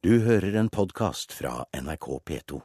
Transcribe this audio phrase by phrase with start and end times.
[0.00, 2.58] Du hører en podkast fra NRK P2.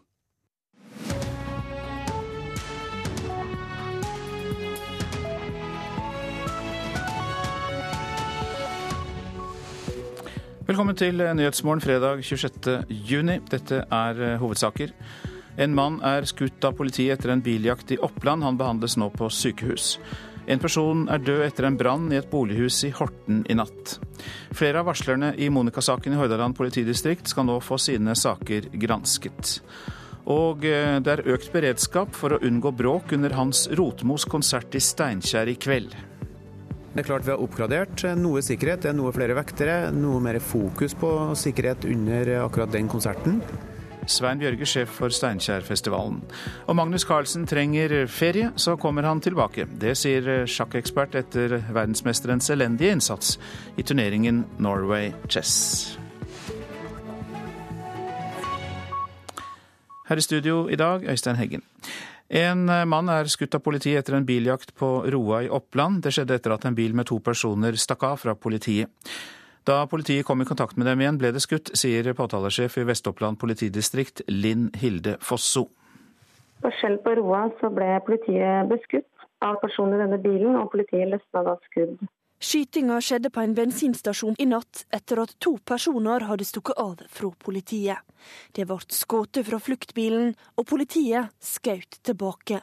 [10.64, 12.86] Velkommen til Nyhetsmorgen fredag 26.
[12.88, 13.42] juni.
[13.52, 14.96] Dette er eh, hovedsaker.
[15.60, 18.48] En mann er skutt av politiet etter en biljakt i Oppland.
[18.48, 19.98] Han behandles nå på sykehus.
[20.46, 23.98] En person er død etter en brann i et bolighus i Horten i natt.
[24.54, 29.58] Flere av varslerne i Monica-saken i Hordaland politidistrikt skal nå få sine saker gransket.
[30.30, 34.82] Og eh, det er økt beredskap for å unngå bråk under Hans Rotmos konsert i
[34.82, 35.94] Steinkjer i kveld.
[36.96, 40.40] Det er klart Vi har oppgradert noe sikkerhet, det er noe flere vektere, noe mer
[40.40, 43.42] fokus på sikkerhet under akkurat den konserten.
[44.06, 46.20] Svein Bjørge, sjef for Steinkjerfestivalen.
[46.70, 49.66] Og Magnus Carlsen trenger ferie, så kommer han tilbake.
[49.82, 53.36] Det sier sjakkekspert etter verdensmesterens elendige innsats
[53.78, 55.98] i turneringen Norway Chess.
[60.06, 61.66] Her i studio i dag, Øystein Heggen.
[62.30, 66.04] En mann er skutt av politiet etter en biljakt på Roa i Oppland.
[66.06, 68.90] Det skjedde etter at en bil med to personer stakk av fra politiet.
[69.66, 73.40] Da politiet kom i kontakt med dem igjen, ble det skutt, sier påtalesjef i Vest-Oppland
[73.42, 75.64] politidistrikt, Linn Hilde Fosso.
[76.62, 81.10] På Skjell på Roa så ble politiet beskutt av personer i denne bilen, og politiet
[81.10, 81.98] løsna da skudd.
[82.46, 87.32] Skytinga skjedde på en bensinstasjon i natt, etter at to personer hadde stukket av fra
[87.48, 88.06] politiet.
[88.54, 92.62] Det ble skutt fra fluktbilen, og politiet skjøt tilbake.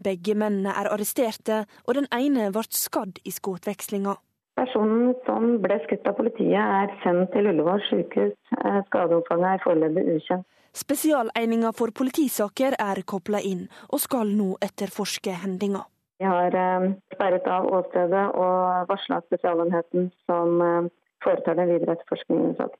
[0.00, 4.16] Begge mennene er arresterte, og den ene ble skadd i skuddvekslinga.
[4.60, 8.34] Personen som ble skutt av politiet, er sendt til Ullevål sykehus.
[8.58, 10.44] Eh, skadeomfanget er foreløpig ukjent.
[10.76, 15.80] Spesialeininga for politisaker er kobla inn, og skal nå etterforske hendinga.
[16.20, 20.92] Vi har eh, sperret av åstedet og varsla Spesialenheten som eh,
[21.24, 22.76] foretar den videre etterforskningen.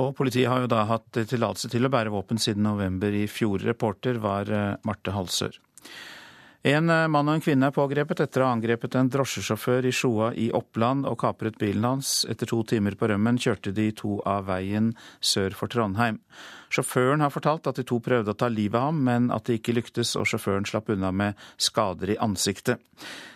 [0.00, 3.60] Og Politiet har jo da hatt tillatelse til å bære våpen siden november i fjor.
[3.68, 4.48] Reporter var
[4.88, 5.60] Marte Halsør.
[6.64, 10.30] En mann og en kvinne er pågrepet etter å ha angrepet en drosjesjåfør i Sjoa
[10.40, 12.22] i Oppland og kapret bilen hans.
[12.24, 16.22] Etter to timer på rømmen kjørte de to av veien sør for Trondheim.
[16.72, 19.60] Sjåføren har fortalt at de to prøvde å ta livet av ham, men at det
[19.60, 22.80] ikke lyktes, og sjåføren slapp unna med skader i ansiktet.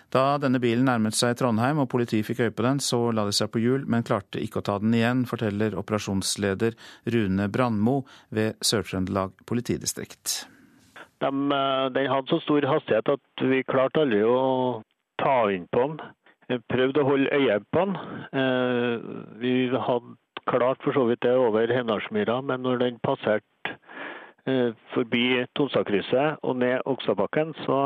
[0.08, 3.36] Da denne bilen nærmet seg Trondheim og politiet fikk øye på den, så la de
[3.36, 6.80] seg på hjul, men klarte ikke å ta den igjen, forteller operasjonsleder
[7.12, 10.46] Rune Brandmo ved Sør-Trøndelag politidistrikt.
[11.20, 14.82] De, eh, den hadde så stor hastighet at vi klarte aldri å
[15.18, 16.14] ta inn på den.
[16.48, 17.96] Vi prøvde å holde øye på den.
[18.40, 19.08] Eh,
[19.42, 20.14] vi hadde
[20.48, 23.74] klart for så vidt det over Hennarsmyra, men når den passerte
[24.46, 27.80] eh, forbi Tonstadkrysset og ned Oksabakken, så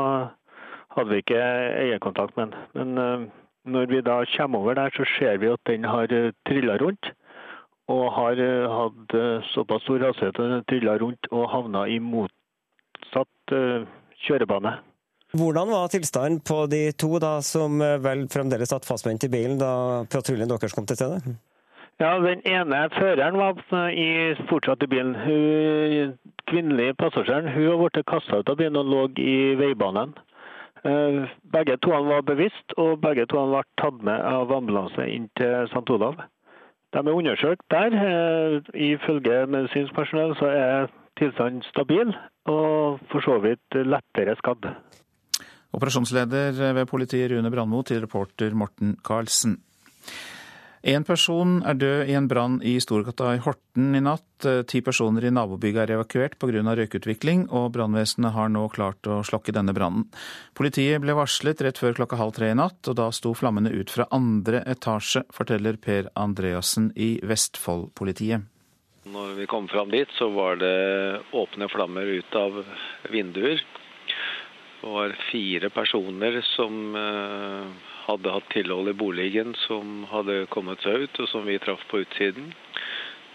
[0.93, 2.93] hadde vi ikke eierkontakt med den.
[2.93, 3.31] Men
[3.65, 6.07] når vi da kommer over der, så ser vi at den har
[6.45, 7.11] trilla rundt.
[7.89, 8.39] Og har
[8.71, 9.15] hatt
[9.51, 11.97] såpass stor hastighet at den trilla rundt og havna i
[13.03, 13.55] motsatt
[14.23, 14.77] kjørebane.
[15.33, 20.05] Hvordan var tilstanden på de to da, som vel fremdeles satt fastspent i bilen da
[20.09, 21.35] patruljen deres kom til stedet?
[22.01, 23.59] Ja, Den ene føreren var
[23.89, 25.15] i, fortsatt i bilen.
[25.15, 26.13] Hun
[26.49, 30.15] kvinnelige passasjeren hun har blitt kasta ut av bilen og lå i veibanen.
[30.83, 35.69] Eh, begge to var bevisst, og begge to ble tatt med av ambulanse inn til
[35.69, 35.85] St.
[35.95, 36.17] Olav.
[36.93, 37.95] De er undersøkt der.
[38.07, 42.13] Eh, ifølge medisinsk personell så er tilstanden stabil,
[42.49, 44.69] og for så vidt lettere skadd.
[45.73, 49.57] Operasjonsleder ved politiet Rune Brandmo til reporter Morten Karlsen.
[50.83, 54.43] En person er død i en brann i Storgata i Horten i natt.
[54.67, 56.59] Ti personer i nabobygget er evakuert pga.
[56.75, 60.09] røykutvikling, og brannvesenet har nå klart å slokke denne brannen.
[60.53, 63.89] Politiet ble varslet rett før klokka halv tre i natt, og da sto flammene ut
[63.89, 68.43] fra andre etasje, forteller Per Andreassen i Vestfold-politiet.
[69.03, 72.61] Når vi kom fram dit, så var det åpne flammer ut av
[73.11, 73.63] vinduer.
[74.81, 77.67] Det var fire personer som eh,
[78.07, 82.03] hadde hatt tilhold i boligen som hadde kommet seg ut, og som vi traff på
[82.03, 82.53] utsiden.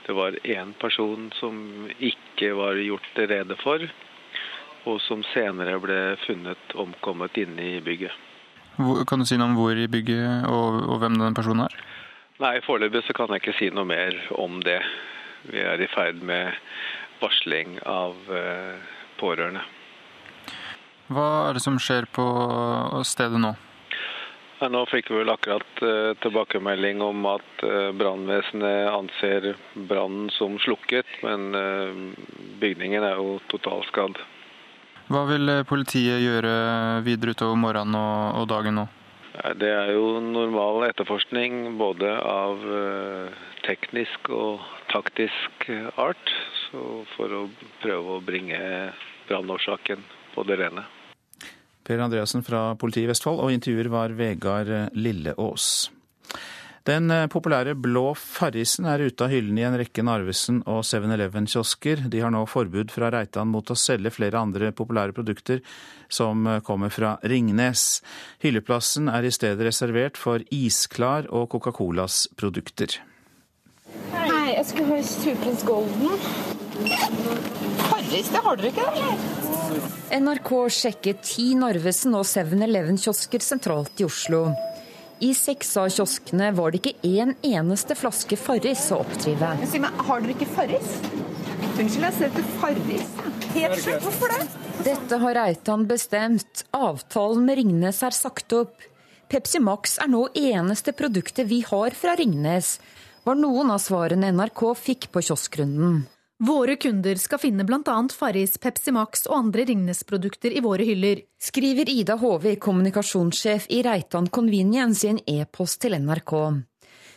[0.06, 3.84] Det var én person som ikke var gjort rede for,
[4.88, 8.16] og som senere ble funnet omkommet inne i bygget.
[9.10, 11.76] Kan du si noe om hvor i bygget og, og hvem den personen er?
[12.38, 14.78] Nei, Foreløpig så kan jeg ikke si noe mer om det.
[15.46, 16.56] Vi er i ferd med
[17.20, 18.76] varsling av eh,
[19.20, 19.62] pårørende.
[21.08, 22.26] Hva er det som skjer på
[23.08, 23.54] stedet nå?
[24.58, 29.52] Nå fikk vi vel akkurat uh, tilbakemelding om at uh, brannvesenet anser
[29.88, 31.54] brannen som slukket, men
[32.58, 34.18] bygningen er jo totalskadd.
[35.08, 36.52] Hva vil politiet gjøre
[37.06, 38.88] videre utover morgenen og dagen nå?
[39.58, 42.64] Det er jo normal etterforskning både av
[43.66, 45.68] teknisk og taktisk
[46.00, 46.32] art,
[47.14, 47.42] for å
[47.82, 48.58] prøve å bringe
[49.28, 50.02] brannårsaken
[50.34, 50.84] på det rene.
[51.86, 55.88] Per Andreassen fra politiet i Vestfold, og intervjuer var Vegard Lilleås.
[56.86, 62.06] Den populære blå Farrisen er ute av hyllene i en rekke Narvesen og 7-Eleven-kiosker.
[62.08, 65.60] De har nå forbud fra Reitan mot å selge flere andre populære produkter
[66.08, 68.00] som kommer fra Ringnes.
[68.44, 73.00] Hylleplassen er i stedet reservert for Isklar og Coca-Colas produkter.
[74.12, 76.16] Hei, jeg skulle ha Superprins Golden.
[77.88, 78.86] Farris, det har dere ikke?
[78.94, 80.18] da?
[80.18, 84.46] NRK sjekker ti Narvesen og 7-Eleven-kiosker sentralt i Oslo.
[85.20, 89.50] I seks av kioskene var det ikke en eneste flaske Farris å oppdrive.
[89.66, 90.92] Si meg, Har dere ikke Farris?
[91.78, 93.08] Unnskyld, jeg ser etter Farris.
[93.54, 94.44] Helt sjukt, hvorfor det?
[94.86, 96.62] Dette har Reitan bestemt.
[96.76, 98.86] Avtalen med Ringnes er sagt opp.
[99.28, 102.78] Pepsi Max er nå eneste produktet vi har fra Ringnes,
[103.26, 106.06] var noen av svarene NRK fikk på kioskrunden.
[106.38, 107.96] Våre kunder skal finne bl.a.
[108.14, 111.24] Farris, Pepsi Max og andre Ringnes-produkter i våre hyller.
[111.42, 116.34] Skriver Ida Hove, kommunikasjonssjef i Reitan Convenience i en e-post til NRK.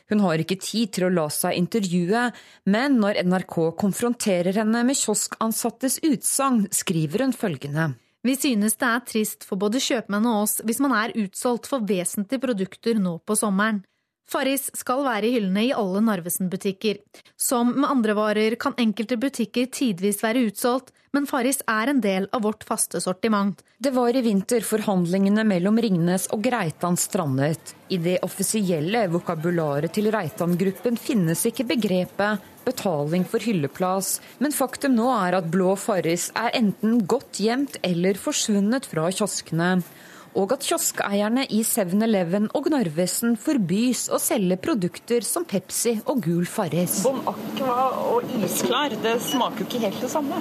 [0.10, 2.24] Hun har ikke tid til å la seg intervjue,
[2.74, 7.92] men når NRK konfronterer henne med kioskansattes utsagn, skriver hun følgende.
[8.26, 11.86] Vi synes det er trist for både kjøpmenn og oss hvis man er utsolgt for
[11.86, 13.84] vesentlige produkter nå på sommeren.
[14.32, 17.02] Farris skal være i hyllene i alle Narvesen-butikker.
[17.36, 22.30] Som med andre varer kan enkelte butikker tidvis være utsolgt, men Farris er en del
[22.32, 23.60] av vårt faste sortiment.
[23.82, 27.74] Det var i vinter forhandlingene mellom Ringnes og Greitan strandet.
[27.92, 35.10] I det offisielle vokabularet til Reitan-gruppen finnes ikke begrepet betaling for hylleplass, men faktum nå
[35.18, 39.74] er at blå Farris er enten godt gjemt eller forsvunnet fra kioskene
[40.38, 46.46] og at kioskeierne i 7-Eleven og Narvesen forbys å selge produkter som Pepsi og gul
[46.48, 47.02] Farris.
[47.04, 47.78] Bon Aqua
[48.14, 50.40] og isklar, det smaker jo ikke helt det samme.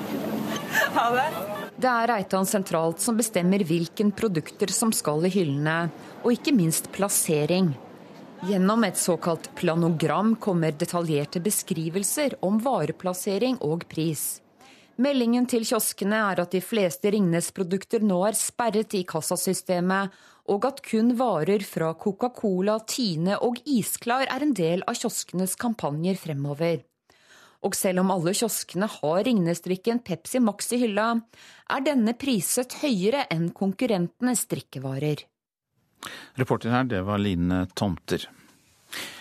[0.95, 1.29] Ha det.
[1.83, 5.79] det er Reitan sentralt som bestemmer hvilken produkter som skal i hyllene,
[6.23, 7.73] og ikke minst plassering.
[8.47, 14.39] Gjennom et såkalt planogram kommer detaljerte beskrivelser om vareplassering og pris.
[15.01, 20.11] Meldingen til kioskene er at de fleste Ringnes-produkter nå er sperret i kassasystemet,
[20.53, 26.19] og at kun varer fra Coca-Cola, Tine og Isklar er en del av kioskenes kampanjer
[26.21, 26.83] fremover.
[27.65, 31.15] Og selv om alle kioskene har Ringnes-drikken Pepsi Max i hylla,
[31.71, 35.25] er denne priset høyere enn konkurrentenes drikkevarer.
[36.41, 38.29] Reporter her, det var Line Tomter.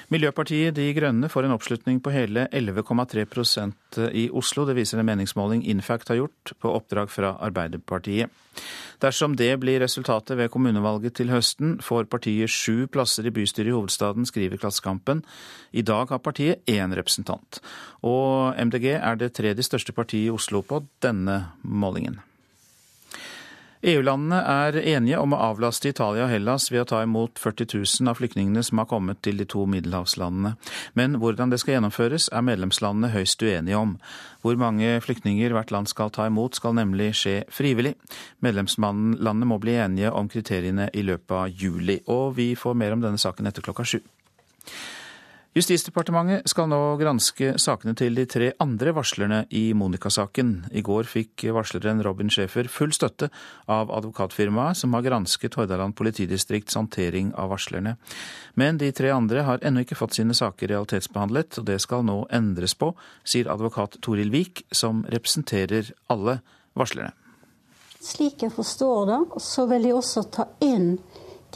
[0.10, 4.64] Miljøpartiet De Grønne får en oppslutning på hele 11,3% i Oslo.
[4.66, 8.34] Det viser en meningsmåling Infact har gjort på oppdrag fra Arbeiderpartiet.
[9.00, 13.76] Dersom det blir resultatet ved kommunevalget til høsten, får partiet sju plasser i bystyret i
[13.76, 15.22] hovedstaden, skriver Klassekampen.
[15.72, 17.62] I dag har partiet én representant.
[18.02, 22.18] Og MDG er det tredje største partiet i Oslo på denne målingen.
[23.80, 28.12] EU-landene er enige om å avlaste Italia og Hellas ved å ta imot 40 000
[28.12, 30.58] av flyktningene som har kommet til de to middelhavslandene.
[31.00, 33.96] Men hvordan det skal gjennomføres, er medlemslandene høyst uenige om.
[34.44, 37.96] Hvor mange flyktninger hvert land skal ta imot, skal nemlig skje frivillig.
[38.44, 42.02] Medlemslandene må bli enige om kriteriene i løpet av juli.
[42.12, 44.02] Og vi får mer om denne saken etter klokka sju.
[45.58, 50.52] Justisdepartementet skal nå granske sakene til de tre andre varslerne i Monica-saken.
[50.78, 53.32] I går fikk varsleren Robin Schäfer full støtte
[53.66, 57.96] av advokatfirmaet som har gransket Hordaland politidistrikts håndtering av varslerne.
[58.54, 62.20] Men de tre andre har ennå ikke fått sine saker realitetsbehandlet, og det skal nå
[62.30, 62.94] endres på,
[63.26, 66.44] sier advokat Toril Vik, som representerer alle
[66.78, 67.16] varslerne.
[68.06, 71.00] Slik jeg forstår det, så vil jeg også ta inn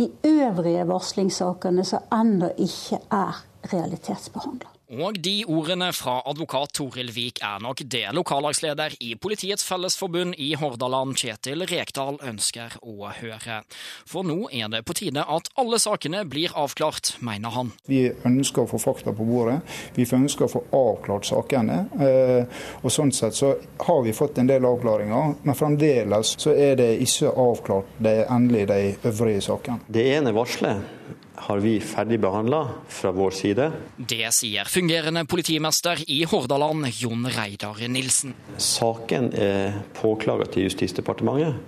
[0.02, 4.74] de øvrige varslingssakene som ennå ikke er realitetsbehandla.
[4.94, 10.52] Og de ordene fra advokat Toril Vik er nok det lokallagsleder i Politiets Fellesforbund i
[10.60, 13.62] Hordaland, Kjetil Rekdal, ønsker å høre.
[14.06, 17.72] For nå er det på tide at alle sakene blir avklart, mener han.
[17.90, 19.62] Vi ønsker å få fakta på bordet.
[19.98, 21.80] Vi ønsker å få avklart sakene.
[21.98, 23.56] Eh, og Sånn sett så
[23.88, 28.68] har vi fått en del avklaringer, men fremdeles så er det ikke avklart det endelig
[28.70, 29.82] de øvrige sakene.
[29.90, 31.02] Det ene varselet
[31.36, 33.70] har vi ferdigbehandla fra vår side.
[33.98, 38.36] Det sier fungerende politimester i Hordaland, Jon Reidar Nilsen.
[38.58, 41.60] Saken er påklaga til Justisdepartementet.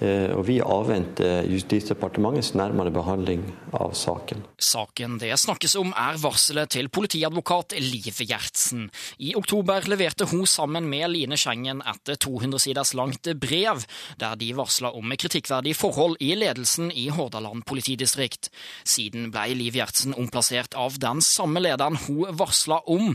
[0.00, 3.42] Eh, og vi avventer Justisdepartementets nærmere behandling
[3.76, 4.40] av saken.
[4.56, 8.86] Saken det snakkes om er varselet til politiadvokat Liv Gjertsen.
[9.20, 13.84] I oktober leverte hun sammen med Line Schengen et 200 siders langt brev,
[14.20, 18.48] der de varsla om kritikkverdige forhold i ledelsen i Hordaland politidistrikt.
[18.88, 23.12] Siden ble Liv Gjertsen omplassert av den samme lederen hun varsla om.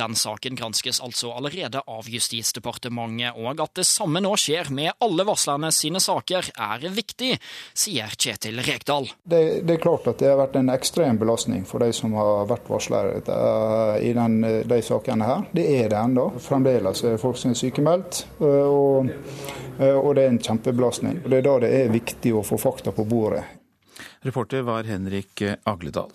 [0.00, 5.28] Den saken granskes altså allerede av Justisdepartementet, og at det samme nå skjer med alle
[5.28, 7.38] varslerne sine saker saker er viktig,
[7.74, 9.10] sier Kjetil Rekdal.
[9.22, 12.46] Det, det, er klart at det har vært en ekstrem belastning for de som har
[12.46, 15.46] vært varslere i den, de sakene her.
[15.52, 16.32] Det er det ennå.
[16.40, 18.24] Fremdeles er folk som er sykemeldt.
[18.40, 19.10] Og,
[19.80, 21.22] og det er en kjempebelastning.
[21.26, 23.44] Det er da det er viktig å få fakta på bordet.
[24.22, 26.14] Reporter var Henrik Agledal.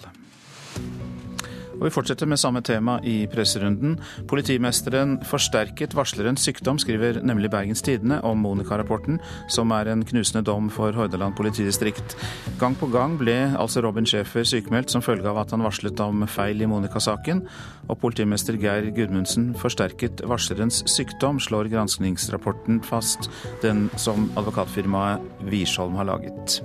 [1.78, 3.98] Og Vi fortsetter med samme tema i presserunden.
[4.28, 9.20] Politimesteren forsterket varslerens sykdom, skriver nemlig Bergens Tidende om Monica-rapporten,
[9.50, 12.18] som er en knusende dom for Hordaland politidistrikt.
[12.60, 16.26] Gang på gang ble altså Robin Schäfer sykemeldt som følge av at han varslet om
[16.28, 17.44] feil i Monica-saken.
[17.88, 23.30] Og politimester Geir Gudmundsen forsterket varslerens sykdom, slår granskningsrapporten fast,
[23.62, 26.62] den som advokatfirmaet Wiersholm har laget.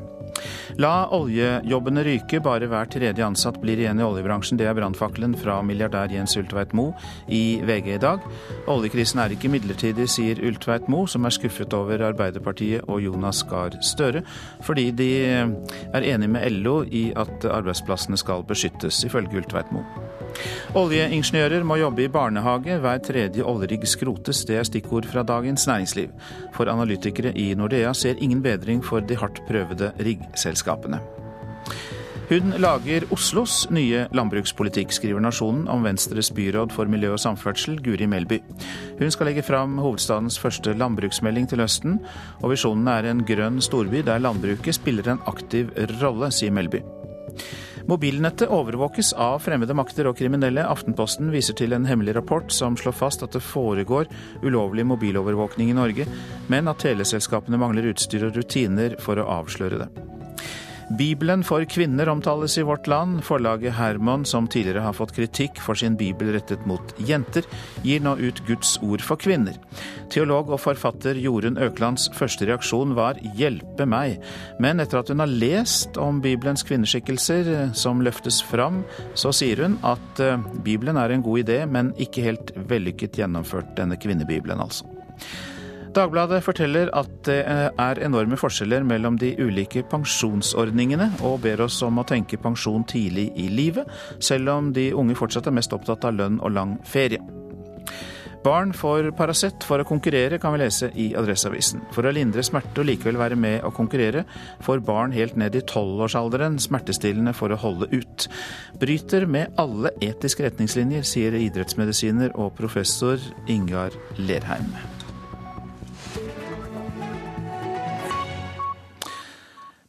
[0.80, 4.58] La oljejobbene ryke, bare hver tredje ansatt blir igjen i oljebransjen.
[4.60, 6.94] Det er brannfakkelen fra milliardær Jens Ultveit Moe
[7.28, 8.24] i VG i dag.
[8.72, 13.76] Oljekrisen er ikke midlertidig, sier Ultveit Moe, som er skuffet over Arbeiderpartiet og Jonas Gahr
[13.84, 14.24] Støre,
[14.64, 20.10] fordi de er enig med LO i at arbeidsplassene skal beskyttes, ifølge Ultveit Moe.
[20.78, 24.44] Oljeingeniører må jobbe i barnehage, hver tredje oljerigg skrotes.
[24.48, 26.12] Det er stikkord fra Dagens Næringsliv.
[26.56, 29.92] For analytikere i Nordea ser ingen bedring for de hardt prøvede
[30.32, 31.00] riggselskapene.
[32.28, 38.06] Hun lager Oslos nye landbrukspolitikk, skriver Nasjonen om Venstres byråd for miljø og samferdsel, Guri
[38.08, 38.38] Melby.
[39.00, 41.98] Hun skal legge fram hovedstadens første landbruksmelding til høsten,
[42.40, 46.80] og visjonen er en grønn storby der landbruket spiller en aktiv rolle, sier Melby.
[47.90, 50.64] Mobilnettet overvåkes av fremmede makter og kriminelle.
[50.64, 54.08] Aftenposten viser til en hemmelig rapport som slår fast at det foregår
[54.46, 56.06] ulovlig mobilovervåkning i Norge,
[56.52, 60.11] men at teleselskapene mangler utstyr og rutiner for å avsløre det.
[60.98, 63.22] Bibelen for kvinner omtales i Vårt Land.
[63.24, 67.46] Forlaget Herman, som tidligere har fått kritikk for sin bibel rettet mot jenter,
[67.86, 69.56] gir nå ut Guds ord for kvinner.
[70.12, 74.20] Teolog og forfatter Jorunn Øklands første reaksjon var 'hjelpe meg',
[74.60, 78.84] men etter at hun har lest om Bibelens kvinneskikkelser eh, som løftes fram,
[79.14, 83.76] så sier hun at eh, Bibelen er en god idé, men ikke helt vellykket gjennomført,
[83.76, 84.84] denne kvinnebibelen altså.
[85.92, 92.00] Dagbladet forteller at det er enorme forskjeller mellom de ulike pensjonsordningene, og ber oss om
[92.00, 96.16] å tenke pensjon tidlig i livet, selv om de unge fortsatt er mest opptatt av
[96.16, 97.20] lønn og lang ferie.
[98.42, 101.84] Barn får Paracet for å konkurrere, kan vi lese i Adresseavisen.
[101.94, 104.24] For å lindre smerte og likevel være med å konkurrere,
[104.64, 108.26] får barn helt ned i tolvårsalderen smertestillende for å holde ut.
[108.82, 113.22] Bryter med alle etiske retningslinjer, sier idrettsmedisiner og professor
[113.52, 114.72] Ingar Lerheim.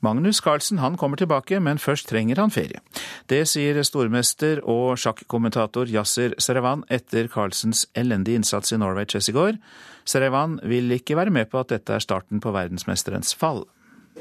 [0.04, 2.82] Magnus Carlsen han kommer tilbake, men først trenger han ferie.
[3.32, 9.36] Det sier stormester og sjakkommentator Yasser Serevan etter Carlsens elendige innsats i Norway Chess i
[9.38, 9.56] går.
[10.04, 13.64] Serevan vil ikke være med på at dette er starten på verdensmesterens fall.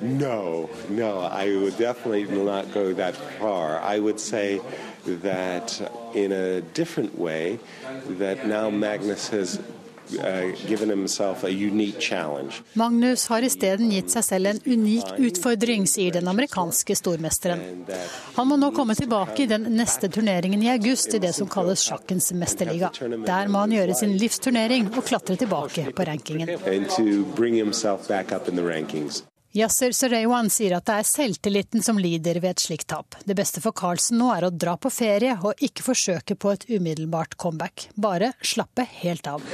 [0.00, 3.82] No, no, I would definitely not go that far.
[3.82, 4.60] I would say
[5.04, 5.82] that
[6.14, 7.58] in a different way,
[8.18, 9.60] that now Magnus has
[12.72, 17.64] Magnus har isteden gitt seg selv en unik utfordring, sier den amerikanske stormesteren.
[18.36, 21.84] Han må nå komme tilbake i den neste turneringen i august i det som kalles
[21.88, 22.92] sjakkens mesterliga.
[23.26, 26.56] Der må han gjøre sin livsturnering og klatre tilbake på rankingen.
[29.52, 33.18] Yasser Serewan sier at det er selvtilliten som lider ved et slikt tap.
[33.28, 36.64] Det beste for Carlsen nå er å dra på ferie og ikke forsøke på et
[36.70, 37.90] umiddelbart comeback.
[37.92, 39.44] Bare slappe helt av.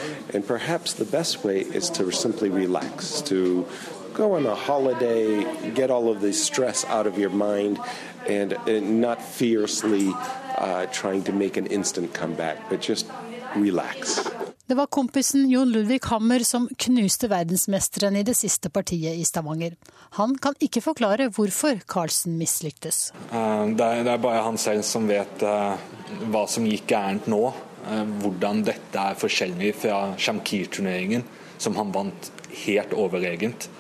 [4.19, 7.79] Go on a holiday, get all of the stress out of your mind,
[8.27, 10.13] and, and not fiercely
[10.59, 13.07] uh, trying to make an instant comeback, but just
[13.55, 14.29] relax.
[14.69, 19.79] Det var kompisen Jon Ludvig Hammer som knuste verdensmesteren i det siste partiet i Stavanger.
[20.19, 22.99] Han kan ikke forklare hvorfor Carlsen mislyktes.
[23.33, 25.87] Eh, det er bare han selv som vet eh,
[26.29, 27.41] hva som gikk gærent nå.
[27.89, 31.25] Eh, hvordan dette er forskjellig fra Shamkir-turneringen,
[31.57, 32.29] som han vant
[32.67, 33.71] helt overregent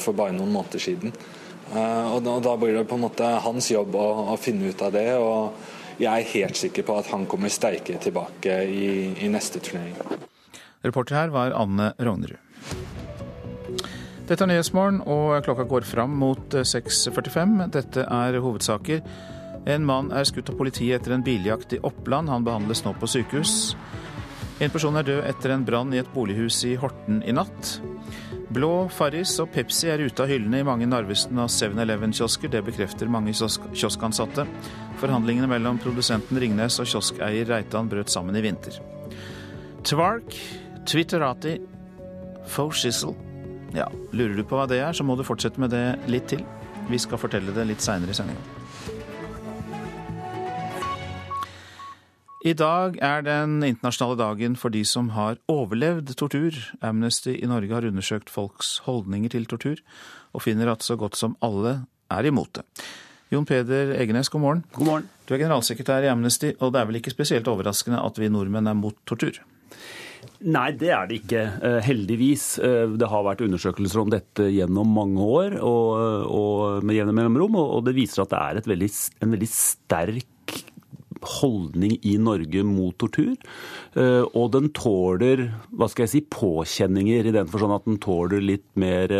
[0.00, 1.12] for bare noen måneder siden.
[1.72, 5.06] Og da blir det på en måte hans jobb å finne ut av det.
[5.16, 5.71] og
[6.02, 8.86] jeg er helt sikker på at han kommer sterkere tilbake i,
[9.22, 9.94] i neste turnering.
[10.82, 12.40] Reporter her var Anne Rognerud.
[14.26, 17.56] Dette er Nyhetsmorgen, og klokka går fram mot 6.45.
[17.74, 19.02] Dette er hovedsaker.
[19.70, 22.30] En mann er skutt av politiet etter en biljakt i Oppland.
[22.32, 23.74] Han behandles nå på sykehus.
[24.62, 27.76] En person er død etter en brann i et bolighus i Horten i natt.
[28.52, 32.50] Blå, Farris og Pepsi er ute av hyllene i mange Narvesen og 7-Eleven-kiosker.
[32.52, 34.44] Det bekrefter mange kioskansatte.
[35.00, 38.76] Forhandlingene mellom produsenten Ringnes og kioskeier Reitan brøt sammen i vinter.
[39.88, 40.36] Tvark,
[40.84, 41.56] Twitterati,
[42.52, 43.14] Foshizzle.
[43.72, 46.44] Ja, lurer du på hva det er, så må du fortsette med det litt til.
[46.90, 48.61] Vi skal fortelle det litt seinere i sendinga.
[52.42, 56.56] I dag er den internasjonale dagen for de som har overlevd tortur.
[56.82, 59.78] Amnesty i Norge har undersøkt folks holdninger til tortur,
[60.34, 62.64] og finner at så godt som alle er imot det.
[63.30, 64.64] Jon Peder Egenes, god morgen.
[64.74, 65.06] God morgen.
[65.28, 68.72] Du er generalsekretær i Amnesty, og det er vel ikke spesielt overraskende at vi nordmenn
[68.72, 69.38] er mot tortur?
[70.42, 71.46] Nei, det er det ikke.
[71.62, 72.58] Eh, heldigvis.
[72.58, 77.62] Eh, det har vært undersøkelser om dette gjennom mange år og, og med jevne mellomrom,
[77.62, 78.90] og det viser at det er veldig,
[79.22, 80.28] en veldig sterk
[81.26, 83.34] holdning i Norge mot tortur.
[83.94, 88.42] Eh, og den tåler hva skal jeg si, påkjenninger, i den forstand at den tåler
[88.42, 89.14] litt mer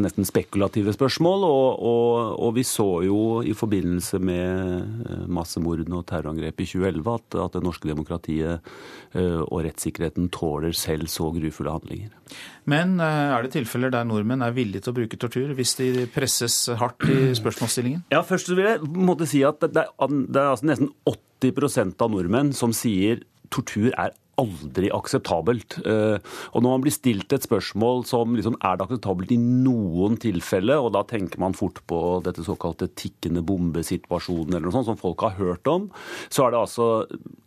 [0.00, 1.44] nesten spekulative spørsmål.
[1.46, 7.38] Og, og, og, vi så jo i forbindelse med massemordene og terrorangrepet i 2011 at,
[7.46, 8.72] at det norske demokratiet
[9.14, 12.14] eh, og rettssikkerheten tåler selv så grufulle handlinger.
[12.70, 16.08] Men eh, er det tilfeller der nordmenn er villige til å bruke tortur hvis de
[16.14, 18.06] presses hardt i spørsmålsstillingen?
[18.14, 22.14] Ja, først vil jeg måtte si at det er, det er altså nesten 80% av
[22.14, 25.78] nordmenn som sier tortur er aldri akseptabelt.
[25.84, 26.16] Eh,
[26.52, 30.76] og når man blir stilt et spørsmål som liksom, er det akseptabelt i noen tilfelle,
[30.80, 35.26] og da tenker man fort på dette såkalte tikkende bombesituasjonen eller noe sånt som folk
[35.26, 35.88] har hørt om,
[36.32, 36.88] så er det altså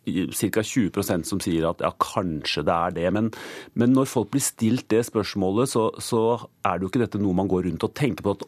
[0.08, 0.64] ca.
[0.64, 3.08] 20% som sier at ja, kanskje det er det.
[3.16, 3.32] Men,
[3.76, 6.24] men når folk blir stilt det spørsmålet, så, så
[6.66, 8.48] er det jo ikke dette noe man går rundt og tenker på at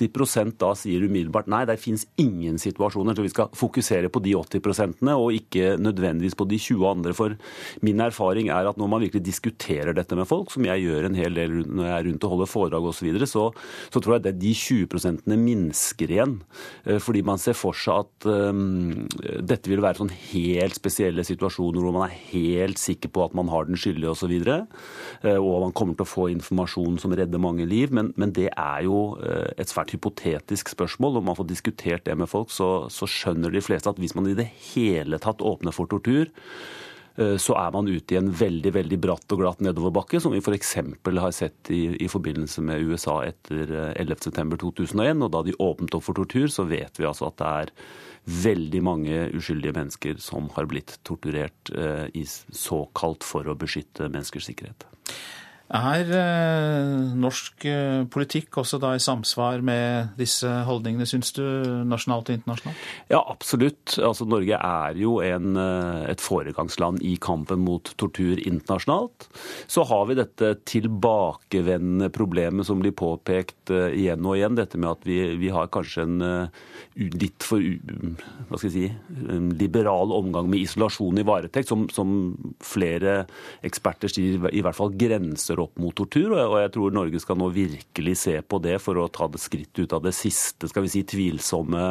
[0.00, 4.22] 80 80 da sier umiddelbart nei, det fins ingen situasjoner, så vi skal fokusere på
[4.24, 7.14] de 80% og ikke nødvendigvis på de 20 andre.
[7.16, 7.36] For
[7.86, 11.18] min erfaring er at når man virkelig diskuterer dette med folk, som jeg gjør en
[11.18, 13.46] hel del når jeg er rundt og holder foredrag osv., så, videre, så
[13.90, 16.36] så tror jeg at de 20 minsker igjen.
[16.84, 19.06] Eh, fordi man ser for seg at um,
[19.40, 23.50] dette vil være sånn helt spesielle situasjoner hvor man er helt sikker på at man
[23.52, 24.30] har den skyldige osv.
[24.30, 27.94] Og, så uh, og man kommer til å få informasjon som redder mange liv.
[27.94, 31.18] Men, men det er jo et svært hypotetisk spørsmål.
[31.18, 34.28] og man får diskutert det med folk, så, så skjønner de fleste at hvis man
[34.30, 36.30] i det hele tatt åpner for tortur,
[37.16, 40.42] eh, så er man ute i en veldig veldig bratt og glatt nedoverbakke, som vi
[40.42, 40.76] f.eks.
[40.80, 45.10] har sett i, i, forbindelse med USA etter 11.9.2001.
[45.10, 47.74] Eh, og da de åpnet opp for tortur, så vet vi altså at det er
[48.30, 54.50] veldig mange uskyldige mennesker som har blitt torturert eh, i såkalt for å beskytte menneskers
[54.50, 54.86] sikkerhet.
[55.70, 61.44] Er eh, norsk eh, politikk også da i samsvar med disse holdningene, syns du,
[61.86, 62.80] nasjonalt og internasjonalt?
[63.12, 63.94] Ja, absolutt.
[64.02, 69.28] Altså, Norge er jo en, eh, et foregangsland i kampen mot tortur internasjonalt.
[69.70, 74.58] Så har vi dette tilbakevendende problemet som blir påpekt igjen og igjen.
[74.58, 76.50] Dette med at vi, vi har kanskje en
[76.98, 78.88] litt for hva skal jeg si,
[79.60, 83.20] liberal omgang med isolasjon i varetekt, som, som flere
[83.66, 86.34] eksperter sier i hvert fall grenser opp mot tortur.
[86.36, 89.78] Og jeg tror Norge skal nå virkelig se på det for å ta det skritt
[89.80, 91.84] ut av det siste skal vi si, tvilsomme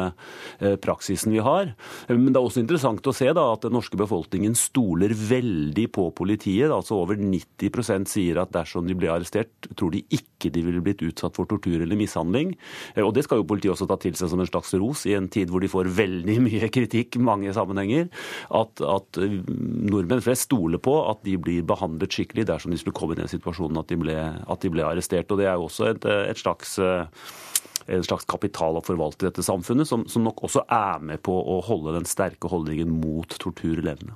[0.60, 1.72] eh, praksisen vi har.
[2.10, 6.08] Men det er også interessant å se da, at den norske befolkningen stoler veldig på
[6.16, 6.70] politiet.
[6.70, 11.04] altså Over 90% sier at dersom de blir arrestert, tror de ikke de ville blitt
[11.04, 12.54] utsatt for tortur eller mishandling.
[12.94, 15.16] Eh, og Det skal jo politiet også ta til seg som en slags ros i
[15.18, 18.08] en tid hvor de får veldig mye kritikk i mange sammenhenger.
[18.50, 19.40] At, at eh,
[19.90, 23.30] nordmenn flest stoler på at de blir behandlet skikkelig dersom de skulle komme i den
[23.30, 25.30] situasjonen situasjonen at de ble, at de ble arrestert.
[25.30, 26.78] og Det er jo også et, et slags
[27.90, 31.32] en slags kapital å forvalte i dette samfunnet, som, som, nok også er med på
[31.32, 34.14] å holde den sterke holdningen mot tortur levende.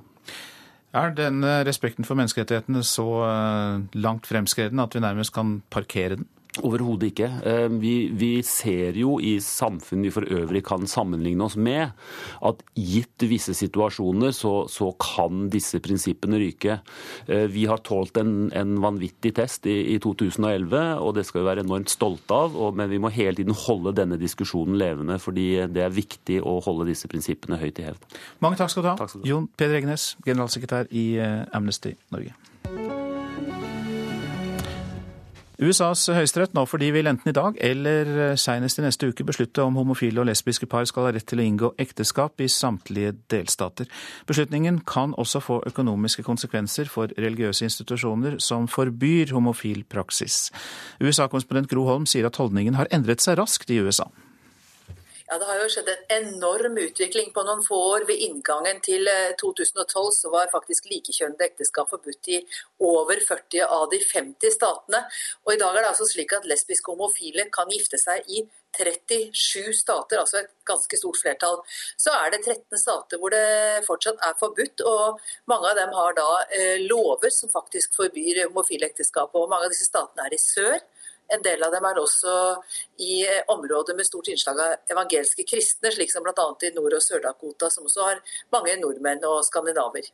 [0.95, 6.29] Er denne respekten for menneskerettighetene så eh, langt fremskreden at vi nærmest kan parkere den?
[6.63, 7.27] Overhodet ikke.
[7.43, 11.91] Eh, vi, vi, ser jo i samfunn vi for øvrig kan sammenligne oss med,
[12.45, 16.79] at gitt visse situasjoner så, så kan disse prinsippene ryke.
[17.27, 21.49] Eh, vi har tålt en, en vanvittig test i, i, 2011, og det skal vi
[21.49, 22.55] være enormt stolte av.
[22.55, 26.59] Og, men vi må hele tiden holde denne diskusjonen levende, fordi det er viktig å
[26.65, 28.19] holde disse prinsippene høyt i hevd.
[28.45, 29.11] Mange takk skal du ha.
[29.27, 32.35] Jon Peder Egenes, generalsekretær i eh, Amnesty Norge.
[35.61, 39.77] USAs høyesterett nå fordi vil enten i dag eller senest i neste uke beslutte om
[39.79, 43.87] homofile og lesbiske par skal ha rett til å inngå ekteskap i samtlige delstater.
[44.27, 50.49] Beslutningen kan også få økonomiske konsekvenser for religiøse institusjoner som forbyr homofil praksis.
[50.99, 54.09] USA-konsponent Gro Holm sier at holdningen har endret seg raskt i USA.
[55.27, 58.03] Ja, Det har jo skjedd en enorm utvikling på noen få år.
[58.05, 59.07] Ved inngangen til
[59.41, 62.37] 2012 eh, så var faktisk likekjønnede ekteskap forbudt i
[62.85, 65.01] over 40 av de 50 statene.
[65.47, 68.43] Og I dag er det altså slik at lesbiske og homofile kan gifte seg i
[68.77, 71.57] 37 stater, altså et ganske stort flertall.
[71.97, 76.19] Så er det 13 stater hvor det fortsatt er forbudt, og mange av dem har
[76.19, 79.33] da eh, lover som faktisk forbyr homofile ekteskap.
[79.33, 80.77] Og mange av disse statene er i sør.
[81.33, 82.33] En del av dem er også
[83.01, 86.45] i områder med stort innslag av evangelske kristne, slik som bl.a.
[86.61, 88.21] i Nord- og Sør-Dakota, som også har
[88.53, 90.11] mange nordmenn og skandinaver.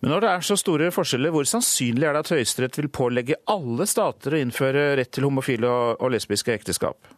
[0.00, 3.40] Men når det er så store forskjeller, hvor sannsynlig er det at Høyesterett vil pålegge
[3.50, 7.17] alle stater å innføre rett til homofile og lesbiske ekteskap?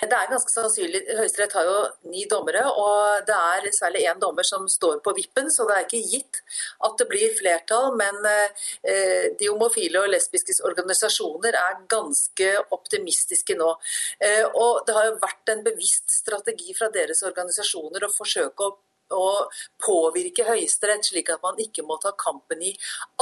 [0.00, 1.02] Det er ganske sannsynlig.
[1.18, 1.76] Høyesterett har jo
[2.10, 5.86] ni dommere, og det er særlig én dommer som står på vippen, så det er
[5.86, 6.40] ikke gitt
[6.86, 7.92] at det blir flertall.
[8.00, 13.70] Men eh, de homofile og lesbiske organisasjoner er ganske optimistiske nå.
[14.18, 18.76] Eh, og det har jo vært en bevisst strategi fra deres organisasjoner å forsøke å
[19.12, 19.26] å
[19.84, 22.72] påvirke Høyesterett, slik at man ikke må ta kampen i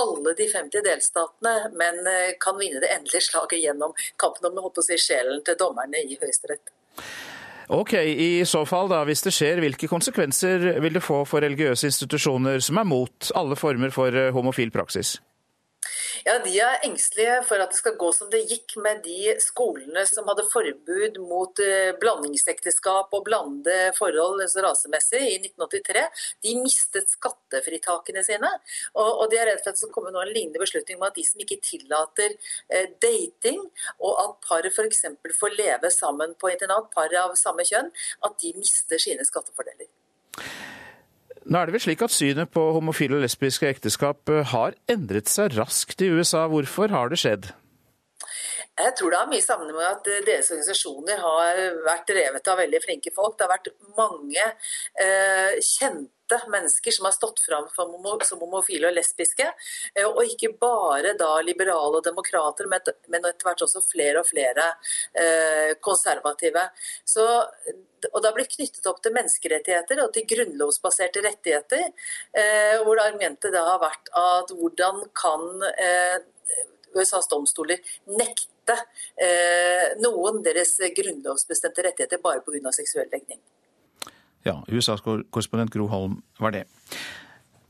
[0.01, 4.87] alle de 50 delstatene, men eh, kan vinne det endelige slaget gjennom kampen om å
[4.87, 6.75] si, sjelen til dommerne i Høyesterett.
[7.73, 11.89] Ok, I så fall, da, hvis det skjer, hvilke konsekvenser vil det få for religiøse
[11.89, 15.17] institusjoner som er mot alle former for eh, homofil praksis?
[16.25, 20.05] Ja, De er engstelige for at det skal gå som det gikk med de skolene
[20.07, 26.05] som hadde forbud mot eh, blandingsekteskap og blande forhold altså rasemessig i 1983.
[26.47, 28.51] De mistet skattefritakene sine.
[28.95, 31.19] Og, og de er redd for at det skal komme en lignende beslutning om at
[31.19, 32.37] de som ikke tillater
[32.71, 33.65] eh, dating,
[33.99, 35.05] og at par f.eks.
[35.41, 37.91] får leve sammen på internat, par av samme kjønn,
[38.27, 39.91] at de mister sine skattefordeler.
[41.45, 45.31] Nå er det vel slik at Synet på homofile og lesbiske ekteskap eh, har endret
[45.31, 46.47] seg raskt i USA.
[46.51, 47.51] Hvorfor har det skjedd?
[48.79, 52.63] Jeg tror det har mye sammenheng med at eh, deres organisasjoner har vært drevet av
[52.63, 53.35] veldig flinke folk.
[53.37, 54.47] Det har vært mange
[55.03, 56.22] eh, kjente
[56.53, 57.69] mennesker som har stått fram
[58.25, 59.47] som homofile og lesbiske.
[59.95, 62.81] Eh, og ikke bare da liberale og demokrater, men
[63.29, 64.69] etter hvert også flere og flere
[65.15, 66.67] eh, konservative.
[67.05, 67.25] Så,
[68.11, 71.89] og det har blitt knyttet opp til menneskerettigheter og til grunnlovsbaserte rettigheter.
[72.85, 76.19] hvor det argumentet da har vært at hvordan kan eh,
[76.95, 77.81] USAs domstoler
[78.19, 78.77] nekte
[79.17, 82.73] eh, noen deres grunnlovsbestemte rettigheter bare pga.
[82.73, 83.41] seksuell legning.
[84.47, 86.67] Ja, USAs korrespondent Gro Holm var det.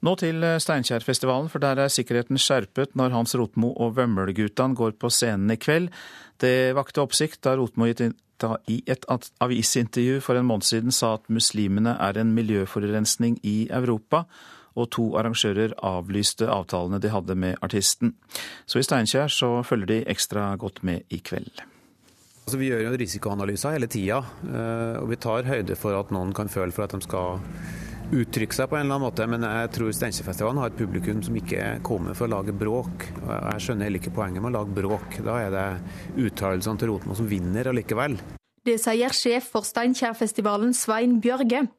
[0.03, 4.97] Nå til eh, Steinkjerfestivalen, for der er sikkerheten skjerpet når Hans Rotmo og Vømmelguttan går
[4.99, 5.93] på scenen i kveld.
[6.43, 9.07] Det vakte oppsikt da Rotmo i et
[9.39, 14.25] avisintervju for en måned siden sa at muslimene er en miljøforurensning i Europa,
[14.75, 18.17] og to arrangører avlyste avtalene de hadde med artisten.
[18.67, 21.72] Så i Steinkjer så følger de ekstra godt med i kveld.
[22.53, 26.35] Altså, vi gjør jo risikoanalyser hele tida, eh, og vi tar høyde for at noen
[26.37, 27.38] kan føle for at de skal
[28.12, 31.38] uttrykke seg på en eller annen måte, men jeg tror Steinkjerfestivalen har et publikum som
[31.41, 33.07] ikke kommer for å lage bråk.
[33.23, 35.17] Jeg skjønner heller ikke poenget med å lage bråk.
[35.25, 35.65] Da er det
[36.27, 38.19] uttalelsene til Rotmo som vinner allikevel.
[38.69, 41.71] Det sier sjef for Steinkjerfestivalen Svein Bjørge.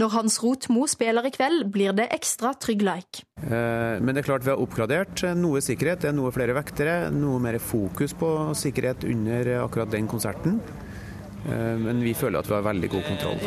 [0.00, 2.84] Når Hans Rotmo spiller i kveld, blir det ekstra trygg
[3.38, 6.02] Eh, men det er klart vi har oppgradert noe sikkerhet.
[6.02, 10.60] Det er noe flere vektere, noe mer fokus på sikkerhet under akkurat den konserten.
[11.46, 13.40] Eh, men vi føler at vi har veldig god kontroll.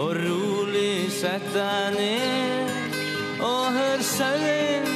[0.00, 2.98] Og rolig sett deg ned
[3.44, 4.90] og hør sauen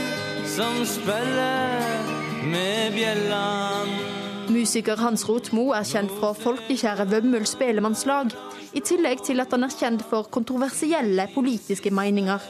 [0.55, 2.12] som spiller
[2.53, 4.13] med bjellene.
[4.54, 8.30] Musiker Hans Rotmo er kjent fra folkekjære Vømmøl spelemannslag
[8.78, 12.44] i tillegg til at han er kjent for kontroversielle politiske meninger.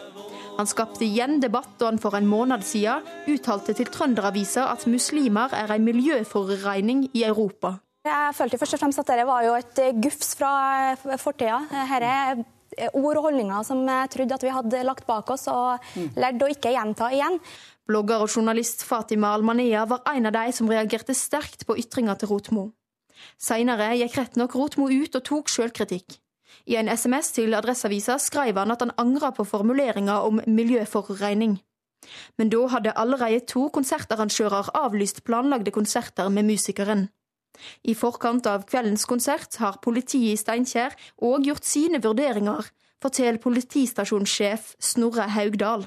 [0.59, 5.57] Han skapte igjen debatt da han for en måned siden uttalte til Trønderavisa at muslimer
[5.57, 7.79] er en miljøforureining i Europa.
[8.05, 10.53] Jeg følte først og fremst at dette var jo et gufs fra
[11.17, 11.63] fortida.
[11.73, 12.45] Dette er
[12.93, 16.53] ord og holdninger som jeg trodde at vi hadde lagt bak oss og lært å
[16.53, 17.41] ikke gjenta igjen.
[17.85, 22.31] Blogger og journalist Fatima Almania var en av de som reagerte sterkt på ytringa til
[22.31, 22.63] Rotmo.
[23.37, 26.17] Seinere gikk rett nok Rotmo ut og tok sjølkritikk.
[26.65, 31.59] I en SMS til Adresseavisa skrev han at han angra på formuleringa om miljøforurensning.
[32.39, 37.09] Men da hadde allerede to konsertarrangører avlyst planlagde konserter med musikeren.
[37.85, 42.65] I forkant av kveldens konsert har politiet i Steinkjer òg gjort sine vurderinger,
[43.05, 45.87] forteller politistasjonssjef Snorre Haugdal.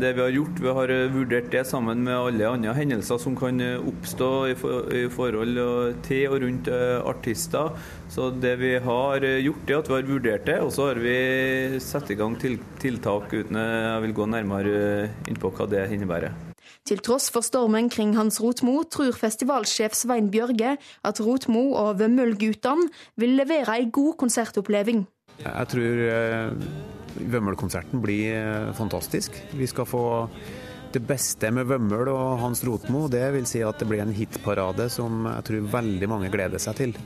[0.00, 3.34] Det Vi har gjort, vi har eh, vurdert det sammen med alle andre hendelser som
[3.36, 4.54] kan eh, oppstå i,
[5.12, 5.58] forhold
[6.06, 7.74] til og rundt eh, artister.
[8.08, 11.80] Så Det vi har gjort, er at vi har vurdert det, og så har vi
[11.82, 16.32] satt i gang tiltak uten jeg vil gå nærmere inn på hva det innebærer.
[16.86, 22.88] Til tross for stormen kring Hans Rotmo tror festivalsjef Svein Bjørge at Rotmo og Vømmølgutene
[23.20, 25.04] vil levere ei god konsertoppleving.
[25.44, 26.02] Jeg tror
[27.18, 29.36] Vømmølkonserten blir eh, fantastisk.
[29.56, 30.04] Vi skal få
[30.90, 33.06] det beste med Vømmøl og Hans Rotmo.
[33.10, 36.78] Det vil si at det blir en hitparade som jeg tror veldig mange gleder seg
[36.80, 36.96] til.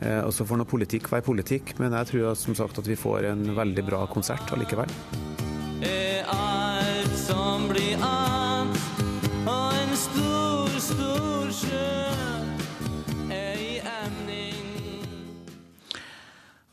[0.00, 2.98] Eh, og så får nå politikk være politikk, men jeg tror som sagt at vi
[2.98, 4.92] får en veldig bra konsert allikevel.
[5.80, 8.23] Det Er alt som blir annet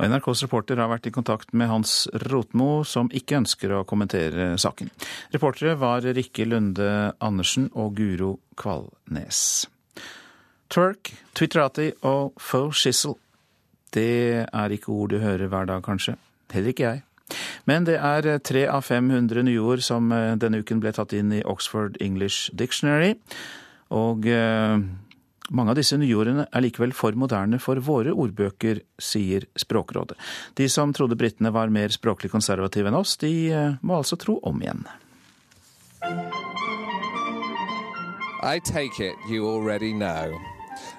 [0.07, 4.89] NRKs reporter har vært i kontakt med Hans Rotmo, som ikke ønsker å kommentere saken.
[5.33, 6.89] Reportere var Rikke Lunde
[7.21, 9.67] Andersen og Guro Kvalnes.
[10.71, 13.17] Twerk, Twitterati og faux shizzle.
[13.91, 16.15] Det er ikke ord du hører hver dag, kanskje.
[16.53, 17.03] Heller ikke jeg.
[17.65, 21.43] Men det er tre av 500 nyord som eh, denne uken ble tatt inn i
[21.47, 23.15] Oxford English Dictionary.
[23.91, 24.79] Og eh,
[25.51, 30.17] mange av disse nyordene er likevel for moderne for våre ordbøker, sier Språkrådet.
[30.55, 34.39] De som trodde britene var mer språklig konservative enn oss, de eh, må altså tro
[34.47, 34.85] om igjen.
[38.41, 40.33] I take it you already know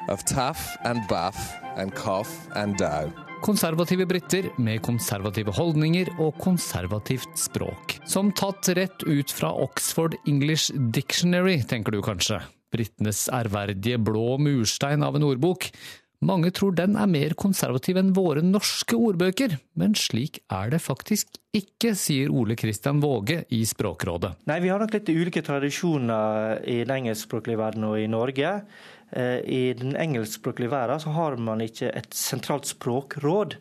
[0.08, 1.38] of tough and buff
[1.76, 3.10] and cough and dough.
[3.42, 7.96] Konservative briter med konservative holdninger og konservativt språk.
[8.06, 12.38] Som tatt rett ut fra Oxford English Dictionary, tenker du kanskje
[12.72, 15.68] britenes ærverdige blå murstein av en ordbok.
[16.22, 21.40] Mange tror den er mer konservativ enn våre norske ordbøker, men slik er det faktisk
[21.52, 24.36] ikke, sier Ole Kristian Våge i Språkrådet.
[24.46, 28.54] Nei, vi har nok litt ulike tradisjoner i den engelskspråklige verden og i Norge.
[29.10, 33.58] Eh, I den engelskspråklige verden så har man ikke et sentralt språkråd.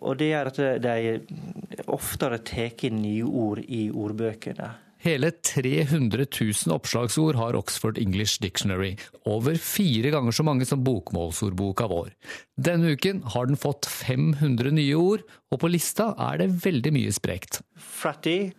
[0.00, 4.72] Og det gjør at de oftere tar inn nye ord i ordbøkene.
[4.98, 11.86] Hele 300 000 oppslagsord har Oxford English Dictionary, over fire ganger så mange som bokmålsordboka
[11.90, 12.10] vår.
[12.58, 15.22] Denne uken har den fått 500 nye ord,
[15.54, 17.60] og på lista er det veldig mye sprekt.
[17.78, 18.50] Fratty,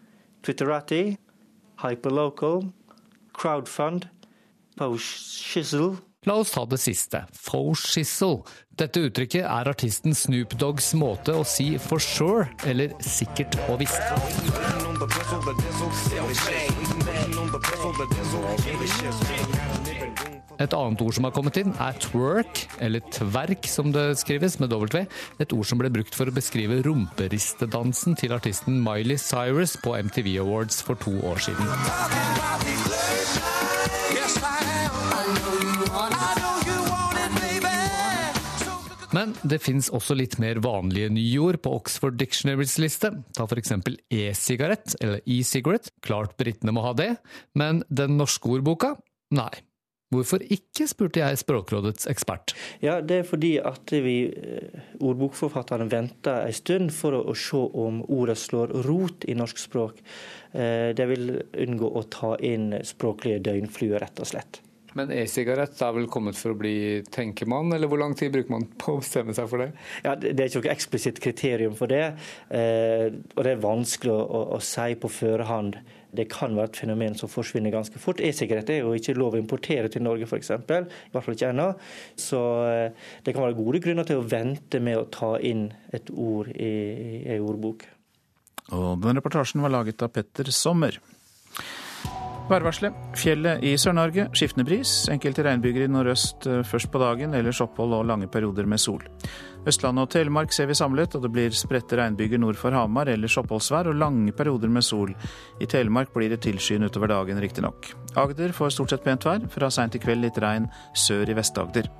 [0.47, 1.17] Twitterati,
[1.83, 2.69] hyperlocal,
[3.35, 4.07] crowdfund,
[4.79, 5.97] post-shizzle
[6.27, 8.41] La oss ta det siste, faux shizzle.
[8.75, 14.88] Dette uttrykket er artisten Snoop Doggs måte å si for sure, eller sikkert og visst.
[20.59, 24.73] Et annet ord som har kommet inn, er twerk, eller tverk som det skrives, med
[24.75, 25.05] W.
[25.39, 30.35] Et ord som ble brukt for å beskrive rumperistedansen til artisten Miley Cyrus på MTV
[30.43, 31.63] Awards for to år siden.
[39.19, 43.11] Men det fins også litt mer vanlige nyord på Oxford Dictionaries liste.
[43.35, 43.73] Ta f.eks.
[44.15, 45.91] e-sigarett, eller e-cigarette.
[46.05, 47.15] Klart britene må ha det,
[47.59, 48.93] men den norske ordboka?
[49.35, 49.51] Nei.
[50.09, 52.55] Hvorfor ikke, spurte jeg Språkrådets ekspert.
[52.81, 57.99] Ja, Det er fordi at vi eh, ordbokforfatterne venter en stund for å, se om
[58.07, 60.01] ordet slår rot i norsk språk.
[60.53, 61.35] Eh, de vil
[61.67, 64.63] unngå å ta inn språklige døgnfluer, rett og slett.
[64.99, 68.51] Men e-sigarett er vel kommet for å bli, tenker man, eller hvor lang tid bruker
[68.51, 69.69] man på å bestemme seg for det?
[70.03, 72.03] Ja, Det er ikke noe eksplisitt kriterium for det,
[72.51, 75.77] eh, og det er vanskelig å, å, å si på førehånd.
[76.11, 78.19] Det kan være et fenomen som forsvinner ganske fort.
[78.25, 80.49] E-sigarett er jo ikke lov å importere til Norge, f.eks.
[80.57, 81.69] I hvert fall ikke ennå.
[82.19, 86.11] Så eh, det kan være gode grunner til å vente med å ta inn et
[86.11, 86.73] ord i
[87.29, 87.87] ei ordbok.
[88.75, 90.99] Og den reportasjen var laget av Petter Sommer.
[92.49, 92.95] Værvarselet.
[93.19, 94.91] Fjellet i Sør-Norge skiftende bris.
[95.13, 99.03] Enkelte regnbyger i nordøst eh, først på dagen, ellers opphold og lange perioder med sol.
[99.69, 103.37] Østlandet og Telemark ser vi samlet, og det blir spredte regnbyger nord for Hamar, ellers
[103.37, 105.13] oppholdsvær og lange perioder med sol.
[105.61, 107.91] I Telemark blir det tilskyende utover dagen, riktignok.
[108.17, 110.65] Agder får stort sett pent vær, fra seint i kveld litt regn
[110.97, 111.91] sør i Vest-Agder.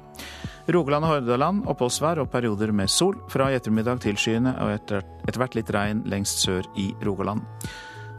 [0.74, 3.18] Rogaland og Hordaland oppholdsvær og perioder med sol.
[3.30, 5.06] Fra i ettermiddag tilskyende og etter
[5.38, 7.46] hvert litt regn lengst sør i Rogaland.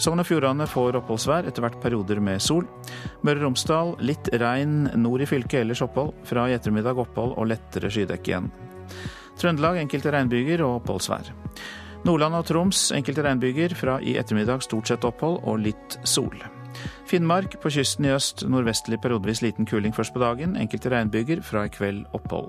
[0.00, 2.64] Sogn og Fjordane får oppholdsvær, etter hvert perioder med sol.
[3.20, 6.14] Møre og Romsdal litt regn nord i fylket, ellers opphold.
[6.24, 8.48] Fra i ettermiddag opphold og lettere skydekke igjen.
[9.40, 11.28] Trøndelag enkelte regnbyger og oppholdsvær.
[12.08, 16.40] Nordland og Troms enkelte regnbyger, fra i ettermiddag stort sett opphold og litt sol.
[17.10, 21.66] Finnmark på kysten i øst nordvestlig periodevis liten kuling først på dagen, enkelte regnbyger, fra
[21.68, 22.48] i kveld opphold.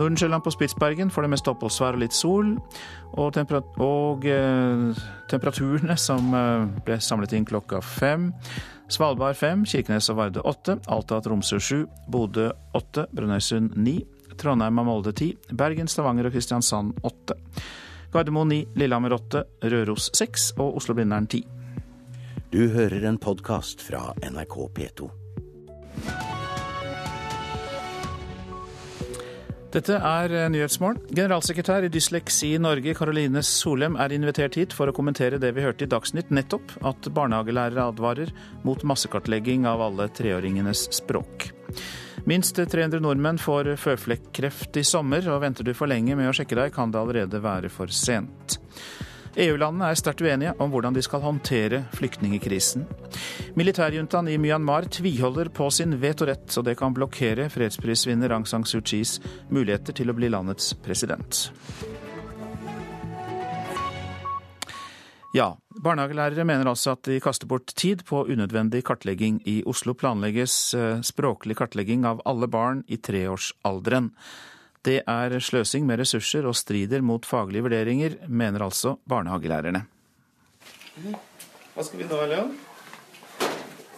[0.00, 2.54] Nordensjøland på Spitsbergen får det meste oppholdsvær og litt sol.
[3.12, 8.30] Og, temper og eh, temperaturene som eh, ble samlet inn klokka fem.
[8.92, 11.78] Svalbard fem, Kirkenes og Varde åtte, Alta og Tromsø sju,
[12.12, 14.00] Bodø åtte, Brønnøysund ni,
[14.40, 17.38] Trondheim og Molde ti, Bergen, Stavanger og Kristiansand åtte.
[18.12, 21.44] Gardermoen ni, Lillehammer åtte, Røros seks og Oslo-Blindern ti.
[22.52, 25.08] Du hører en podkast fra NRK P2.
[29.72, 30.98] Dette er Nyhetsmorgen.
[31.16, 35.86] Generalsekretær i Dysleksi Norge, Karoline Solem, er invitert hit for å kommentere det vi hørte
[35.86, 38.34] i Dagsnytt nettopp, at barnehagelærere advarer
[38.68, 41.48] mot massekartlegging av alle treåringenes språk.
[42.28, 46.58] Minst 300 nordmenn får føflekkreft i sommer, og venter du for lenge med å sjekke
[46.60, 48.60] deg, kan det allerede være for sent.
[49.36, 52.84] EU-landene er sterkt uenige om hvordan de skal håndtere flyktningekrisen.
[53.56, 58.82] Militærjuntaen i Myanmar tviholder på sin vetorett, så det kan blokkere fredsprisvinner Aung San Suu
[58.84, 59.18] Kyis
[59.48, 61.48] muligheter til å bli landets president.
[65.32, 69.40] Ja, barnehagelærere mener altså at de kaster bort tid på unødvendig kartlegging.
[69.48, 74.12] I Oslo planlegges eh, språklig kartlegging av alle barn i treårsalderen.
[74.82, 79.84] Det er sløsing med ressurser og strider mot faglige vurderinger, mener altså barnehagelærerne.
[81.72, 82.52] Hva skal vi nå, Leon?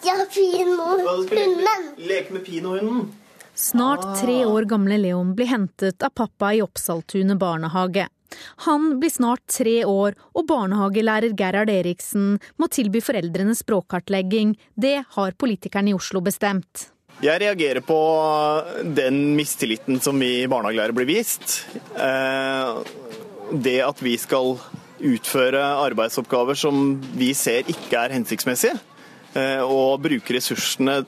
[0.05, 1.95] Ja, Pinohunden.
[1.97, 3.07] Leke med Pinohunden.
[3.55, 8.09] Snart tre år gamle Leon blir hentet av pappa i Oppsaltunet barnehage.
[8.67, 14.57] Han blir snart tre år, og barnehagelærer Gerhard Eriksen må tilby foreldrene språkkartlegging.
[14.75, 16.91] Det har politikerne i Oslo bestemt.
[17.23, 17.99] Jeg reagerer på
[18.97, 21.61] den mistilliten som vi barnehagelærere blir vist.
[21.95, 22.81] Eh,
[23.55, 24.57] det at vi skal
[25.05, 28.79] utføre arbeidsoppgaver som vi ser ikke er hensiktsmessige,
[29.37, 31.03] eh, og bruke ressursene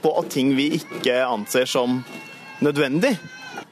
[0.00, 2.00] på ting vi ikke anser som
[2.64, 3.12] nødvendig.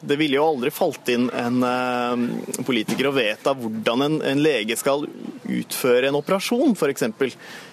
[0.01, 5.07] Det ville jo aldri falt inn en eh, politiker å vedta hvordan en, lege skal
[5.49, 7.09] utføre en operasjon, f.eks.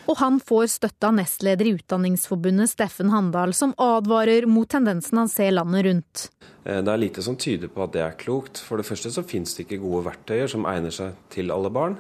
[0.06, 5.32] Og han får støtte av nestleder i Utdanningsforbundet Steffen Handal, som advarer mot tendensen han
[5.32, 6.28] ser landet rundt.
[6.64, 8.62] Eh, det er lite som tyder på at det er klokt.
[8.62, 11.98] For det første så finnes det ikke gode verktøyer som egner seg til alle barn.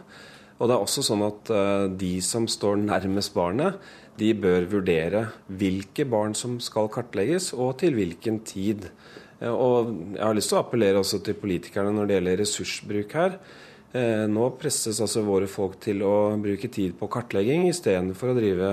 [0.55, 3.81] Og det er også sånn at eh, de som står nærmest barnet,
[4.15, 8.87] de bør vurdere hvilke barn som skal kartlegges, og til hvilken tid.
[9.41, 13.17] Eh, og jeg har lyst til å appellere også til politikerne når det gjelder ressursbruk
[13.19, 13.39] her.
[13.95, 18.71] Eh, nå presses altså våre folk til å bruke tid på kartlegging istedenfor å drive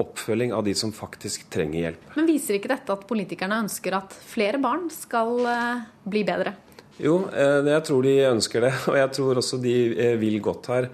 [0.00, 2.06] oppfølging av de som faktisk trenger hjelp.
[2.16, 5.34] Men viser ikke dette at politikerne ønsker at flere barn skal
[6.08, 6.54] bli bedre?
[7.02, 9.76] Jo, jeg tror de ønsker det, og jeg tror også de
[10.22, 10.88] vil godt her.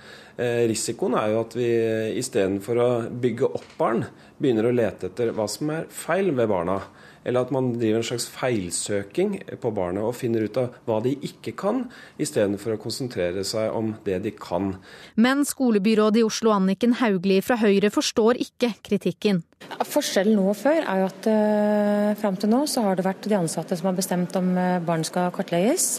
[0.70, 1.70] Risikoen er jo at vi
[2.18, 4.04] istedenfor å bygge opp barn,
[4.38, 6.80] begynner å lete etter hva som er feil ved barna.
[7.28, 11.12] Eller at man driver en slags feilsøking på barnet og finner ut av hva de
[11.28, 11.84] ikke kan,
[12.16, 14.72] istedenfor å konsentrere seg om det de kan.
[15.20, 19.42] Men skolebyrådet i Oslo Anniken Hauglie fra Høyre forstår ikke kritikken.
[19.88, 23.28] Forskjellen nå og før er jo at uh, fram til nå så har det vært
[23.28, 25.98] de ansatte som har bestemt om uh, barn skal kartlegges.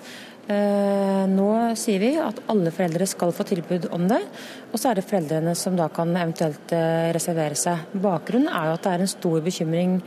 [0.49, 4.21] Uh, nå sier vi at alle foreldre skal få tilbud om det,
[4.71, 6.73] og så er det foreldrene som da kan eventuelt
[7.13, 7.93] reservere seg.
[8.01, 9.99] Bakgrunnen er jo at det er en stor bekymring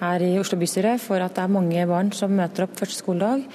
[0.00, 3.46] her i Oslo bystyre for at det er mange barn som møter opp første skoledag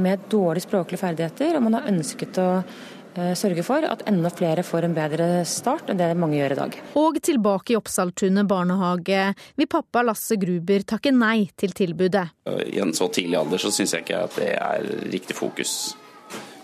[0.00, 4.64] med dårlige språklige ferdigheter, og man har ønsket å eh, sørge for at enda flere
[4.66, 6.76] får en bedre start enn det mange gjør i dag.
[7.00, 9.24] Og tilbake i Oppsaltunet barnehage
[9.60, 12.28] vil pappa Lasse Gruber takke nei til tilbudet.
[12.48, 15.74] I en så tidlig alder så syns jeg ikke at det er riktig fokus.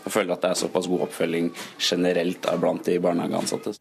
[0.06, 1.50] Jeg føler at det er såpass god oppfølging
[1.82, 3.74] generelt blant de barnehageansatte.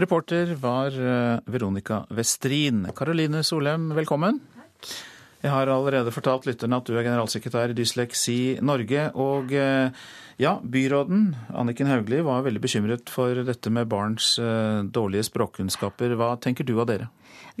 [0.00, 2.86] Reporter var eh, Veronica Westrin.
[2.96, 4.38] Karoline Solheim, velkommen.
[5.40, 9.06] Jeg har allerede fortalt lytterne at du er generalsekretær i Dysleksi Norge.
[9.16, 9.88] Og eh,
[10.40, 16.12] ja, byråden Anniken Hauglie var veldig bekymret for dette med barns eh, dårlige språkkunnskaper.
[16.20, 17.08] Hva tenker du av dere?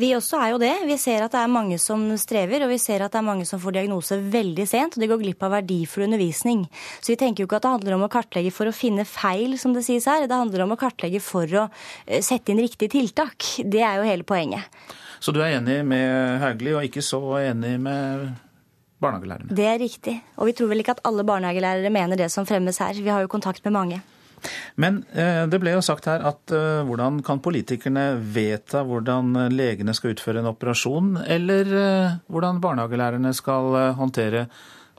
[0.00, 0.74] Vi også er jo det.
[0.88, 3.48] Vi ser at det er mange som strever, og vi ser at det er mange
[3.48, 6.66] som får diagnose veldig sent, og de går glipp av verdifull undervisning.
[7.00, 9.56] Så vi tenker jo ikke at det handler om å kartlegge for å finne feil,
[9.60, 10.28] som det sies her.
[10.28, 11.66] Det handler om å kartlegge for å
[12.06, 13.54] eh, sette inn riktige tiltak.
[13.64, 14.68] Det er jo hele poenget.
[15.20, 18.30] Så du er enig med Hauglie, og ikke så enig med
[19.00, 19.52] barnehagelærerne?
[19.56, 20.16] Det er riktig.
[20.40, 22.96] Og vi tror vel ikke at alle barnehagelærere mener det som fremmes her.
[22.96, 24.00] Vi har jo kontakt med mange.
[24.80, 29.92] Men eh, det ble jo sagt her at eh, hvordan kan politikerne vedta hvordan legene
[29.96, 34.46] skal utføre en operasjon, eller eh, hvordan barnehagelærerne skal håndtere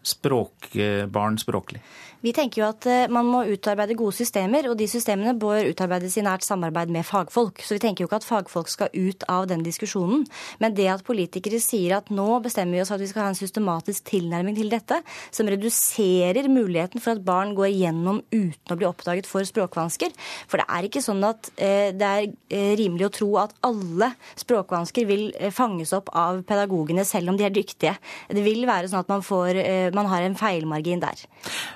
[0.06, 1.82] språkbarn språklig?
[2.22, 6.20] Vi tenker jo at eh, man må utarbeide gode systemer, og de systemene bør utarbeides
[6.20, 7.64] i nært samarbeid med fagfolk.
[7.66, 10.28] Så vi tenker jo ikke at fagfolk skal ut av den diskusjonen.
[10.62, 13.32] Men det at politikere sier at nå bestemmer vi oss for at vi skal ha
[13.34, 15.00] en systematisk tilnærming til dette,
[15.34, 20.14] som reduserer muligheten for at barn går igjennom uten å bli oppdaget for språkvansker.
[20.46, 24.14] For det er ikke sånn at eh, det er eh, rimelig å tro at alle
[24.38, 27.98] språkvansker vil fanges opp av pedagogene selv om de er dyktige.
[28.30, 29.58] Det vil være sånn at man, får,
[29.98, 31.26] man har en feilmargin der.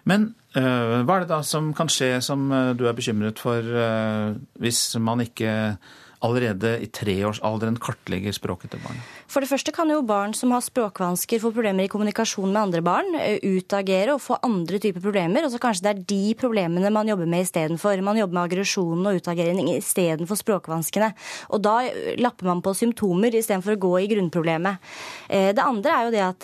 [0.05, 4.35] Men hva er det da som kan skje som eh, du er bekymret for eh,
[4.63, 5.51] hvis man ikke
[6.25, 9.14] allerede i treårsalderen kartlegger språket til barnet?
[9.31, 12.81] For det første kan jo barn som har språkvansker, få problemer i kommunikasjon med andre
[12.85, 15.45] barn, eh, utagere og få andre typer problemer.
[15.45, 18.01] Og så kanskje det er de problemene man jobber med istedenfor.
[18.03, 21.13] Man jobber med aggresjonen og utagering istedenfor språkvanskene.
[21.51, 24.77] Og da eh, lapper man på symptomer istedenfor å gå i grunnproblemet.
[25.29, 26.43] Eh, det andre er jo det at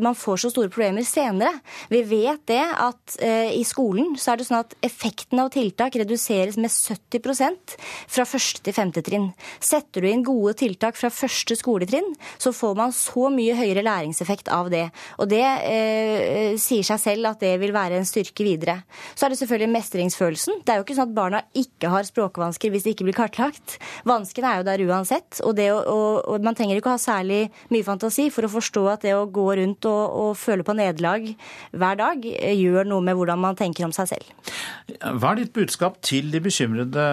[0.00, 1.52] man får så store problemer senere.
[1.90, 6.56] Vi vet det at i skolen så er det sånn at effekten av tiltak reduseres
[6.60, 7.76] med 70%
[8.10, 9.30] fra første til femte trinn.
[9.62, 11.99] Setter du inn gode tiltak fra første skoletrinn,
[12.40, 14.86] så får man så mye høyere læringseffekt av det.
[15.20, 18.80] Og det eh, sier seg selv at det vil være en styrke videre.
[19.14, 20.62] Så er det selvfølgelig mestringsfølelsen.
[20.64, 23.78] Det er jo ikke sånn at barna ikke har språkvansker hvis de ikke blir kartlagt.
[24.08, 25.40] Vanskene er jo der uansett.
[25.44, 27.42] Og, det, og, og man trenger ikke å ha særlig
[27.72, 31.26] mye fantasi for å forstå at det å gå rundt og, og føle på nederlag
[31.72, 34.54] hver dag eh, gjør noe med hvordan man tenker om seg selv.
[35.00, 37.04] Hva er ditt budskap til de bekymrede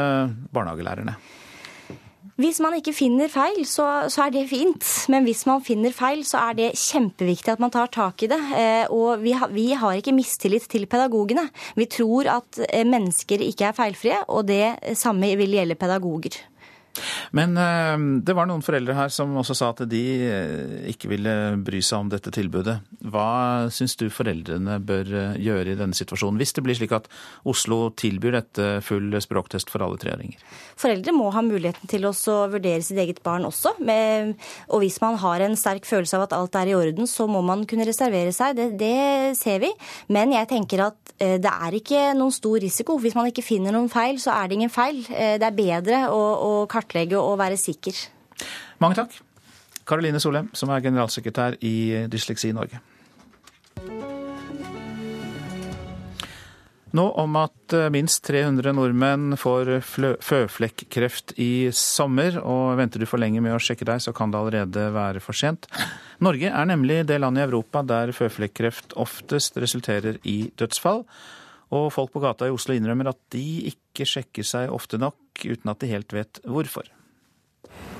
[0.53, 1.17] barnehagelærerne?
[2.37, 4.85] Hvis man ikke finner feil, så, så, er det fint.
[5.09, 8.37] Men hvis man finner feil, så er det kjempeviktig at man tar tak i det.
[8.53, 11.47] Eh, og vi har, vi har ikke mistillit til pedagogene.
[11.79, 16.37] Vi tror at eh, mennesker ikke er feilfrie, og det samme vil gjelde pedagoger.
[17.35, 17.95] Men eh,
[18.25, 21.33] det var noen foreldre her som også sa at de eh, ikke ville
[21.65, 22.79] bry seg om dette tilbudet.
[23.11, 27.09] Hva syns du foreldrene bør eh, gjøre i denne situasjonen, hvis det blir slik at
[27.47, 30.39] Oslo tilbyr dette full språktest for alle treåringer?
[30.77, 32.13] Foreldre må ha muligheten til å
[32.51, 33.75] vurdere sitt eget barn også.
[33.77, 37.41] Og hvis man har en sterk følelse av at alt er i orden, så må
[37.45, 38.57] man kunne reservere seg.
[38.57, 39.71] Det, det ser vi.
[40.13, 42.99] Men jeg tenker at det er ikke noen stor risiko.
[43.01, 44.99] Hvis man ikke finner noen feil, så er det ingen feil.
[45.07, 47.93] Det er bedre å, å kartlegge kartlegge og være sikker.
[48.79, 49.11] Mange takk.
[49.87, 52.79] Karoline Solheim, som er generalsekretær i Dysleksi Norge.
[56.95, 59.69] Nå om at eh, minst 300 nordmenn får
[60.23, 62.39] føflekkreft i sommer.
[62.39, 65.35] Og venter du for lenge med å sjekke deg, så kan det allerede være for
[65.35, 65.67] sent.
[66.23, 71.03] Norge er nemlig det landet i Europa der føflekkreft oftest resulterer i dødsfall.
[71.75, 75.71] Og folk på gata i Oslo innrømmer at de ikke sjekker seg ofte nok, uten
[75.71, 76.89] at de helt vet hvorfor.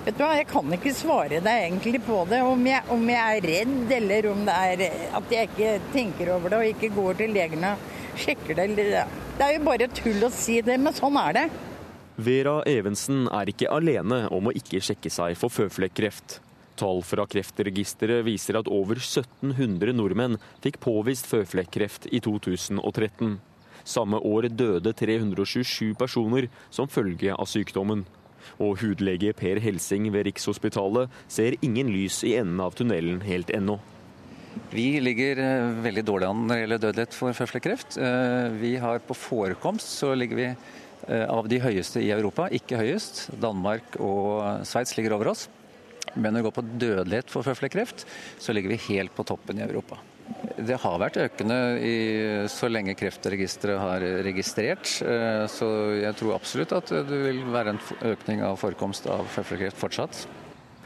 [0.07, 3.37] Vet du hva, Jeg kan ikke svare deg egentlig på det, om jeg, om jeg
[3.37, 4.83] er redd eller om det er
[5.19, 8.67] at jeg ikke tenker over det og ikke går til legen og sjekker det.
[8.77, 11.47] Det er jo bare tull å si det, men sånn er det.
[12.17, 16.39] Vera Evensen er ikke alene om å ikke sjekke seg for føflekkreft.
[16.77, 23.37] Tall fra Kreftregisteret viser at over 1700 nordmenn fikk påvist føflekkreft i 2013.
[23.87, 28.03] Samme år døde 327 personer som følge av sykdommen.
[28.63, 33.79] Og hudlege Per Helsing ved Rikshospitalet ser ingen lys i enden av tunnelen helt ennå.
[34.71, 37.99] Vi ligger eh, veldig dårlig an når det gjelder dødelighet for føflekkreft.
[38.01, 42.81] Eh, vi har på forekomst så ligger vi eh, av de høyeste i Europa, ikke
[42.81, 43.27] høyest.
[43.43, 45.47] Danmark og Sveits ligger over oss.
[46.15, 48.07] Men når det går på dødelighet for føflekkreft,
[48.41, 49.99] så ligger vi helt på toppen i Europa.
[50.57, 51.95] Det har vært økende i,
[52.51, 54.89] så lenge Kreftregisteret har registrert.
[55.05, 55.69] Eh, så
[55.99, 57.81] jeg tror absolutt at det vil være en
[58.13, 60.25] økning av forekomst av føflekkreft fortsatt.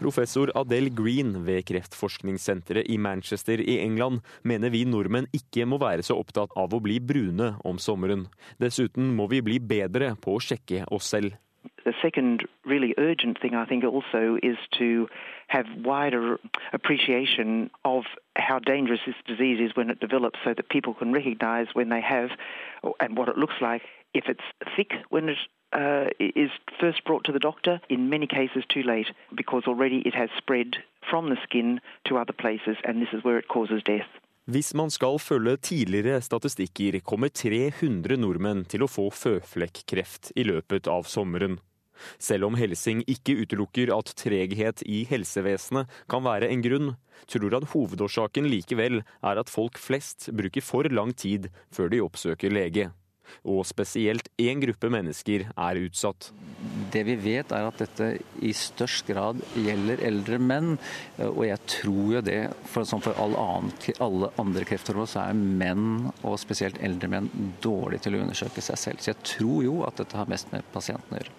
[0.02, 6.02] Professor Adele Green ved kreftforskningssenteret i Manchester i England mener vi nordmenn ikke må være
[6.06, 8.26] så opptatt av å bli brune om sommeren.
[8.58, 11.38] Dessuten må vi bli bedre på å sjekke oss selv.
[11.84, 15.08] The second really urgent thing, I think, also is to
[15.48, 16.40] have wider
[16.74, 18.04] appreciation of
[18.36, 22.02] how dangerous this disease is when it develops so that people can recognize when they
[22.02, 22.30] have
[23.00, 23.82] and what it looks like.
[24.14, 24.44] If it's
[24.76, 25.38] thick when it
[25.74, 30.14] uh, is first brought to the doctor, in many cases too late because already it
[30.14, 30.76] has spread
[31.10, 34.08] from the skin to other places and this is where it causes death.
[34.50, 40.90] Hvis man skal følge tidligere statistikker, kommer 300 nordmenn til å få føflekkreft i løpet
[40.90, 41.60] av sommeren.
[42.18, 46.96] Selv om Helsing ikke utelukker at treghet i helsevesenet kan være en grunn,
[47.30, 52.50] tror han hovedårsaken likevel er at folk flest bruker for lang tid før de oppsøker
[52.50, 52.90] lege.
[53.48, 56.30] Og spesielt én gruppe mennesker er utsatt.
[56.94, 58.10] Det vi vet er at dette
[58.44, 60.76] i størst grad gjelder eldre menn.
[61.30, 63.72] Og jeg tror jo det, for, som for all annen,
[64.04, 67.32] alle andre krefter så er menn, og spesielt eldre menn,
[67.64, 69.02] dårlige til å undersøke seg selv.
[69.02, 71.38] Så jeg tror jo at dette har mest med pasienten å gjøre.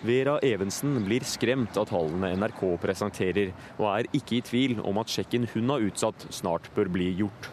[0.00, 5.12] Vera Evensen blir skremt av tallene NRK presenterer, og er ikke i tvil om at
[5.12, 7.50] sjekken hun har utsatt, snart bør bli gjort.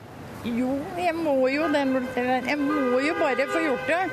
[0.48, 1.84] Jo, jeg må jo det.
[2.16, 4.04] Jeg må jo bare få gjort det.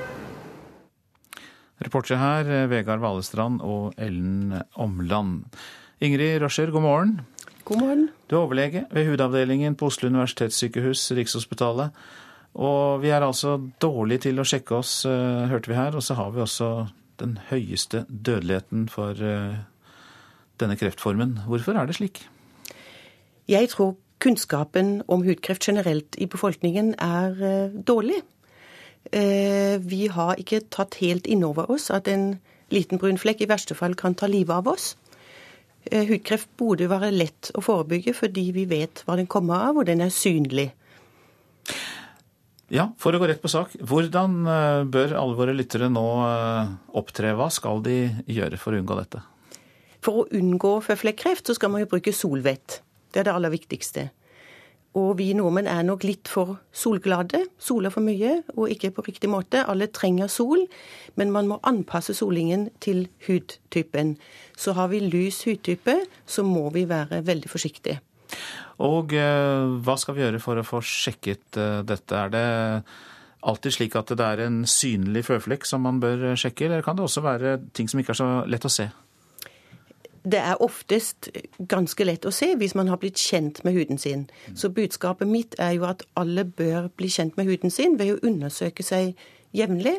[1.84, 5.44] Reportere her Vegard Valestrand og Ellen Omland.
[6.02, 7.14] Ingrid Roscher, god morgen.
[7.64, 8.08] God morgen.
[8.30, 11.94] Du er overlege ved hudavdelingen på Oslo universitetssykehus, Rikshospitalet.
[12.54, 15.94] Og vi er altså dårlige til å sjekke oss, eh, hørte vi her.
[15.94, 16.88] Og så har vi også
[17.22, 19.62] den høyeste dødeligheten for eh,
[20.58, 21.44] denne kreftformen.
[21.46, 22.24] Hvorfor er det slik?
[23.48, 23.94] Jeg tror
[24.24, 28.22] kunnskapen om hudkreft generelt i befolkningen er eh, dårlig.
[29.04, 32.38] Vi har ikke tatt helt inn over oss at en
[32.72, 34.86] liten brun flekk i verste fall kan ta livet av oss.
[35.92, 40.00] Hudkreft burde være lett å forebygge fordi vi vet hva den kommer av, og den
[40.00, 40.70] er synlig.
[42.72, 43.76] Ja, for å gå rett på sak.
[43.76, 44.40] Hvordan
[44.88, 46.06] bør alle våre lyttere nå
[46.96, 47.36] opptre?
[47.36, 49.20] Hva skal de gjøre for å unngå dette?
[50.04, 52.80] For å unngå føflekkreft så skal man jo bruke solvett.
[53.14, 54.08] Det er det aller viktigste.
[54.94, 57.40] Og vi nordmenn er nok litt for solglade.
[57.58, 59.64] Soler for mye, og ikke på riktig måte.
[59.66, 60.62] Alle trenger sol,
[61.18, 64.14] men man må anpasse solingen til hudtypen.
[64.54, 65.96] Så har vi lys hudtype,
[66.26, 67.98] så må vi være veldig forsiktige.
[68.82, 72.14] Og hva skal vi gjøre for å få sjekket dette?
[72.14, 72.46] Er det
[73.44, 77.06] alltid slik at det er en synlig føflekk som man bør sjekke, eller kan det
[77.06, 78.88] også være ting som ikke er så lett å se?
[80.24, 81.28] Det er oftest
[81.68, 84.26] ganske lett å se hvis man har blitt kjent med huden sin.
[84.56, 88.22] Så budskapet mitt er jo at alle bør bli kjent med huden sin ved å
[88.24, 89.12] undersøke seg
[89.54, 89.98] jevnlig,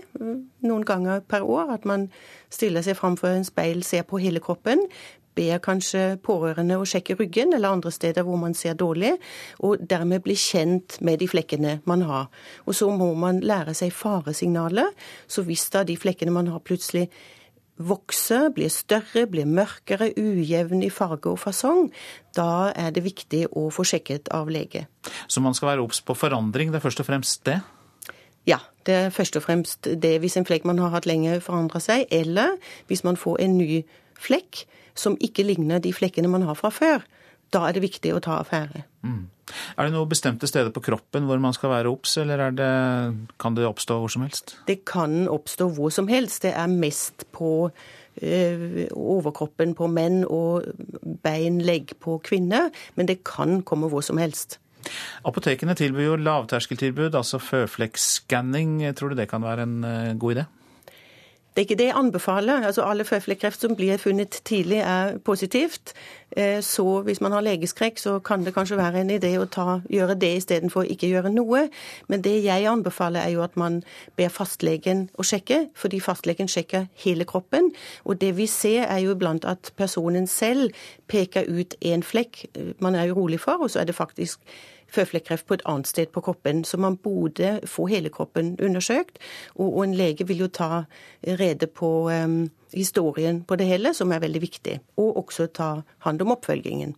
[0.65, 1.76] noen ganger per år.
[1.78, 2.09] At man
[2.49, 4.82] stiller seg framfor en speil, ser på hele kroppen.
[5.36, 9.13] Ber kanskje pårørende å sjekke ryggen eller andre steder hvor man ser dårlig,
[9.59, 12.30] og dermed bli kjent med de flekkene man har.
[12.65, 14.93] Og så må man lære seg faresignaler.
[15.28, 17.09] Så hvis da de flekkene man har plutselig
[17.78, 21.89] vokser, blir større, blir mørkere, ujevn i farge og fasong,
[22.38, 24.86] da er det viktig å få sjekket av lege.
[25.28, 27.59] Så man skal være obs på forandring, det er først og fremst det?
[28.45, 31.84] Ja, det er først og fremst det hvis en flekk man har hatt lenge forandrer
[31.84, 32.55] seg, eller
[32.88, 33.84] hvis man får en ny
[34.21, 34.63] flekk
[34.95, 37.03] som ikke ligner de flekkene man har fra før.
[37.55, 38.83] Da er det viktig å ta affære.
[39.05, 39.25] Mm.
[39.77, 42.71] Er det noen bestemte steder på kroppen hvor man skal være obs, eller det,
[43.39, 44.57] kan det oppstå hvor som helst?
[44.67, 46.43] Det kan oppstå hvor som helst.
[46.43, 48.41] Det er mest på ø,
[48.91, 50.67] overkroppen på menn og
[51.23, 52.73] bein, legg på kvinner.
[52.99, 54.59] Men det kan komme hvor som helst.
[55.25, 58.81] Apotekene tilbyr jo lavterskeltilbud, altså føflekkskanning.
[58.97, 60.49] Tror du det kan være en god idé?
[61.55, 62.65] Det er ikke det jeg anbefaler.
[62.67, 65.93] Altså Alle føflekkreft som blir funnet tidlig, er positivt.
[66.61, 70.17] Så hvis man har legeskrekk, så kan det kanskje være en idé å ta, gjøre
[70.19, 71.69] det istedenfor ikke gjøre noe.
[72.11, 73.83] Men det jeg anbefaler, er jo at man
[74.19, 77.71] ber fastlegen å sjekke, fordi fastlegen sjekker hele kroppen.
[78.03, 80.75] Og det vi ser, er jo iblant at personen selv
[81.07, 82.45] peker ut én flekk
[82.83, 84.43] man er urolig for, og så er det faktisk
[84.91, 86.63] føflekkreft på et annet sted på kroppen.
[86.65, 89.19] Så man burde få hele kroppen undersøkt.
[89.55, 90.83] Og, en lege vil jo ta
[91.23, 92.09] rede på
[92.73, 94.79] historien på det hele, som er veldig viktig.
[94.97, 95.71] Og også ta
[96.05, 96.95] hand om oppfølgingen.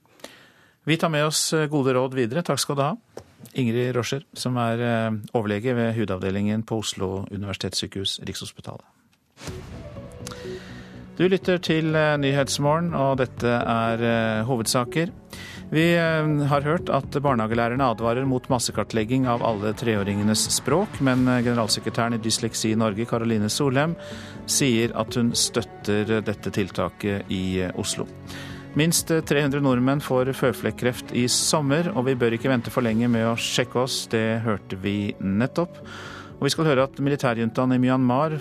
[0.87, 2.43] Vi tar med oss gode råd videre.
[2.43, 2.93] Takk skal du ha.
[3.53, 4.81] Ingrid Roscher, som er
[5.33, 8.85] overlege ved hudavdelingen på Oslo universitetssykehus, Rikshospitalet.
[11.17, 15.09] Du lytter til Nyhetsmorgen, og dette er hovedsaker.
[15.67, 15.97] Vi
[16.47, 22.71] har hørt at barnehagelærerne advarer mot massekartlegging av alle treåringenes språk, men generalsekretæren i Dysleksi
[22.79, 23.97] Norge, Caroline Solheim,
[24.47, 28.05] sier at hun støtter dette tiltaket i Oslo.
[28.79, 33.27] Minst 300 nordmenn får føflekkreft i sommer, og vi bør ikke vente for lenge med
[33.27, 34.05] å sjekke oss.
[34.07, 35.81] Det hørte vi nettopp.
[36.37, 38.37] Og vi skal høre at militærjuntaen i Myanmar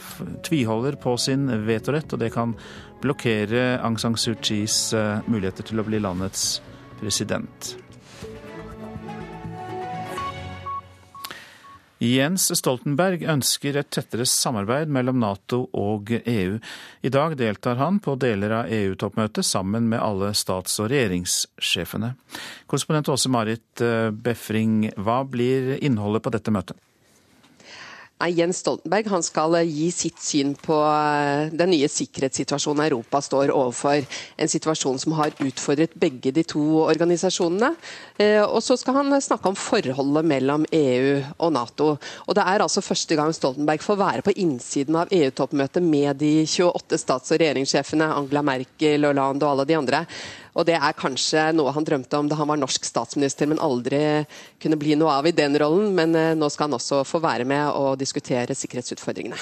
[0.46, 2.54] tviholder på sin vetorett, og det kan
[3.02, 4.92] blokkere Aung San Suu Kyis
[5.26, 6.72] muligheter til å bli landets president.
[11.96, 16.58] Jens Stoltenberg ønsker et tettere samarbeid mellom Nato og EU.
[17.00, 22.12] I dag deltar han på deler av EU-toppmøtet sammen med alle stats- og regjeringssjefene.
[22.68, 26.76] Korrespondent Åse Marit Befring, hva blir innholdet på dette møtet?
[28.24, 34.06] Jens Stoltenberg skal eh, gi sitt syn på eh, den nye sikkerhetssituasjonen Europa står overfor.
[34.40, 37.74] En situasjon som har utfordret begge de to organisasjonene.
[38.16, 41.90] Eh, og så skal han snakke om forholdet mellom EU og Nato.
[42.24, 46.32] Og Det er altså første gang Stoltenberg får være på innsiden av EU-toppmøtet med de
[46.48, 50.06] 28 stats- og regjeringssjefene, Angela Merkel, Hollande og alle de andre.
[50.56, 54.00] Og det er kanskje noe han drømte om da han var norsk statsminister, men aldri
[54.62, 55.92] kunne bli noe av i den rollen.
[55.96, 59.38] Men eh, nå skal han også få være med og diskutere sikkerhetsutfordringene.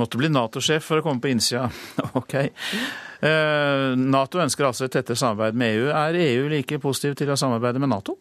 [0.00, 1.68] Måtte bli Nato-sjef for å komme på innsida.
[2.20, 2.38] ok.
[2.40, 5.90] Eh, Nato ønsker altså et tettere samarbeid med EU.
[5.92, 8.16] Er EU like positiv til å samarbeide med Nato?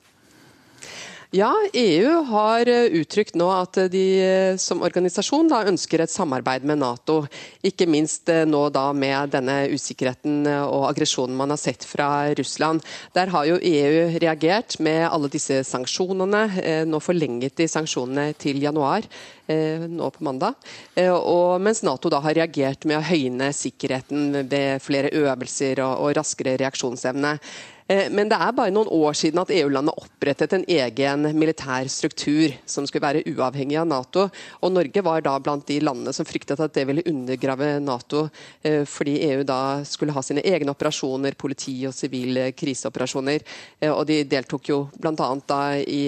[1.33, 6.61] Ja, EU har eh, uttrykt nå at de eh, som organisasjon da, ønsker et samarbeid
[6.69, 7.23] med Nato.
[7.65, 12.85] Ikke minst eh, nå da med denne usikkerheten og aggresjonen man har sett fra Russland.
[13.17, 16.43] Der har jo EU reagert med alle disse sanksjonene.
[16.85, 19.07] Nå forlenget de sanksjonene til januar
[19.89, 20.55] nå på mandag.
[21.17, 26.17] Og mens Nato da har reagert med å høyne sikkerheten ved flere øvelser og, og
[26.21, 27.39] raskere reaksjonsevne.
[27.87, 32.53] Eh, men det er bare noen år siden at EU-landet opprettet en egen militær struktur
[32.69, 34.27] som skulle være uavhengig av Nato.
[34.63, 38.27] Og Norge var da blant de landene som fryktet at det ville undergrave Nato,
[38.63, 43.43] eh, fordi EU da skulle ha sine egne operasjoner, politi og sivile kriseoperasjoner.
[43.79, 45.29] Eh, og de deltok jo bl.a.
[45.47, 46.03] da i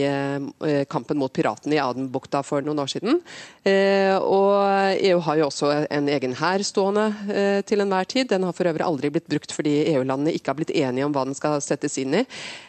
[0.89, 3.19] kampen mot piratene i Adenbukta for noen år siden.
[3.65, 7.05] Og EU har jo også en egen hær stående
[7.67, 8.30] til enhver tid.
[8.30, 11.26] Den har for øvrig aldri blitt brukt fordi EU-landene ikke har blitt enige om hva
[11.28, 12.26] den skal settes inn i.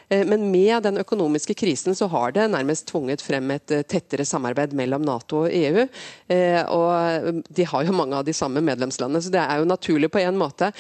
[0.09, 4.27] Eh, men med den økonomiske krisen så har det nærmest tvunget frem et eh, tettere
[4.27, 5.87] samarbeid mellom Nato og EU.
[6.31, 10.11] Eh, og de har jo mange av de samme medlemslandene, så det er jo naturlig
[10.13, 10.71] på en måte.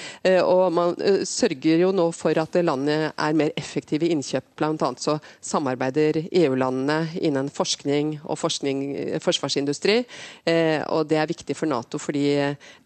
[0.47, 0.95] Og man
[1.27, 4.49] sørger jo nå for at landet er mer effektive i innkjøp.
[4.67, 8.83] Annet så samarbeider EU-landene innen forskning og forskning,
[9.23, 9.99] forsvarsindustri.
[10.91, 12.27] Og det er viktig for Nato fordi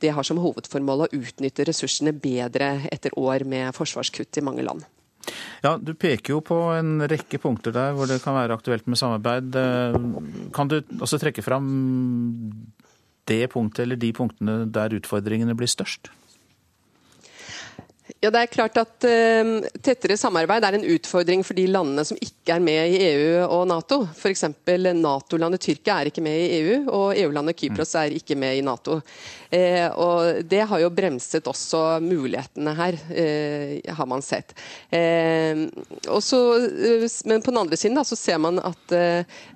[0.01, 4.87] det har som hovedformål å utnytte ressursene bedre etter år med forsvarskutt i mange land.
[5.64, 8.99] Ja, Du peker jo på en rekke punkter der hvor det kan være aktuelt med
[9.01, 9.57] samarbeid.
[9.57, 9.99] Eh,
[10.57, 11.68] kan du også trekke fram
[13.31, 16.11] det punktet eller de punktene der utfordringene blir størst?
[18.18, 19.50] Ja, det er klart at uh,
[19.84, 23.66] Tettere samarbeid er en utfordring for de landene som ikke er med i EU og
[23.70, 24.00] Nato.
[24.16, 24.46] F.eks.
[24.98, 28.98] Nato-landet Tyrkia er ikke med i EU, og EU-landet Kypros er ikke med i Nato.
[29.50, 34.54] Uh, og Det har jo bremset også mulighetene her, uh, har man sett.
[36.11, 36.38] Også,
[37.28, 38.94] men på den andre siden da, så ser man at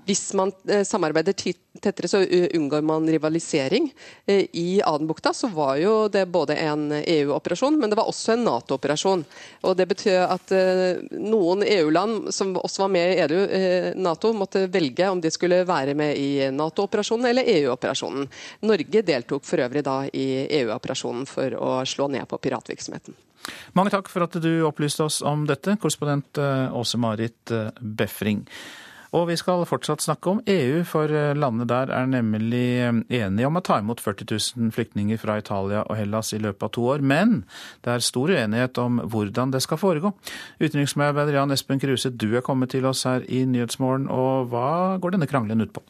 [0.06, 0.52] hvis man
[0.86, 2.20] samarbeider tettere, så
[2.58, 3.88] unngår man rivalisering.
[4.26, 9.24] I Adenbukta så var jo det både en EU-operasjon, men det var også en Nato-operasjon.
[9.64, 14.32] Og Det betyr at eh, noen EU-land som også var med i EU, eh, Nato,
[14.36, 18.28] måtte velge om de skulle være med i Nato-operasjonen eller EU-operasjonen.
[18.68, 20.28] Norge deltok for øvrig da i
[20.60, 23.16] EU-operasjonen for å slå ned på piratvirksomheten.
[23.76, 28.46] Mange takk for at du opplyste oss om dette, korrespondent eh, Åse Marit Befring.
[29.14, 33.46] Og vi skal fortsatt snakke om EU, for landet landene der er nemlig eh, enige
[33.46, 34.26] om å ta imot 40
[34.58, 37.00] 000 flyktninger fra Italia og Hellas i løpet av to år.
[37.00, 37.44] Men
[37.84, 40.12] det er stor uenighet om hvordan det skal foregå.
[40.60, 45.16] Utenriksmedarbeider Jan Espen Kruse, du er kommet til oss her i Nyhetsmorgen, og hva går
[45.16, 45.82] denne krangelen ut på?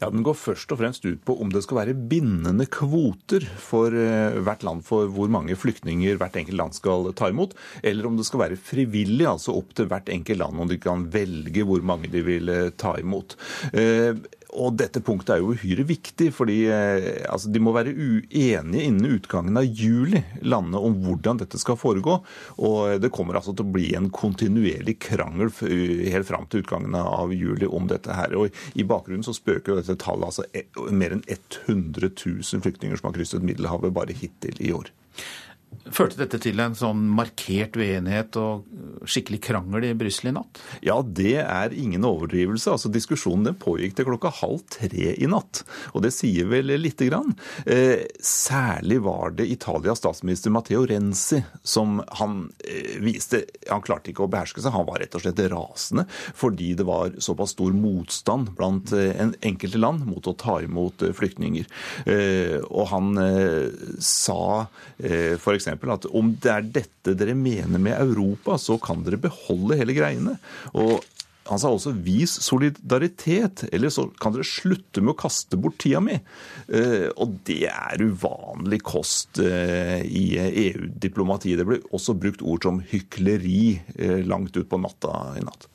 [0.00, 3.94] Ja, Den går først og fremst ut på om det skal være bindende kvoter for
[3.94, 8.18] eh, hvert land for hvor mange flyktninger hvert enkelt land skal ta imot, eller om
[8.18, 11.84] det skal være frivillig, altså opp til hvert enkelt land om de kan velge hvor
[11.86, 13.36] mange de vil ta imot.
[14.56, 18.84] Eh, og dette punktet er jo uhyre viktig, fordi eh, altså, de må være uenige
[18.86, 22.18] innen utgangen av juli, landene, om hvordan dette skal foregå.
[22.58, 27.32] Og det kommer altså til å bli en kontinuerlig krangel helt fram til utgangen av
[27.34, 28.36] juli om dette her.
[28.36, 32.98] Og i bakgrunnen så spøker jo dette tallet altså e, mer enn 100 000 flyktninger
[32.98, 34.90] som har krysset Middelhavet bare hittil i år.
[35.86, 38.66] Førte dette til en sånn markert uenighet og
[39.06, 40.58] skikkelig krangel i Brussel i natt?
[40.82, 42.72] Ja, det er ingen overdrivelse.
[42.72, 45.62] Altså, Diskusjonen pågikk til klokka halv tre i natt.
[45.94, 47.36] Og det sier vel lite grann.
[47.66, 54.26] Eh, særlig var det Italias statsminister Matteo Renzi som han eh, viste Han klarte ikke
[54.26, 54.74] å beherske seg.
[54.74, 56.06] Han var rett og slett rasende
[56.36, 61.06] fordi det var såpass stor motstand blant eh, en enkelte land mot å ta imot
[61.06, 61.70] eh, flyktninger.
[62.10, 63.70] Eh, og han eh,
[64.02, 64.66] sa
[64.98, 69.78] eh, f.eks at om det er dette dere mener med Europa, så kan dere beholde
[69.80, 70.36] hele greiene.
[70.76, 71.00] Og
[71.46, 76.00] han sa også 'vis solidaritet', eller så kan dere slutte med å kaste bort tida
[76.02, 76.18] mi.
[76.68, 81.58] Eh, og det er uvanlig kost eh, i EU-diplomatiet.
[81.58, 85.68] Det ble også brukt ord som hykleri eh, langt ut på natta i natt.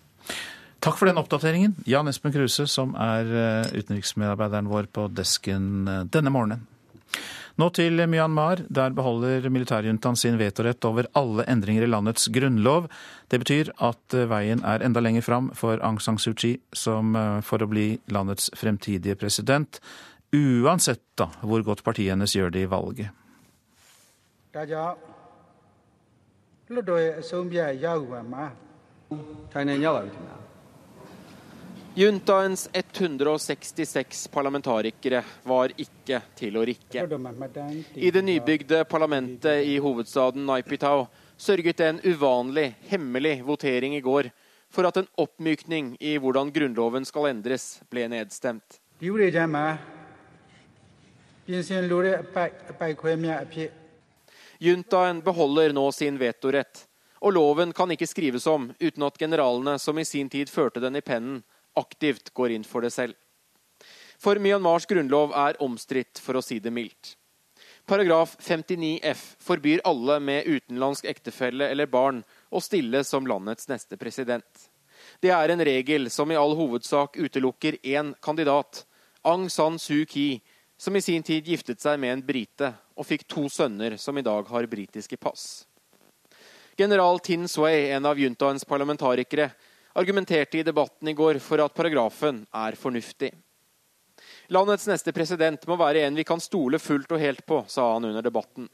[0.81, 3.27] Takk for den oppdateringen, Jan Espen Kruse, som er
[3.69, 6.65] utenriksmedarbeideren vår på desken denne morgenen.
[7.56, 8.64] Nå til Myanmar.
[8.68, 12.88] Der beholder militærjuntaen sin vetorett over alle endringer i landets grunnlov.
[13.28, 17.16] Det betyr at eh, veien er enda lenger fram for Aung San Suu Kyi som
[17.42, 19.80] for å bli landets fremtidige president,
[20.34, 23.14] uansett da hvor godt partiet hennes gjør det i valget.
[24.56, 24.94] ဒါကြောင့်
[26.72, 28.44] လွှတ်တော်ရဲ့အဆုံးဖြတ်ရယူပါမှာ
[29.52, 30.36] ထိုင်နေကြပါပြီခင်ဗျာ
[31.93, 37.03] Juntaens 166 parlamentarikere var ikke til å rikke.
[37.99, 44.31] I det nybygde parlamentet i hovedstaden Naipitau sørget en uvanlig, hemmelig votering i går
[44.71, 48.79] for at en oppmykning i hvordan Grunnloven skal endres, ble nedstemt.
[54.61, 56.85] Juntaen beholder nå sin vetorett,
[57.19, 60.95] og loven kan ikke skrives om uten at generalene som i sin tid førte den
[60.95, 61.41] i pennen,
[61.77, 63.17] aktivt går inn for det selv.
[64.21, 67.15] For Myanmars grunnlov er omstridt, for å si det mildt.
[67.89, 72.21] Paragraf 59 F forbyr alle med utenlandsk ektefelle eller barn
[72.53, 74.67] å stille som landets neste president.
[75.19, 78.85] Det er en regel som i all hovedsak utelukker én kandidat,
[79.25, 80.41] Aung San Suu Kyi,
[80.77, 84.25] som i sin tid giftet seg med en brite og fikk to sønner som i
[84.25, 85.65] dag har britiske pass.
[86.77, 89.51] General Tin Sway, en av juntaens parlamentarikere,
[89.93, 93.31] argumenterte i debatten i går for at paragrafen er fornuftig.
[94.51, 98.09] Landets neste president må være en vi kan stole fullt og helt på, sa han
[98.09, 98.67] under debatten.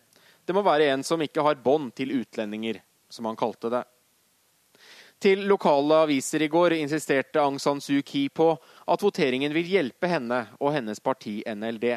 [0.45, 3.83] Det må være en som ikke har bånd til utlendinger, som han kalte det.
[5.19, 8.51] Til lokale aviser i går insisterte Aung San Suu Kyi på
[8.85, 11.95] at voteringen vil hjelpe henne og hennes parti NLD.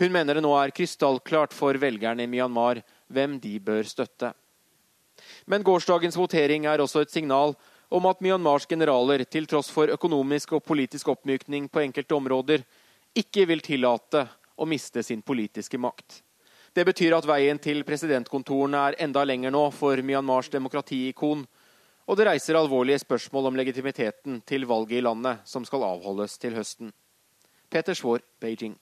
[0.00, 4.34] Hun mener det nå er krystallklart for velgerne i Myanmar hvem de bør støtte.
[5.46, 7.54] Men gårsdagens votering er også et signal
[7.88, 12.64] om at Myanmars generaler, til tross for økonomisk og politisk oppmykning på enkelte områder,
[13.14, 14.26] ikke vil tillate
[14.56, 16.22] å miste sin politiske makt.
[16.74, 21.44] Det betyr at veien til presidentkontorene er enda lenger nå for Myanmars demokratiikon,
[22.04, 26.56] og det reiser alvorlige spørsmål om legitimiteten til valget i landet, som skal avholdes til
[26.58, 26.90] høsten.
[27.70, 28.74] Peter Svaar, Beijing.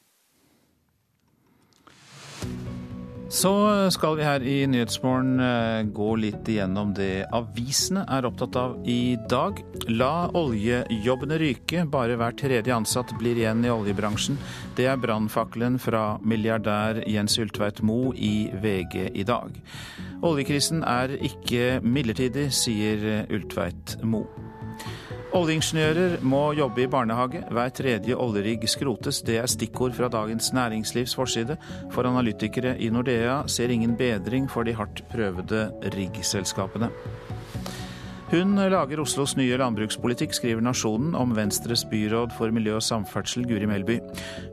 [3.33, 3.51] Så
[3.91, 9.17] skal vi her i Nyhetsmorgen eh, gå litt igjennom det avisene er opptatt av i
[9.31, 9.63] dag.
[9.89, 14.37] La oljejobbene ryke, bare hver tredje ansatt blir igjen i oljebransjen.
[14.77, 19.57] Det er brannfakkelen fra milliardær Jens Ultveit Moe i VG i dag.
[20.21, 24.52] Oljekrisen er ikke midlertidig, sier Ultveit Moe.
[25.33, 27.41] Oljeingeniører må jobbe i barnehage.
[27.49, 29.23] Hver tredje oljerigg skrotes.
[29.25, 31.57] Det er stikkord fra Dagens Næringslivs forside.
[31.95, 36.91] For analytikere i Nordea ser ingen bedring for de hardt prøvede riggselskapene.
[38.33, 43.69] Hun lager Oslos nye landbrukspolitikk, skriver Nasjonen om Venstres byråd for miljø og samferdsel, Guri
[43.69, 43.99] Melby.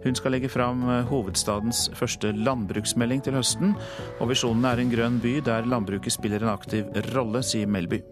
[0.03, 3.75] Hun skal legge fram hovedstadens første landbruksmelding til høsten,
[4.19, 8.03] og visjonen er en grønn by der landbruket spiller en aktiv rolle, sier Melby.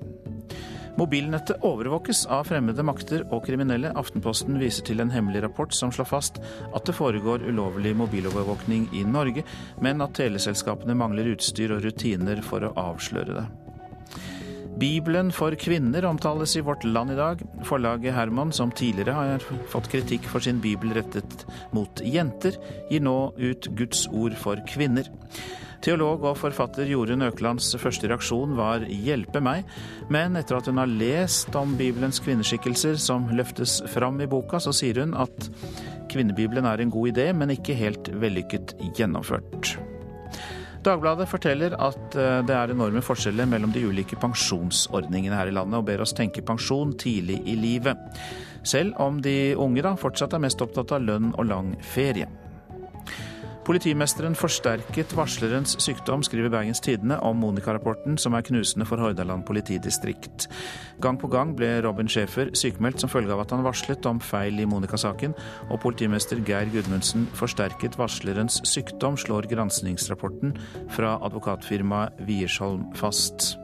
[0.98, 3.92] Mobilnettet overvåkes av fremmede makter og kriminelle.
[4.02, 6.40] Aftenposten viser til en hemmelig rapport som slår fast
[6.74, 9.44] at det foregår ulovlig mobilovervåkning i Norge,
[9.82, 13.46] men at teleselskapene mangler utstyr og rutiner for å avsløre det.
[14.78, 17.40] Bibelen for kvinner omtales i Vårt Land i dag.
[17.66, 22.58] Forlaget Herman, som tidligere har fått kritikk for sin bibel rettet mot jenter,
[22.90, 25.10] gir nå ut Guds ord for kvinner.
[25.86, 29.66] Teolog og forfatter Jorunn Øklands første reaksjon var 'hjelpe meg',
[30.10, 34.74] men etter at hun har lest om Bibelens kvinneskikkelser som løftes fram i boka, så
[34.74, 35.50] sier hun at
[36.10, 39.78] kvinnebibelen er en god idé, men ikke helt vellykket gjennomført.
[40.88, 45.78] Dagbladet forteller at eh, det er enorme forskjeller mellom de ulike pensjonsordningene her i landet,
[45.80, 47.98] og ber oss tenke pensjon tidlig i livet.
[48.64, 52.28] Selv om de unge da fortsatt er mest opptatt av lønn og lang ferie.
[53.68, 60.46] Politimesteren forsterket varslerens sykdom, skriver Bergens Tidende om Monica-rapporten, som er knusende for Hordaland politidistrikt.
[61.04, 64.64] Gang på gang ble Robin Schäfer sykemeldt som følge av at han varslet om feil
[64.64, 65.36] i Monica-saken,
[65.68, 70.56] og politimester Geir Gudmundsen forsterket varslerens sykdom, slår granskingsrapporten
[70.96, 73.58] fra advokatfirmaet Wiersholm fast.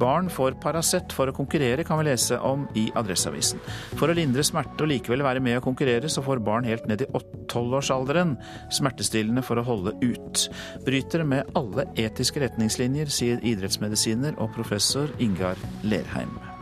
[0.00, 3.62] Barn får Paracet for å konkurrere, kan vi lese om i Adresseavisen.
[3.98, 7.04] For å lindre smerte og likevel være med å konkurrere, så får barn helt ned
[7.04, 8.36] i 12-årsalderen
[8.74, 10.48] smertestillende for å holde ut.
[10.86, 16.53] Bryter med alle etiske retningslinjer, sier idrettsmedisiner og professor Ingar Lerheim.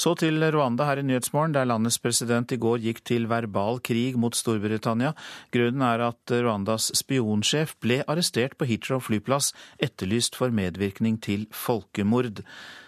[0.00, 4.14] Så til Rwanda her i Nyhetsmorgen, der landets president i går gikk til verbal krig
[4.16, 5.10] mot Storbritannia.
[5.52, 12.40] Grunnen er at Rwandas spionsjef ble arrestert på Heathrow flyplass, etterlyst for medvirkning til folkemord.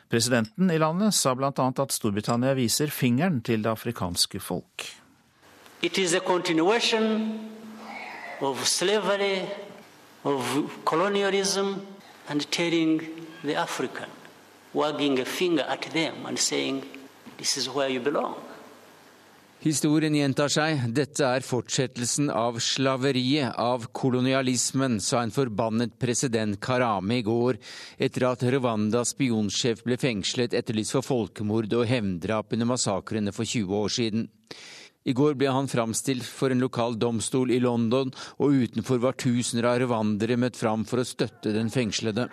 [0.09, 1.51] Presidenten i landet sa bl.a.
[1.53, 4.89] at Storbritannia viser fingeren til det afrikanske folk.
[5.83, 7.41] It is a continuation
[8.41, 9.45] of slavery,
[10.25, 10.41] of
[10.87, 11.77] colonialism,
[12.29, 13.03] and telling
[13.45, 14.09] the African,
[14.73, 16.83] wagging a finger at them and saying,
[19.63, 20.81] Historien gjentar seg.
[20.91, 27.61] Dette er fortsettelsen av slaveriet, av kolonialismen, sa en forbannet president Karame i går,
[28.03, 33.79] etter at Rwandas spionsjef ble fengslet etterlyst for folkemord og hevndrap under massakrene for 20
[33.85, 34.27] år siden.
[35.07, 38.11] I går ble han framstilt for en lokal domstol i London,
[38.43, 42.27] og utenfor var tusener av rwandere møtt fram for å støtte den fengslede.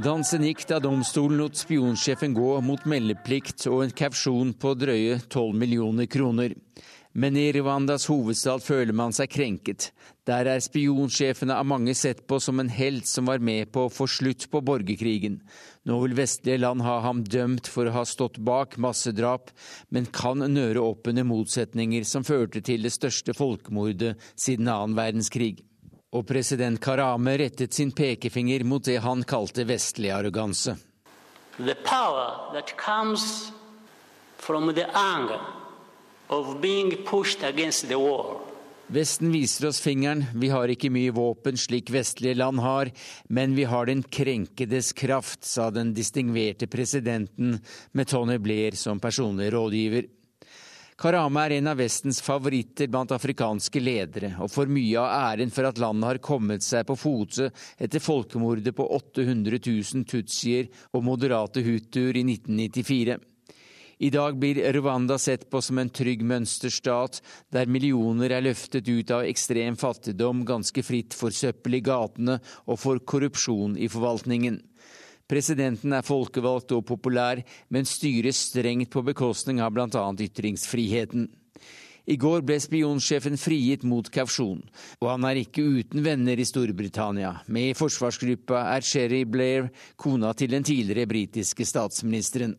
[0.00, 5.58] Dansen gikk da domstolen lot spionsjefen gå mot meldeplikt og en kausjon på drøye 12
[5.60, 6.54] millioner kroner.
[7.12, 9.90] Men i Rwandas hovedstad føler man seg krenket.
[10.24, 13.92] Der er spionsjefene av mange sett på som en helt som var med på å
[13.92, 15.40] få slutt på borgerkrigen.
[15.84, 19.52] Nå vil vestlige land ha ham dømt for å ha stått bak massedrap,
[19.92, 25.58] men kan nøre opp under motsetninger som førte til det største folkemordet siden annen verdenskrig.
[26.10, 30.74] Og president Karame rettet sin pekefinger mot det han kalte vestlig arroganse.
[31.56, 33.52] The power that comes
[34.36, 35.40] from the anger
[36.28, 38.40] of being pushed against the war.
[38.90, 42.90] Vesten viser oss fingeren, vi har ikke mye våpen slik vestlige land har,
[43.30, 47.60] men vi har den krenkedes kraft, sa den distingverte presidenten
[47.92, 50.10] med Tony Blair som personlig rådgiver.
[51.00, 55.64] Karame er en av Vestens favoritter blant afrikanske ledere, og får mye av æren for
[55.64, 57.46] at landet har kommet seg på fote
[57.80, 63.16] etter folkemordet på 800 000 tutsier og moderate hutuer i 1994.
[64.00, 67.22] I dag blir Rwanda sett på som en trygg mønsterstat,
[67.52, 72.80] der millioner er løftet ut av ekstrem fattigdom ganske fritt for søppel i gatene og
[72.80, 74.60] for korrupsjon i forvaltningen.
[75.30, 80.08] Presidenten er folkevalgt og populær, men styrer strengt på bekostning av bl.a.
[80.26, 81.28] ytringsfriheten.
[82.10, 84.64] I går ble spionsjefen frigitt mot kausjon,
[84.98, 87.36] og han er ikke uten venner i Storbritannia.
[87.46, 89.68] Med i forsvarsgruppa er Sherry Blair,
[90.00, 92.56] kona til den tidligere britiske statsministeren.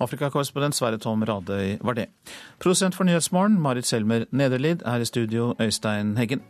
[0.00, 2.08] Afrikakorrespondent Sverre Tom Radøy var det.
[2.60, 6.42] Produsent for Nyhetsmorgen, Marit Selmer Nederlid, er i studio Øystein Heggen.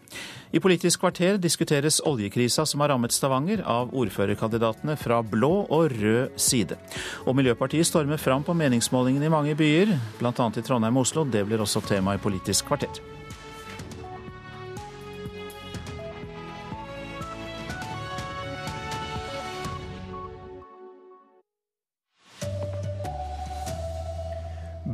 [0.52, 6.36] I Politisk kvarter diskuteres oljekrisa som har rammet Stavanger, av ordførerkandidatene fra blå og rød
[6.36, 6.78] side.
[7.26, 10.32] Og Miljøpartiet stormer fram på meningsmålingene i mange byer, bl.a.
[10.32, 11.24] i Trondheim og Oslo.
[11.24, 13.19] Det blir også tema i Politisk kvarter.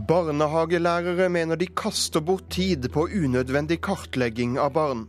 [0.07, 5.07] Barnehagelærere mener de kaster bort tid på unødvendig kartlegging av barn.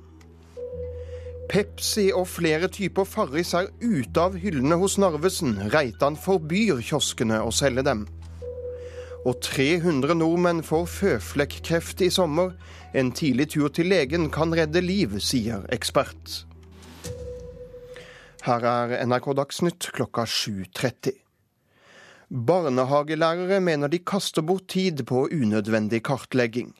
[1.52, 5.54] Pepsi og flere typer Farris er ute av hyllene hos Narvesen.
[5.74, 8.08] Reitan forbyr kioskene å selge dem.
[9.28, 12.56] Og 300 nordmenn får føflekkreft i sommer.
[12.98, 16.42] En tidlig tur til legen kan redde liv, sier ekspert.
[18.48, 21.27] Her er NRK Dagsnytt klokka 7.30.
[22.28, 26.74] Barnehagelærere mener de kaster bort tid på unødvendig kartlegging.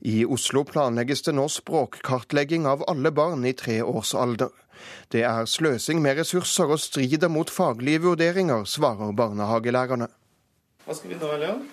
[0.00, 4.52] I Oslo planlegges det nå språkkartlegging av alle barn i tre års alder.
[5.08, 10.08] Det er sløsing med ressurser og strider mot faglige vurderinger, svarer barnehagelærerne.
[10.84, 11.64] Hva skal vi nå, Leon?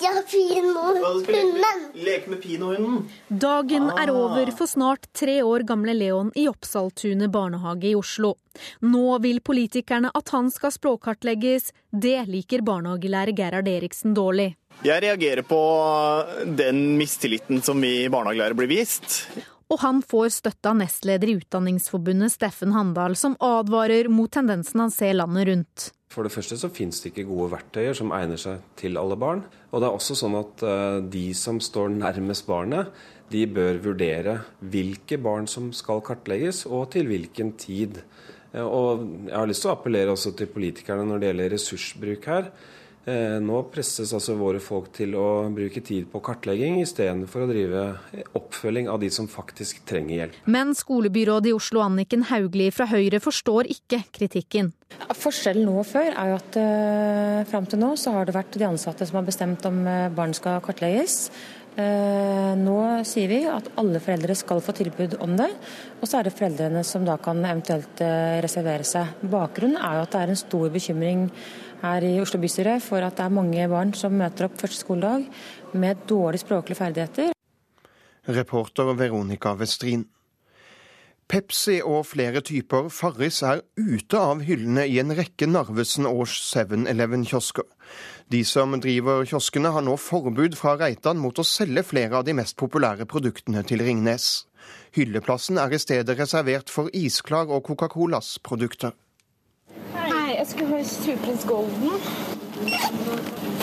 [0.00, 1.62] Ja, pinohunden.
[1.94, 3.08] Leke med pinohunden.
[3.28, 8.34] Dagen er over for snart tre år gamle Leon i Oppsaltunet barnehage i Oslo.
[8.84, 11.72] Nå vil politikerne at han skal språkkartlegges.
[11.90, 14.52] Det liker barnehagelærer Gerhard Eriksen dårlig.
[14.84, 15.60] Jeg reagerer på
[16.44, 19.22] den mistilliten som vi barnehagelærere blir vist.
[19.72, 24.92] Og han får støtte av nestleder i Utdanningsforbundet Steffen Handal, som advarer mot tendensen han
[24.94, 25.92] ser landet rundt.
[26.12, 29.42] For det første så finnes det ikke gode verktøyer som egner seg til alle barn.
[29.72, 32.92] Og det er også sånn at uh, de som står nærmest barnet,
[33.32, 38.00] de bør vurdere hvilke barn som skal kartlegges, og til hvilken tid.
[38.54, 42.30] Uh, og jeg har lyst til å appellere også til politikerne når det gjelder ressursbruk
[42.32, 42.50] her.
[43.06, 47.82] Eh, nå presses altså våre folk til å bruke tid på kartlegging istedenfor å drive
[48.34, 50.40] oppfølging av de som faktisk trenger hjelp.
[50.50, 54.72] Men skolebyrådet i Oslo Anniken Hauglie fra Høyre forstår ikke kritikken.
[55.14, 58.58] Forskjellen nå og før er jo at uh, fram til nå så har det vært
[58.58, 61.28] de ansatte som har bestemt om uh, barn skal kartlegges.
[61.76, 65.50] Eh, nå sier vi at alle foreldre skal få tilbud om det,
[66.00, 69.18] og så er det foreldrene som da kan eventuelt eh, reservere seg.
[69.20, 71.26] Bakgrunnen er jo at det er en stor bekymring
[71.82, 75.26] her i Oslo bystyre for at det er mange barn som møter opp første skoledag
[75.76, 77.32] med dårlige språklige ferdigheter.
[78.26, 80.06] Reporter Veronica Westrin.
[81.26, 87.66] Pepsi og flere typer Farris er ute av hyllene i en rekke Narvesen års 7-Eleven-kiosker.
[88.30, 92.34] De som driver kioskene har nå forbud fra Reitan mot å selge flere av de
[92.38, 94.46] mest populære produktene til Ringnes.
[94.94, 98.94] Hylleplassen er i stedet reservert for Isklar og Coca-Colas produkter.
[99.94, 100.05] Hei,
[100.46, 101.96] jeg skulle ha Superprins Golden.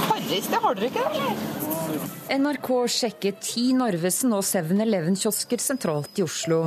[0.04, 1.04] Farris, det har dere ikke?
[1.08, 2.08] eller?
[2.34, 6.66] NRK sjekket ti Narvesen og 7-Eleven-kiosker sentralt i Oslo.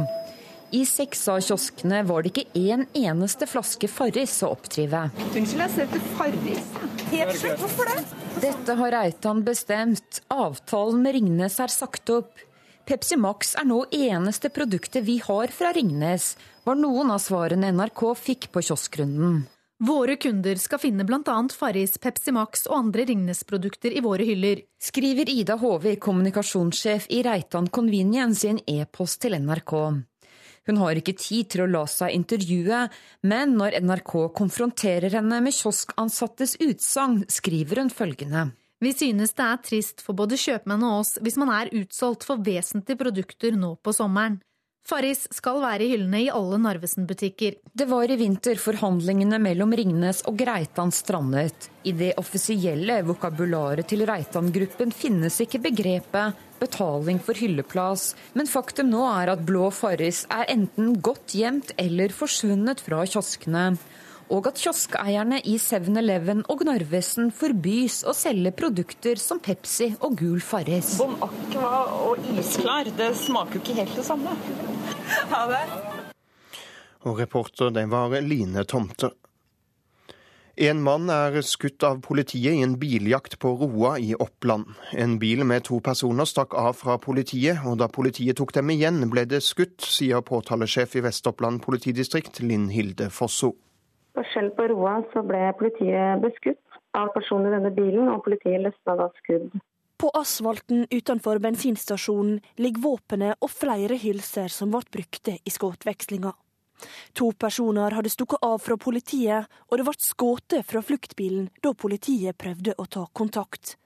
[0.72, 5.02] I seks av kioskene var det ikke én eneste flaske Farris å oppdrive.
[5.28, 6.70] Unnskyld, jeg ser etter Farris.
[7.12, 7.98] Helt sjukt, hvorfor det?
[8.46, 10.22] Dette har Reitan bestemt.
[10.32, 12.40] Avtalen med Ringnes er sagt opp.
[12.88, 16.32] Pepsi Max er nå eneste produktet vi har fra Ringnes,
[16.64, 19.44] var noen av svarene NRK fikk på kioskrunden.
[19.78, 21.48] Våre kunder skal finne bl.a.
[21.52, 24.62] Farris, Pepsi Max og andre Ringnes-produkter i våre hyller.
[24.80, 29.74] Skriver Ida Håvik, kommunikasjonssjef i Reitan Convenience i en e-post til NRK.
[30.66, 32.86] Hun har ikke tid til å la seg intervjue,
[33.28, 38.48] men når NRK konfronterer henne med kioskansattes utsagn, skriver hun følgende.
[38.80, 42.40] Vi synes det er trist for både kjøpmenn og oss hvis man er utsolgt for
[42.40, 44.40] vesentlige produkter nå på sommeren.
[44.86, 47.56] Farris skal være i hyllene i alle Narvesen-butikker.
[47.74, 51.66] Det var i vinter forhandlingene mellom Ringnes og Greitan strandet.
[51.82, 59.02] I det offisielle vokabularet til Reitan-gruppen finnes ikke begrepet betaling for hylleplass, men faktum nå
[59.10, 63.72] er at blå Farris er enten godt gjemt eller forsvunnet fra kioskene.
[64.26, 70.40] Og at kioskeierne i 7-Eleven og Narvesen forbys å selge produkter som Pepsi og gul
[70.42, 70.96] Farris.
[70.98, 74.32] Bon Aqua og isklar, det smaker jo ikke helt det samme.
[75.30, 75.62] Ha det.
[77.06, 79.14] Og reporter, det var Line Tomter.
[80.56, 84.70] En mann er skutt av politiet i en biljakt på Roa i Oppland.
[84.96, 89.04] En bil med to personer stakk av fra politiet, og da politiet tok dem igjen,
[89.12, 93.52] ble det skutt, sier påtalesjef i Vest-Oppland politidistrikt, Linn Hilde Fosso.
[94.16, 98.62] På Skjell på Roa så ble politiet beskutt av personen i denne bilen, og politiet
[98.64, 99.50] løsna da skudd.
[100.00, 106.32] På asfalten utenfor bensinstasjonen ligger våpenet og flere hylser som ble brukte i skuddvekslinga.
[107.20, 112.36] To personer hadde stukket av fra politiet, og det ble skutt fra fluktbilen da politiet
[112.40, 113.76] prøvde å ta kontakt.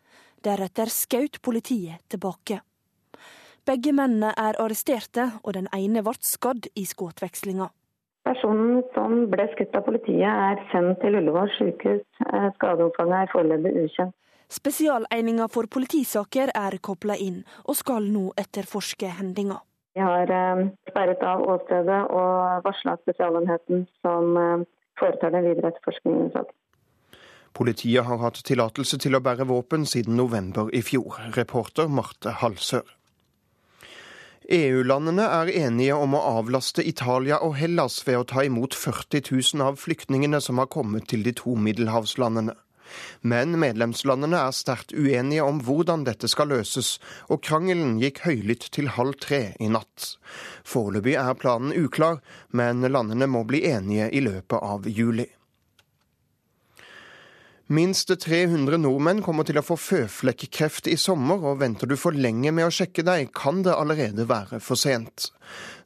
[0.43, 2.62] Deretter skjøt politiet tilbake.
[3.66, 7.70] Begge mennene er arresterte, og den ene ble skadd i skuddvekslinga.
[8.31, 12.05] Personen som ble skutt av politiet er sendt til Ullevål sykehus.
[12.28, 14.14] Eh, Skadeomfanget er foreløpig ukjent.
[14.51, 19.59] Spesialeininga for politisaker er kobla inn, og skal nå etterforske hendinga.
[19.99, 24.64] Vi har eh, sperret av åstedet og varsla Spesialenheten som eh,
[25.01, 26.57] foretar den videre etterforskningen i saken.
[27.59, 31.18] Politiet har hatt tillatelse til å bære våpen siden november i fjor.
[31.35, 32.87] Reporter Marte Halsør.
[34.51, 39.63] EU-landene er enige om å avlaste Italia og Hellas ved å ta imot 40 000
[39.63, 42.57] av flyktningene som har kommet til de to middelhavslandene.
[43.23, 46.97] Men medlemslandene er sterkt uenige om hvordan dette skal løses,
[47.31, 50.17] og krangelen gikk høylytt til halv tre i natt.
[50.67, 52.19] Foreløpig er planen uklar,
[52.51, 55.31] men landene må bli enige i løpet av juli.
[57.71, 62.51] Minst 300 nordmenn kommer til å få føflekkreft i sommer, og venter du for lenge
[62.51, 65.29] med å sjekke deg, kan det allerede være for sent.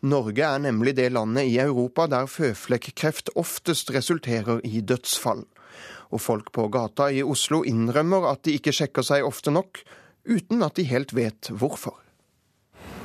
[0.01, 5.45] Norge er nemlig det landet i Europa der føflekkreft oftest resulterer i dødsfall.
[6.09, 9.85] Og folk på gata i Oslo innrømmer at de ikke sjekker seg ofte nok,
[10.24, 12.01] uten at de helt vet hvorfor.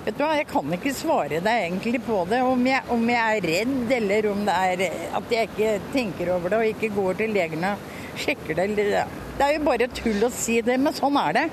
[0.07, 3.37] Vet du hva, Jeg kan ikke svare deg egentlig på det, om jeg, om jeg
[3.43, 7.25] er redd eller om det er at jeg ikke tenker over det og ikke går
[7.25, 7.89] til legen og
[8.19, 8.67] sjekker det.
[8.73, 11.47] Eller, det er jo bare tull å si det, men sånn er det.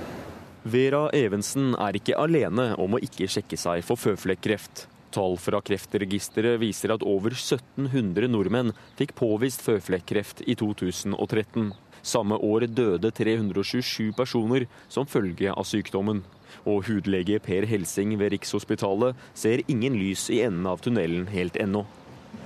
[0.66, 4.88] Vera Evensen er ikke alene om å ikke sjekke seg for føflekkreft.
[5.14, 11.70] Tall fra Kreftregisteret viser at over 1700 nordmenn fikk påvist føflekkreft i 2013.
[12.06, 16.24] Samme år døde 327 personer som følge av sykdommen.
[16.66, 21.86] Og hudlege Per Helsing ved Rikshospitalet ser ingen lys i enden av tunnelen helt ennå.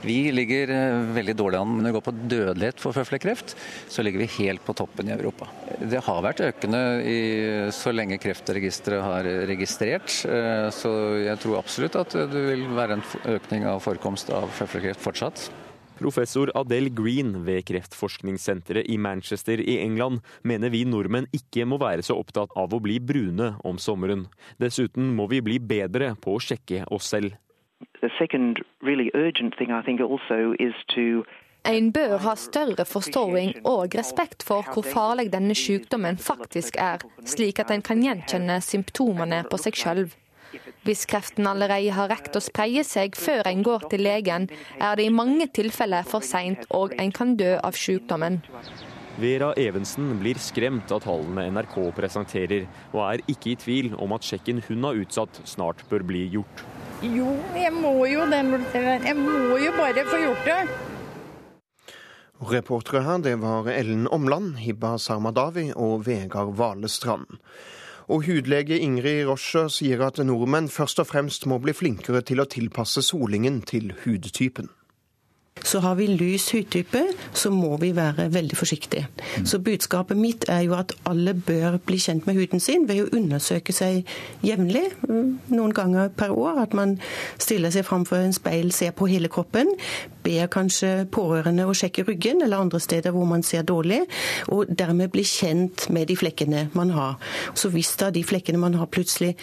[0.03, 1.77] Vi ligger eh, veldig dårlig an.
[1.79, 3.55] Når det går på dødelighet for føflekkreft,
[3.93, 5.51] så ligger vi helt på toppen i Europa.
[5.81, 7.19] Det har vært økende i,
[7.77, 10.09] så lenge Kreftregisteret har registrert.
[10.25, 15.05] eh, Så jeg tror absolutt at det vil være en økning av forekomst av føflekkreft
[15.05, 15.51] fortsatt.
[16.01, 22.01] Professor Adele Green ved kreftforskningssenteret i Manchester i England mener vi nordmenn ikke må være
[22.07, 24.25] så opptatt av å bli brune om sommeren.
[24.57, 27.37] Dessuten må vi bli bedre på å sjekke oss selv.
[31.71, 37.05] En bør ha større forståing og respekt for hvor farlig denne sykdommen faktisk er,
[37.35, 40.17] slik at en kan gjenkjenne symptomene på seg selv.
[40.83, 44.49] Hvis kreften allerede har rekt å spreie seg før en går til legen,
[44.81, 48.41] er det i mange tilfeller for seint og en kan dø av sykdommen.
[49.19, 54.27] Vera Evensen blir skremt av tallene NRK presenterer, og er ikke i tvil om at
[54.27, 56.63] sjekken hun har utsatt, snart bør bli gjort.
[57.03, 58.45] Jo, jeg må jo det.
[58.77, 60.63] Jeg må jo bare få gjort det.
[62.41, 67.41] Reportere her, det var Ellen Omland, Hibba Sarmadawi og Vegard Valestrand.
[68.09, 72.49] Og hudlege Ingrid Roscher sier at nordmenn først og fremst må bli flinkere til å
[72.49, 74.71] tilpasse solingen til hudtypen.
[75.65, 77.03] Så har vi lys hudtype,
[77.37, 79.09] så må vi være veldig forsiktige.
[79.45, 83.11] Så budskapet mitt er jo at alle bør bli kjent med huden sin ved å
[83.17, 84.09] undersøke seg
[84.47, 84.87] jevnlig,
[85.53, 86.63] noen ganger per år.
[86.65, 86.97] At man
[87.39, 89.69] stiller seg framfor en speil, ser på hele kroppen.
[90.25, 94.01] Ber kanskje pårørende å sjekke ryggen eller andre steder hvor man ser dårlig,
[94.49, 97.21] og dermed bli kjent med de flekkene man har.
[97.55, 99.37] Så hvis da de flekkene man har plutselig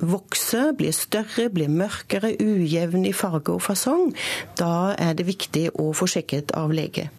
[0.00, 4.12] vokser, blir større, blir mørkere, ujevn i farge og fasong,
[4.58, 7.10] da er det viktig å få sjekket av lege.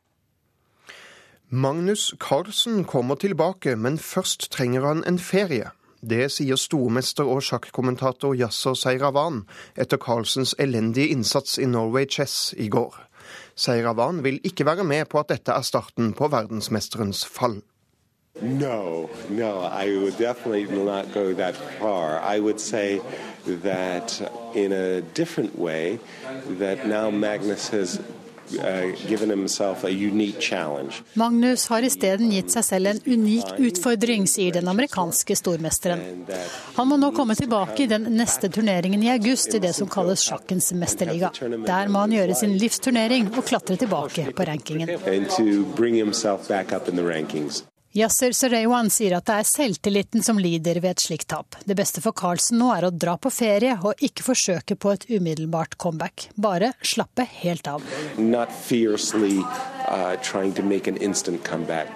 [1.49, 5.71] Magnus Carlsen kommer tilbake, men først trenger han en ferie.
[6.01, 9.45] Det sier stormester og sjakkommentator Yasser Seiravan
[9.79, 12.93] etter Carlsens elendige innsats i Norway Chess i går.
[13.57, 17.61] Seiravan vil ikke være med på at dette er starten på verdensmesterens fall.
[18.41, 22.19] No, no, I would definitely not go that far.
[22.19, 23.01] I would say
[23.45, 24.21] that
[24.53, 25.99] in a different way,
[26.59, 28.93] that now Magnus has uh,
[31.13, 36.03] Magnus har isteden gitt seg selv en unik utfordring, sier den amerikanske stormesteren.
[36.77, 40.23] Han må nå komme tilbake i den neste turneringen i august i det som kalles
[40.23, 41.31] sjakkens mesterliga.
[41.67, 44.87] Der må han gjøre sin livsturnering og klatre tilbake på rankingen.
[47.97, 51.55] Yasser Serewan sier at det er selvtilliten som lider ved et slikt tap.
[51.65, 55.07] Det beste for Carlsen nå er å dra på ferie og ikke forsøke på et
[55.09, 56.27] umiddelbart comeback.
[56.37, 57.81] Bare slappe helt av.
[58.67, 59.39] Fiercely,
[59.89, 60.13] uh,
[61.47, 61.89] comeback,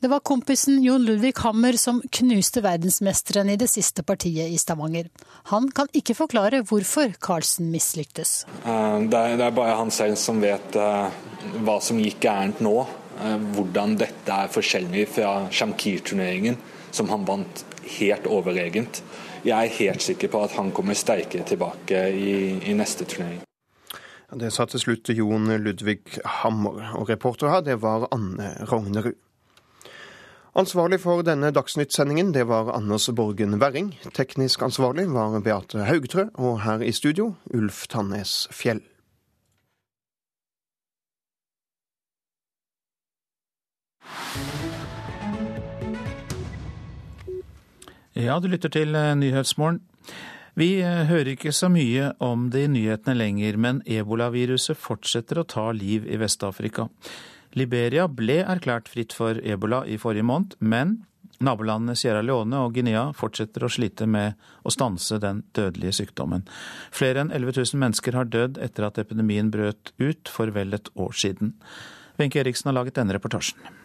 [0.00, 5.10] det var kompisen Jon Ludvig Hammer som knuste verdensmesteren i det siste partiet i Stavanger.
[5.52, 8.46] Han kan ikke forklare hvorfor Carlsen mislyktes.
[8.64, 11.12] Uh, det er bare han selv som vet uh,
[11.60, 12.78] hva som gikk gærent nå.
[13.20, 16.56] Eh, hvordan dette er forskjellig fra Shamkir-turneringen,
[16.90, 17.64] som han vant
[17.98, 19.02] helt overregent.
[19.44, 22.32] Jeg er helt sikker på at han kommer sterkere tilbake i,
[22.70, 23.42] i neste turnering.
[24.40, 29.18] Det sa til slutt Jon Ludvig Hammer, og reporter her det var Anne Rognerud.
[30.60, 33.92] Ansvarlig for denne Dagsnytt-sendingen det var Anders Borgen Werring.
[34.14, 38.82] Teknisk ansvarlig var Beate Haugtrø, og her i studio Ulf Tannes Fjell.
[48.20, 49.80] Ja, du lytter til eh, Nyhetsmorgen.
[50.58, 55.46] Vi eh, hører ikke så mye om det i nyhetene lenger, men ebolaviruset fortsetter å
[55.48, 56.88] ta liv i Vest-Afrika.
[57.56, 60.98] Liberia ble erklært fritt for ebola i forrige måned, men
[61.40, 64.36] nabolandene Sierra Leone og Guinea fortsetter å slite med
[64.66, 66.44] å stanse den dødelige sykdommen.
[66.92, 70.92] Flere enn 11 000 mennesker har dødd etter at epidemien brøt ut for vel et
[70.94, 71.54] år siden.
[72.20, 73.79] Wenche Eriksen har laget denne reportasjen.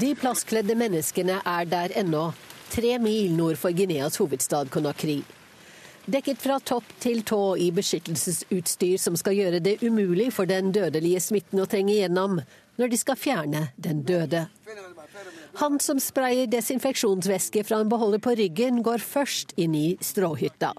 [0.00, 2.24] De plastkledde menneskene er der ennå,
[2.72, 5.22] tre mil nord for Guineas hovedstad Conakry.
[6.04, 11.20] Dekket fra topp til tå i beskyttelsesutstyr som skal gjøre det umulig for den dødelige
[11.22, 12.40] smitten å trenge gjennom
[12.80, 14.48] når de skal fjerne den døde.
[15.60, 20.72] Han som sprayer desinfeksjonsvæske fra en beholder på ryggen, går først inn i stråhytta.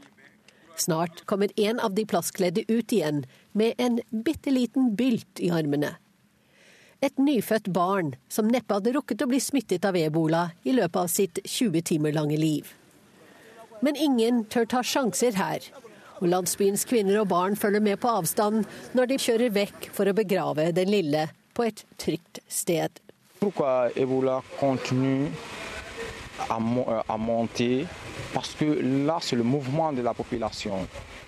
[0.76, 3.24] Snart kommer en av de plastkledde ut igjen
[3.54, 5.95] med en bitte liten bylt i armene
[7.04, 11.12] et nyfødt barn som neppe hadde rukket å bli smittet av ebola i løpet av
[11.12, 12.70] sitt 20 timer lange liv.
[13.84, 15.66] Men ingen tør ta sjanser her,
[16.22, 18.64] og landsbyens kvinner og barn følger med på avstand
[18.95, 23.01] når de kjører vekk for å begrave den lille på et trygt sted.
[23.43, 24.39] Ebola
[26.49, 27.86] à monter
[28.34, 30.01] parce que là, c'est le mouvement de.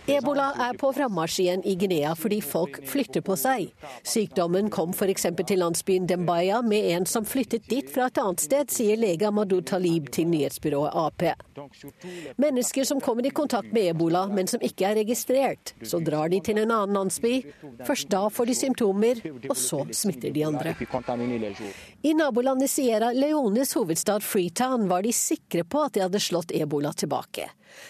[0.07, 3.71] Ebola er på frammarsj igjen i Guinea fordi folk flytter på seg.
[4.05, 5.25] Sykdommen kom f.eks.
[5.41, 9.63] til landsbyen Dembaya med en som flyttet dit fra et annet sted, sier lege Amadou
[9.65, 11.25] Talib til nyhetsbyrået Ap.
[12.37, 15.73] Mennesker som kommer i kontakt med ebola, men som ikke er registrert.
[15.81, 17.39] Så drar de til en annen landsby.
[17.87, 20.75] Først da får de symptomer, og så smitter de andre.
[22.05, 26.91] I nabolandet Sierra Leones hovedstad Freetown var de sikre på at de hadde slått ebola
[26.93, 27.47] tilbake.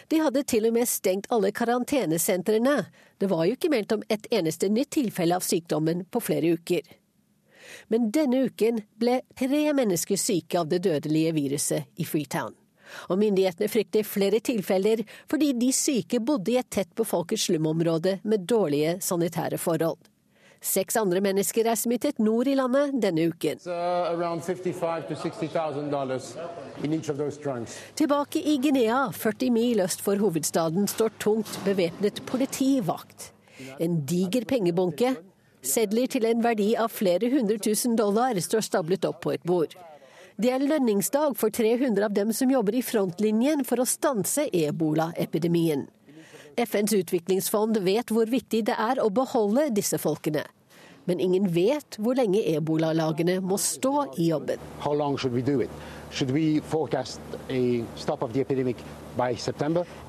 [0.07, 2.78] De hadde til og med stengt alle karantenesentrene.
[3.20, 6.88] Det var jo ikke meldt om et eneste nytt tilfelle av sykdommen på flere uker.
[7.91, 12.55] Men denne uken ble tre mennesker syke av det dødelige viruset i Freetown.
[13.11, 18.47] Og myndighetene frykter flere tilfeller fordi de syke bodde i et tett befolket slumområde med
[18.47, 20.00] dårlige sanitære forhold.
[20.66, 23.59] Seks andre mennesker er smittet nord i landet denne uken.
[28.01, 33.29] Tilbake i Guinea, 40 mil øst for hovedstaden, står tungt bevæpnet politivakt.
[33.79, 35.13] En diger pengebunke,
[35.62, 39.78] sedler til en verdi av flere hundre tusen dollar, står stablet opp på et bord.
[40.42, 45.86] Det er lønningsdag for 300 av dem som jobber i frontlinjen for å stanse ebolaepidemien.
[46.58, 50.43] FNs utviklingsfond vet hvor viktig det er å beholde disse folkene.
[51.05, 54.61] Men ingen vet hvor lenge ebolalagene må stå i jobben.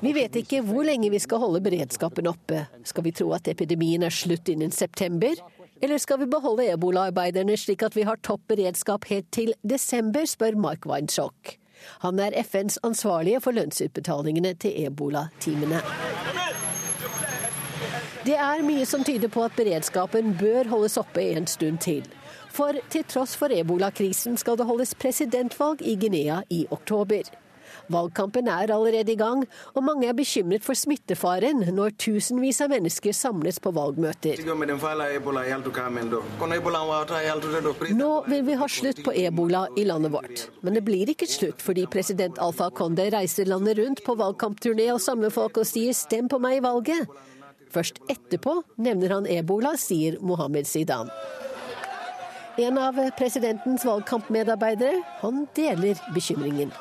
[0.01, 2.65] Vi vet ikke hvor lenge vi skal holde beredskapen oppe.
[2.87, 5.37] Skal vi tro at epidemien er slutt innen september?
[5.81, 10.57] Eller skal vi beholde ebolaarbeiderne slik at vi har topp beredskap helt til desember, spør
[10.57, 11.57] Mark Weinschok.
[12.01, 15.83] Han er FNs ansvarlige for lønnsutbetalingene til ebola-teamene.
[18.27, 22.03] Det er mye som tyder på at beredskapen bør holdes oppe en stund til.
[22.51, 27.29] For til tross for ebolakrisen skal det holdes presidentvalg i Guinea i oktober.
[27.87, 29.45] Valgkampen er allerede i gang,
[29.75, 34.43] og mange er bekymret for smittefaren når tusenvis av mennesker samles på valgmøter.
[38.01, 40.45] Nå vil vi ha slutt på ebola i landet vårt.
[40.67, 45.01] Men det blir ikke slutt fordi president Alfa Konde reiser landet rundt på valgkampturné og
[45.03, 47.07] samler folk og sier 'stem på meg i valget'.
[47.73, 51.11] Først etterpå nevner han ebola, sier Mohammed Zidan.
[52.57, 56.71] En av presidentens valgkampmedarbeidere, han deler bekymringen.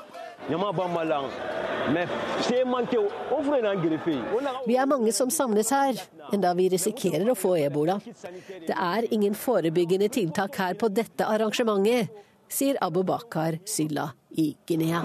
[4.66, 6.00] Vi er mange som samles her,
[6.32, 7.98] enda vi risikerer å få ebola.
[8.66, 12.08] Det er ingen forebyggende tiltak her på dette arrangementet,
[12.48, 15.02] sier Abu Bakar Sylla i Guinea.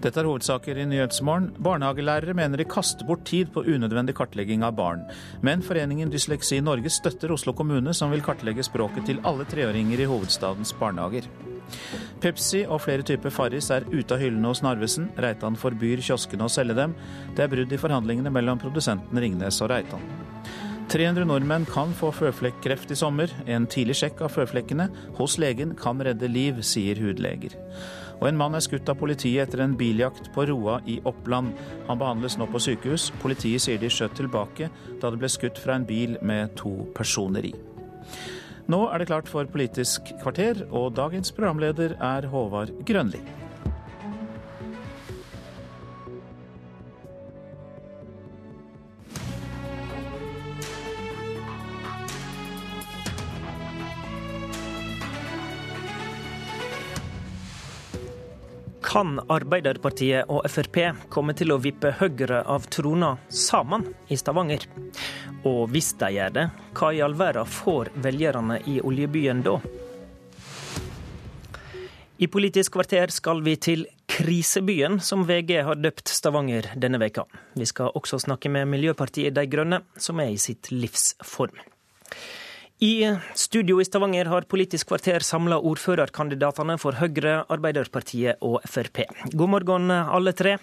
[0.00, 1.50] Dette er hovedsaker i Nyhetsmorgen.
[1.60, 5.02] Barnehagelærere mener de kaster bort tid på unødvendig kartlegging av barn.
[5.44, 10.08] Men Foreningen Dysleksi Norge støtter Oslo kommune, som vil kartlegge språket til alle treåringer i
[10.08, 11.28] hovedstadens barnehager.
[12.24, 15.10] Pepsi og flere typer Farris er ute av hyllene hos Narvesen.
[15.20, 16.96] Reitan forbyr kioskene å selge dem.
[17.36, 20.04] Det er brudd i forhandlingene mellom produsenten Ringnes og Reitan.
[20.90, 23.30] 300 nordmenn kan få føflekkreft i sommer.
[23.46, 24.88] En tidlig sjekk av føflekkene
[25.20, 27.60] hos legen kan redde liv, sier hudleger.
[28.20, 31.54] Og en mann er skutt av politiet etter en biljakt på Roa i Oppland.
[31.88, 33.08] Han behandles nå på sykehus.
[33.22, 34.68] Politiet sier de skjøt tilbake
[35.00, 37.54] da det ble skutt fra en bil med to personer i.
[38.70, 43.22] Nå er det klart for Politisk kvarter, og dagens programleder er Håvard Grønli.
[58.90, 60.80] Kan Arbeiderpartiet og Frp
[61.14, 64.64] komme til å vippe Høyre av trona sammen i Stavanger?
[65.46, 66.44] Og hvis de gjør det,
[66.74, 69.60] hva i all verden får velgerne i oljebyen da?
[72.18, 77.28] I Politisk kvarter skal vi til krisebyen, som VG har døpt Stavanger denne veka.
[77.54, 81.62] Vi skal også snakke med Miljøpartiet De Grønne, som er i sitt livs form.
[82.82, 89.02] I studio i Stavanger har Politisk kvarter samla ordførerkandidatene for Høyre, Arbeiderpartiet og Frp.
[89.36, 90.54] God morgen, alle tre.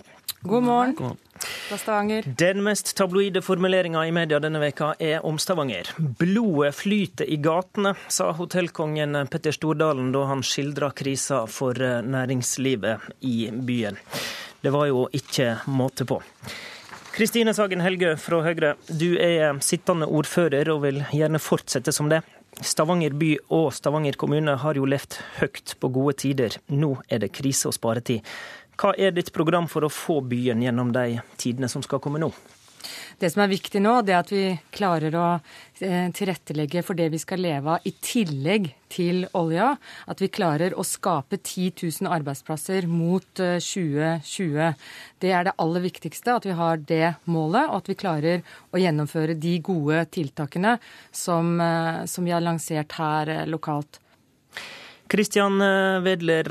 [0.41, 1.19] God morgen.
[1.67, 2.25] Fra Stavanger.
[2.39, 5.91] Den mest tabloide formuleringa i media denne veka er om Stavanger.
[6.17, 13.51] Blodet flyter i gatene, sa hotellkongen Petter Stordalen da han skildra krisa for næringslivet i
[13.53, 14.01] byen.
[14.65, 16.17] Det var jo ikke måte på.
[17.17, 22.19] Kristine Sagen Helgø fra Høyre, du er sittende ordfører og vil gjerne fortsette som det.
[22.61, 26.59] Stavanger by og Stavanger kommune har jo levd høyt på gode tider.
[26.69, 28.21] Nå er det krise og sparetid.
[28.77, 32.29] Hva er ditt program for å få byen gjennom de tidene som skal komme nå?
[33.17, 34.43] Det som er viktig nå, det er at vi
[34.75, 35.27] klarer å
[35.81, 39.71] eh, tilrettelegge for det vi skal leve av i tillegg til olja.
[40.05, 44.57] At vi klarer å skape 10 000 arbeidsplasser mot 2020.
[44.61, 44.75] Eh,
[45.23, 48.81] det er det aller viktigste, at vi har det målet, og at vi klarer å
[48.81, 50.75] gjennomføre de gode tiltakene
[51.09, 53.97] som, eh, som vi har lansert her lokalt.
[55.07, 55.63] Kristian
[56.03, 56.49] Wedler,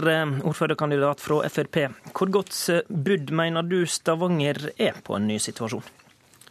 [0.49, 1.77] ordførerkandidat fra Frp.
[2.17, 2.57] Hvor godt
[2.89, 5.85] budd mener du Stavanger er på en ny situasjon?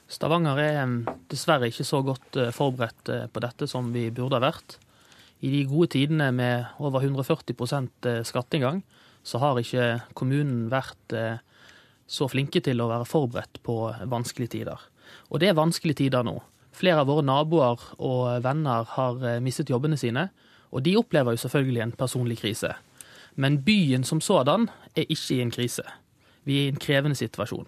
[0.05, 0.91] Stavanger er
[1.31, 4.77] dessverre ikke så godt eh, forberedt eh, på dette som vi burde ha vært.
[5.41, 7.55] I de gode tidene med over 140
[8.05, 8.83] eh, skatteinngang,
[9.25, 11.15] så har ikke kommunen vært
[12.05, 14.83] så flinke til å være forberedt på vanskelige tider.
[15.33, 16.35] Og det er vanskelige tider nå.
[16.69, 20.27] Flere av våre naboer og venner har mistet jobbene sine,
[20.69, 22.75] og de opplever jo selvfølgelig en personlig krise.
[23.33, 25.87] Men byen som sådan er ikke i en krise.
[26.45, 27.65] Vi er i en krevende situasjon.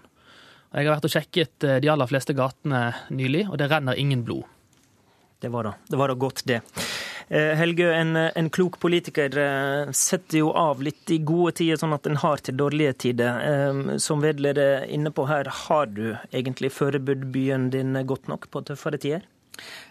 [0.77, 4.21] Jeg har vært og sjekket eh, de aller fleste gatene nylig, og det renner ingen
[4.27, 4.45] blod.
[5.41, 6.59] Det var da, det var da godt, det.
[7.27, 11.97] Helgø, Helge, en, en, klok politiker eh, setter jo av litt i gode tider, sånn
[11.97, 13.97] at en har til dårlige tider.
[14.01, 19.01] Som vedleder inne på her, har du egentlig forberedt byen din godt nok på tøffere
[19.01, 19.25] tider?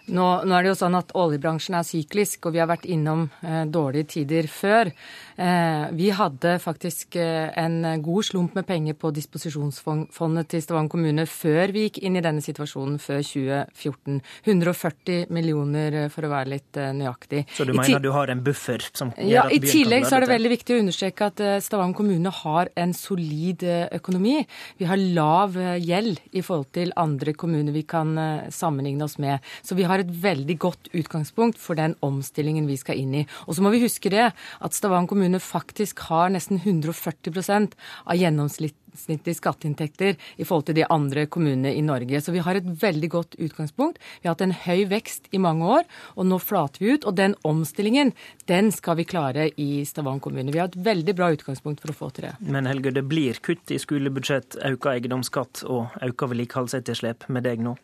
[0.07, 3.25] Nå, nå, er det jo sånn at Oljebransjen er syklisk, og vi har vært innom
[3.43, 4.91] eh, dårlige tider før.
[5.35, 11.27] Eh, vi hadde faktisk eh, en god slump med penger på disposisjonsfondet til Stavanger kommune
[11.29, 14.21] før vi gikk inn i denne situasjonen før 2014.
[14.47, 17.43] 140 millioner, eh, for å være litt eh, nøyaktig.
[17.57, 20.25] Så du mener du har en buffer som gjør ja, at I tillegg så er
[20.25, 23.63] det veldig viktig å understreke at eh, Stavanger kommune har en solid
[23.97, 24.39] økonomi.
[24.79, 28.13] Vi har lav gjeld i forhold til andre kommuner vi kan
[28.53, 29.43] sammenligne oss med.
[29.65, 33.27] Så vi har har et veldig godt utgangspunkt for den omstillingen vi skal inn i.
[33.47, 37.73] Og så må vi huske det, at Stavanger kommune faktisk har nesten 140%
[38.05, 42.21] av gjennomsnittlige skatteinntekter i forhold til de andre kommunene i Norge.
[42.21, 44.01] Så vi har et veldig godt utgangspunkt.
[44.21, 47.07] Vi har hatt en høy vekst i mange år, og nå flater vi ut.
[47.07, 48.13] Og den omstillingen,
[48.49, 50.53] den skal vi klare i Stavanger kommune.
[50.53, 52.35] Vi har et veldig bra utgangspunkt for å få til det.
[52.41, 57.77] Men Helge, det blir kutt i skolebudsjett, økt eiendomsskatt og økt vedlikeholdsetterslep med deg nå?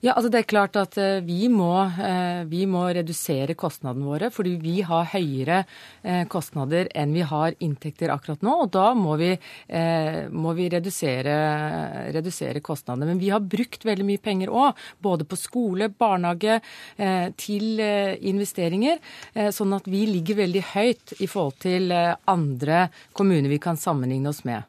[0.00, 4.30] Ja, altså det er klart at eh, vi må, eh, vi må redusere kostnadene våre,
[4.34, 5.62] fordi vi har høyere
[6.02, 8.54] eh, kostnader enn vi har inntekter akkurat nå.
[8.64, 9.32] Og da må vi,
[10.34, 11.34] må vi redusere,
[12.14, 13.10] redusere, kostnadene.
[13.12, 16.58] Men vi har brukt veldig mye penger òg, både på skole, barnehage,
[17.40, 18.98] til investeringer.
[19.54, 22.86] Sånn at vi ligger veldig høyt i forhold til andre
[23.16, 24.66] kommuner vi kan sammenligne oss med.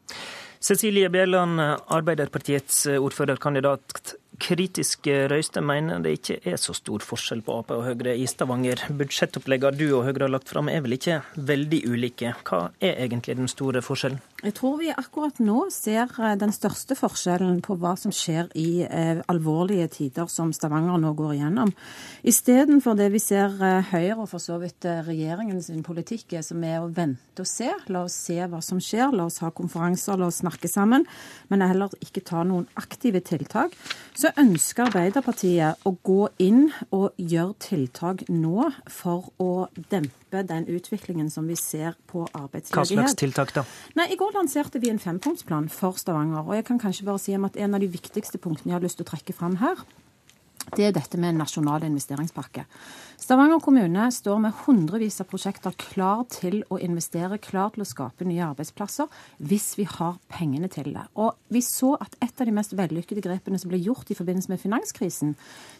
[0.60, 7.74] Cecilie Bjelland, Arbeiderpartiets ordførerkandidat kritiske røyster mener det ikke er så stor forskjell på Ap
[7.76, 8.82] og Høyre i Stavanger.
[9.00, 12.34] Budsjettoppleggene du og Høyre har lagt fram er vel ikke veldig ulike.
[12.48, 14.22] Hva er egentlig den store forskjellen?
[14.40, 18.86] Jeg tror vi akkurat nå ser eh, den største forskjellen på hva som skjer i
[18.88, 21.74] eh, alvorlige tider som Stavanger nå går igjennom.
[22.24, 26.46] Istedenfor det vi ser eh, Høyre og for så vidt eh, regjeringen sin politikk er,
[26.48, 27.68] som er å vente og se.
[27.92, 31.04] La oss se hva som skjer, la oss ha konferanser, la oss snakke sammen.
[31.52, 33.76] Men heller ikke ta noen aktive tiltak.
[34.16, 40.68] Så ønsker Arbeiderpartiet å gå inn og gjøre tiltak nå for å dempe dempe den
[40.68, 42.76] utviklingen som vi ser på arbeidsledighet.
[42.76, 43.64] Hva slags tiltak da?
[43.96, 46.48] Nei, I går lanserte vi en fempunktsplan for Stavanger.
[46.48, 48.82] og jeg kan kanskje bare si om at En av de viktigste punktene jeg har
[48.82, 49.76] lyst til å trekke fram her,
[50.76, 52.66] det er dette med en nasjonal investeringspakke.
[53.30, 58.26] Stavanger kommune står med hundrevis av prosjekter klar til å investere, klar til å skape
[58.26, 59.06] nye arbeidsplasser,
[59.38, 61.04] hvis vi har pengene til det.
[61.14, 64.50] Og vi så at et av de mest vellykkede grepene som ble gjort i forbindelse
[64.50, 65.36] med finanskrisen,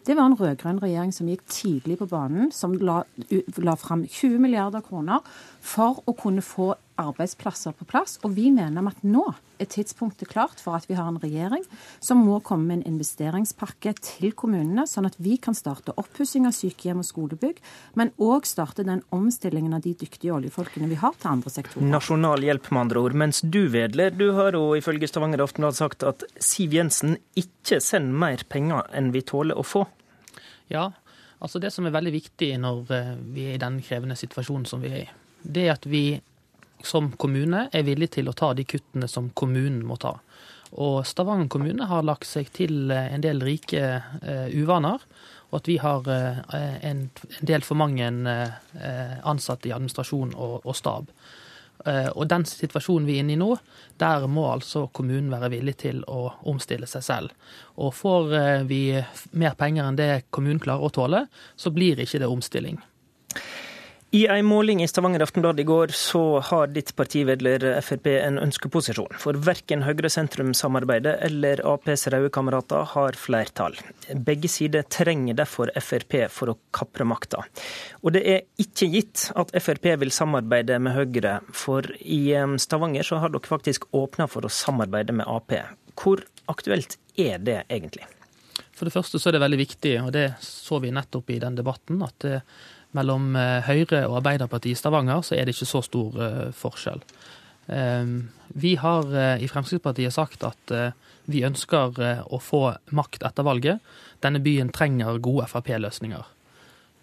[0.06, 3.00] det var en rød-grønn regjering som gikk tidlig på banen, som la,
[3.58, 5.26] la fram 20 milliarder kroner
[5.74, 8.18] for å kunne få arbeidsplasser på plass.
[8.28, 9.26] Og vi mener at nå
[9.60, 11.64] er tidspunktet klart for at vi har en regjering
[12.04, 16.56] som må komme med en investeringspakke til kommunene, sånn at vi kan starte oppussing av
[16.56, 17.60] sykehjem og skolebygg,
[18.00, 21.90] men òg starte den omstillingen av de dyktige oljefolkene vi har til andre sektorer.
[21.90, 23.18] Nasjonal hjelp, med andre ord.
[23.18, 28.20] Mens du, Vedler, du har jo ifølge Stavanger Aftenblad sagt at Siv Jensen ikke sender
[28.26, 29.86] mer penger enn vi tåler å få.
[30.70, 30.92] Ja,
[31.40, 34.84] altså det som er veldig viktig når eh, vi er i den krevende situasjonen som
[34.84, 35.10] vi er i,
[35.44, 36.04] det er at vi
[36.84, 40.16] som kommune er villig til å ta de kuttene som kommunen må ta.
[40.78, 43.82] Og Stavanger kommune har lagt seg til eh, en del rike
[44.22, 45.02] uh, uvaner.
[45.50, 46.42] Og at vi har uh,
[46.86, 47.08] en,
[47.42, 48.06] del for mange
[49.26, 51.10] ansatte i administrasjon og stab.
[51.90, 53.48] Og den situasjonen vi er inne i nå,
[53.98, 57.56] der må altså kommunen være villig til å omstille seg selv.
[57.80, 58.36] Og får
[58.70, 58.82] vi
[59.40, 61.24] mer penger enn det kommunen klarer å tåle,
[61.56, 62.78] så blir ikke det omstilling.
[64.12, 69.20] I en måling i Stavanger Aftenblad i går så har ditt partivedler Frp en ønskeposisjon.
[69.22, 73.78] For verken Høyre-sentrum-samarbeidet eller Aps røde kamerater har flertall.
[74.18, 77.44] Begge sider trenger derfor Frp for å kapre makta.
[78.02, 82.24] Og det er ikke gitt at Frp vil samarbeide med Høyre, for i
[82.66, 85.54] Stavanger så har dere faktisk åpna for å samarbeide med Ap.
[85.94, 88.10] Hvor aktuelt er det egentlig?
[88.74, 91.62] For det første så er det veldig viktig, og det så vi nettopp i den
[91.62, 92.26] debatten, at
[92.98, 97.04] mellom eh, Høyre og Arbeiderpartiet i Stavanger så er det ikke så stor eh, forskjell.
[97.76, 98.18] Ehm,
[98.58, 100.74] vi har eh, i Fremskrittspartiet sagt at
[101.30, 102.64] vi ønsker å få
[102.98, 103.84] makt etter valget.
[104.24, 106.36] Denne byen trenger gode Frp-løsninger.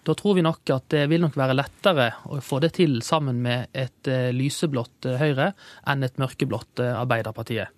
[0.06, 3.38] Da tror vi nok at det vil nok være lettere å få det til sammen
[3.42, 5.52] med et lyseblått Høyre
[5.86, 7.70] enn et mørkeblått Arbeiderpartiet.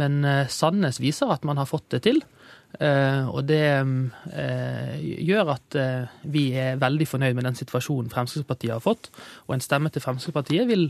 [0.00, 2.20] Men Sandnes viser at man har fått det til.
[2.80, 8.72] Uh, og det uh, gjør at uh, vi er veldig fornøyd med den situasjonen Fremskrittspartiet
[8.74, 9.10] har fått.
[9.48, 10.88] Og en stemme til Fremskrittspartiet vil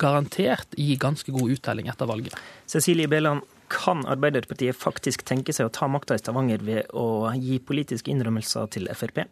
[0.00, 2.36] garantert gi ganske god uttelling etter valget.
[2.68, 3.42] Cecilie Beland,
[3.72, 8.68] kan Arbeiderpartiet faktisk tenke seg å ta makta i Stavanger ved å gi politiske innrømmelser
[8.76, 9.24] til Frp?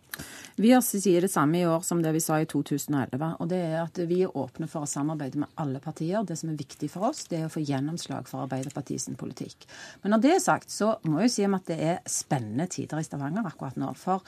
[0.61, 3.37] Vi sier det samme i år som det vi sa i 2011.
[3.39, 6.25] og det er at Vi er åpne for å samarbeide med alle partier.
[6.25, 9.69] Det som er viktig for oss, det er å få gjennomslag for Arbeiderpartiets politikk.
[10.03, 13.07] Men når det er sagt, så må jeg si at det er spennende tider i
[13.07, 13.93] Stavanger akkurat nå.
[13.97, 14.25] For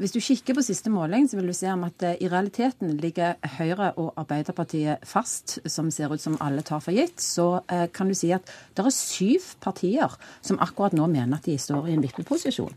[0.00, 2.96] hvis du kikker på siste måling, så vil du se om at eh, i realiteten
[2.98, 7.22] ligger Høyre og Arbeiderpartiet fast, som ser ut som alle tar for gitt.
[7.22, 11.46] Så eh, kan du si at det er syv partier som akkurat nå mener at
[11.46, 12.74] de står i en vippeposisjon.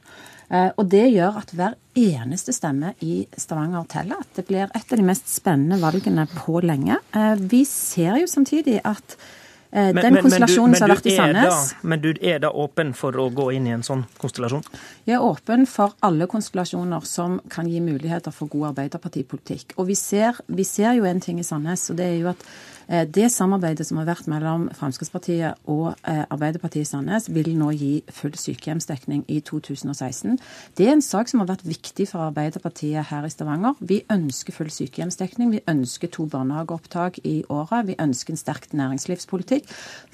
[0.51, 4.19] Og det gjør at hver eneste stemme i Stavanger teller.
[4.19, 6.97] At Det blir et av de mest spennende valgene på lenge.
[7.39, 9.40] Vi ser jo samtidig at Eh,
[9.71, 11.69] den men, konstellasjonen som har vært i Sandnes.
[11.71, 14.65] Da, men du er da åpen for å gå inn i en sånn konstellasjon?
[15.07, 19.77] Jeg er åpen for alle konstellasjoner som kan gi muligheter for god arbeiderpartipolitikk.
[19.79, 22.45] Og vi ser, vi ser jo en ting i Sandnes, og det er jo at
[22.80, 27.69] Eh, det samarbeidet som har vært mellom Fremskrittspartiet og eh, Arbeiderpartiet i Sandnes, vil nå
[27.71, 30.35] gi full sykehjemsdekning i 2016.
[30.75, 33.79] Det er en sak som har vært viktig for Arbeiderpartiet her i Stavanger.
[33.79, 35.53] Vi ønsker full sykehjemsdekning.
[35.55, 37.87] Vi ønsker to barnehageopptak i året.
[37.87, 39.71] Vi ønsker en sterk næringslivspolitikk.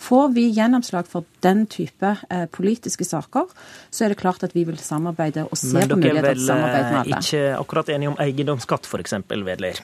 [0.07, 3.49] Får vi gjennomslag for den type eh, politiske saker,
[3.89, 6.99] så er det klart at vi vil samarbeide og se på muligheter til samarbeid med
[7.01, 7.17] alle.
[7.17, 9.17] Men dere er vel ikke akkurat enige om eiendomsskatt f.eks.,
[9.47, 9.81] Vedler?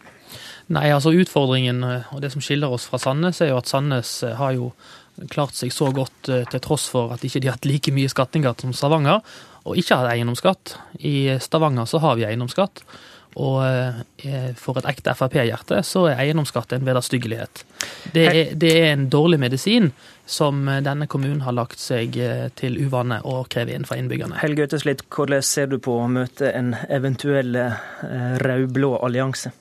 [0.72, 4.16] Nei, altså utfordringen eh, og det som skiller oss fra Sandnes, er jo at Sandnes
[4.24, 4.72] eh, har jo
[5.32, 8.12] klart seg så godt eh, til tross for at ikke de har hatt like mye
[8.12, 9.24] skattingatt som Stavanger,
[9.64, 10.78] og ikke har eiendomsskatt.
[11.08, 12.84] I Stavanger så har vi eiendomsskatt.
[13.34, 13.64] Og
[14.62, 17.64] for et ekte Frp-hjerte så er eiendomsskatt en vederstyggelighet.
[18.14, 18.26] Det
[18.62, 19.88] det er en dårlig medisin
[20.30, 22.20] som denne kommunen har lagt seg
[22.60, 24.38] til uvane å kreve inn fra innbyggerne.
[24.44, 27.58] Helge Øteslitt, hvordan ser du på å møte en eventuell
[28.44, 29.56] rød-blå allianse?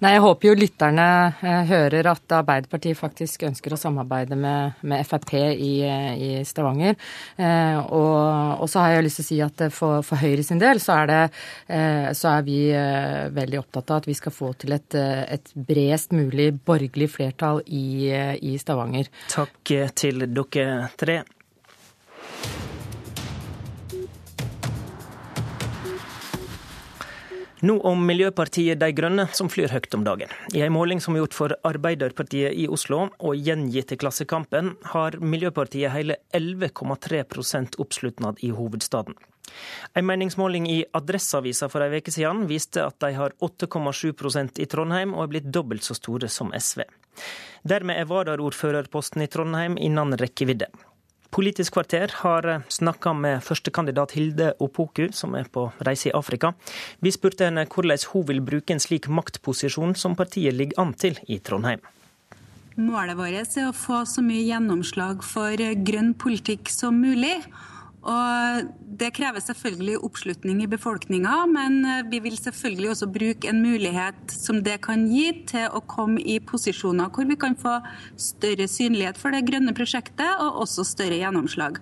[0.00, 1.06] Nei, Jeg håper jo lytterne
[1.44, 6.96] eh, hører at Arbeiderpartiet faktisk ønsker å samarbeide med, med Frp i, i Stavanger.
[7.36, 10.62] Eh, og, og, så har jeg lyst til å si at for, for Høyre sin
[10.62, 11.22] del så er, det,
[11.76, 15.24] eh, så er vi eh, veldig opptatt av at vi skal få til et, eh,
[15.36, 19.10] et bredest mulig borgerlig flertall i, eh, i Stavanger.
[19.30, 21.22] Takk til dere tre.
[27.60, 30.30] Nå om Miljøpartiet De Grønne, som flyr høyt om dagen.
[30.56, 35.18] I en måling som er gjort for Arbeiderpartiet i Oslo og gjengitt i Klassekampen, har
[35.20, 39.18] Miljøpartiet hele 11,3% oppslutnad i hovedstaden.
[39.92, 45.12] En meningsmåling i Adresseavisa for en uke siden viste at de har 8,7% i Trondheim
[45.12, 46.86] og er blitt dobbelt så store som SV.
[47.68, 50.70] Dermed er varaordførerposten i Trondheim innen rekkevidde.
[51.30, 56.50] Politisk kvarter har snakka med førstekandidat Hilde Opoku, som er på reise i Afrika.
[56.98, 61.20] Vi spurte henne hvordan hun vil bruke en slik maktposisjon som partiet ligger an til
[61.30, 61.80] i Trondheim.
[62.80, 65.54] Målet vårt er å få så mye gjennomslag for
[65.86, 67.36] grønn politikk som mulig.
[68.00, 68.68] Og
[69.00, 74.32] Det krever selvfølgelig oppslutning i befolkninga, men eh, vi vil selvfølgelig også bruke en mulighet
[74.32, 77.78] som det kan gi, til å komme i posisjoner hvor vi kan få
[78.20, 81.80] større synlighet for det grønne prosjektet, og også større gjennomslag.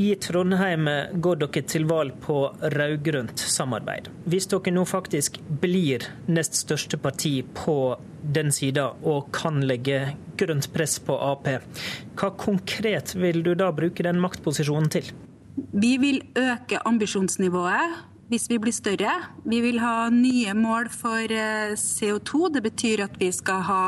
[0.00, 0.88] I Trondheim
[1.20, 2.36] går dere til valg på
[2.74, 4.08] rød-grønt samarbeid.
[4.24, 7.76] Hvis dere nå faktisk blir nest største parti på
[8.22, 11.48] den sida og kan legge grønt press på Ap,
[12.16, 15.12] hva konkret vil du da bruke den maktposisjonen til?
[15.72, 18.00] Vi vil øke ambisjonsnivået
[18.32, 19.12] hvis vi blir større.
[19.44, 22.48] Vi vil ha nye mål for eh, CO2.
[22.54, 23.82] Det betyr at vi skal ha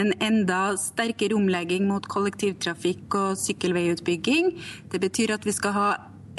[0.00, 4.50] en enda sterkere omlegging mot kollektivtrafikk og sykkelveiutbygging.
[4.90, 5.88] Det betyr at vi skal ha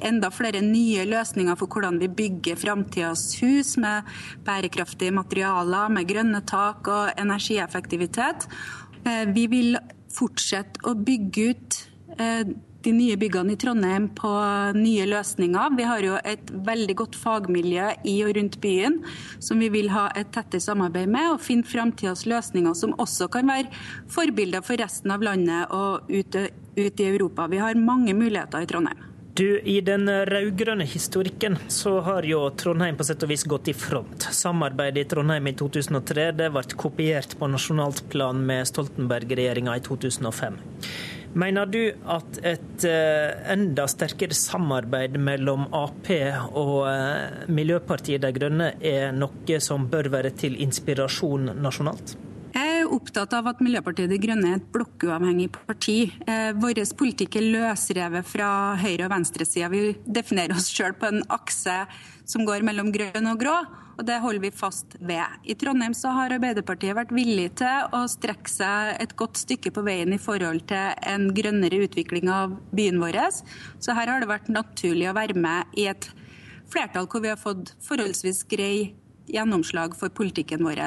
[0.04, 4.08] enda flere nye løsninger for hvordan vi bygger framtidas hus med
[4.46, 8.48] bærekraftige materialer, med grønne tak og energieffektivitet.
[9.06, 9.78] Eh, vi vil
[10.16, 11.80] fortsette å bygge ut
[12.20, 12.44] eh,
[12.86, 14.32] de nye byggene i Trondheim på
[14.78, 15.74] nye løsninger.
[15.78, 19.00] Vi har jo et veldig godt fagmiljø i og rundt byen
[19.44, 23.50] som vi vil ha et tettere samarbeid med, og finne framtidas løsninger som også kan
[23.50, 23.74] være
[24.14, 26.48] forbilder for resten av landet og ute,
[26.78, 27.50] ut i Europa.
[27.52, 29.12] Vi har mange muligheter i Trondheim.
[29.36, 33.74] Du, I den rød-grønne historikken så har jo Trondheim på sett og vis gått i
[33.76, 34.30] front.
[34.32, 40.56] Samarbeidet i Trondheim i 2003 det ble kopiert på nasjonalt plan med Stoltenberg-regjeringa i 2005.
[41.36, 46.08] Mener du at et uh, enda sterkere samarbeid mellom Ap
[46.56, 52.16] og uh, Miljøpartiet De Grønne er noe som bør være til inspirasjon nasjonalt?
[52.56, 55.98] Jeg er opptatt av at Miljøpartiet De Grønne er et blokkuavhengig parti.
[56.24, 58.50] Eh, vår politikk er løsrevet fra
[58.80, 59.68] høyre- og venstresida.
[59.74, 61.82] Vi definerer oss sjøl på en akse
[62.24, 63.58] som går mellom grønn og grå,
[63.96, 65.40] og det holder vi fast ved.
[65.44, 69.86] I Trondheim så har Arbeiderpartiet vært villig til å strekke seg et godt stykke på
[69.86, 73.22] veien i forhold til en grønnere utvikling av byen vår.
[73.80, 76.10] Så her har det vært naturlig å være med i et
[76.72, 78.94] flertall hvor vi har fått forholdsvis grei
[79.32, 80.84] gjennomslag for politikken vår.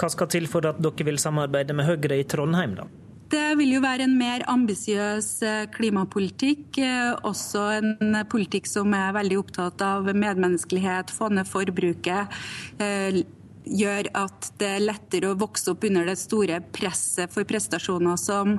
[0.00, 2.88] Hva skal til for at dere vil samarbeide med Høyre i Trondheim, da?
[3.32, 6.78] Det vil jo være en mer ambisiøs eh, klimapolitikk.
[6.82, 12.36] Eh, også en politikk som er veldig opptatt av medmenneskelighet, få ned forbruket.
[12.82, 13.22] Eh,
[13.64, 18.58] gjør at det er lettere å vokse opp under det store presset for prestasjoner som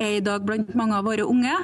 [0.00, 1.56] er i dag blant mange av våre unge.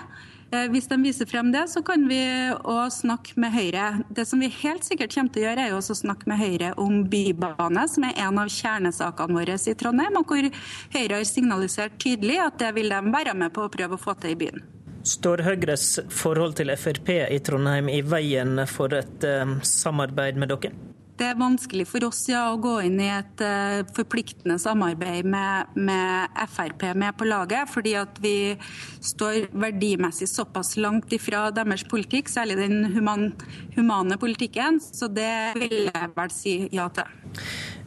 [0.55, 2.21] Eh, hvis de viser frem det, så kan vi
[2.55, 3.87] òg snakke med Høyre.
[4.15, 6.71] Det som vi helt sikkert kommer til å gjøre, er jo å snakke med Høyre
[6.83, 10.49] om bybane, som er en av kjernesakene våre i Trondheim, og hvor
[10.95, 14.15] Høyre har signalisert tydelig at det vil de være med på å prøve å få
[14.23, 14.63] til i byen.
[15.07, 20.75] Står Høyres forhold til Frp i Trondheim i veien for et um, samarbeid med dere?
[21.17, 25.73] Det er vanskelig for oss ja, å gå inn i et uh, forpliktende samarbeid med,
[25.89, 28.53] med, Frp med på laget, fordi at vi
[29.01, 33.31] står verdimessig såpass langt ifra deres politikk, særlig den human,
[33.79, 34.81] humane politikken.
[34.85, 37.09] Så det vil jeg vel si ja til.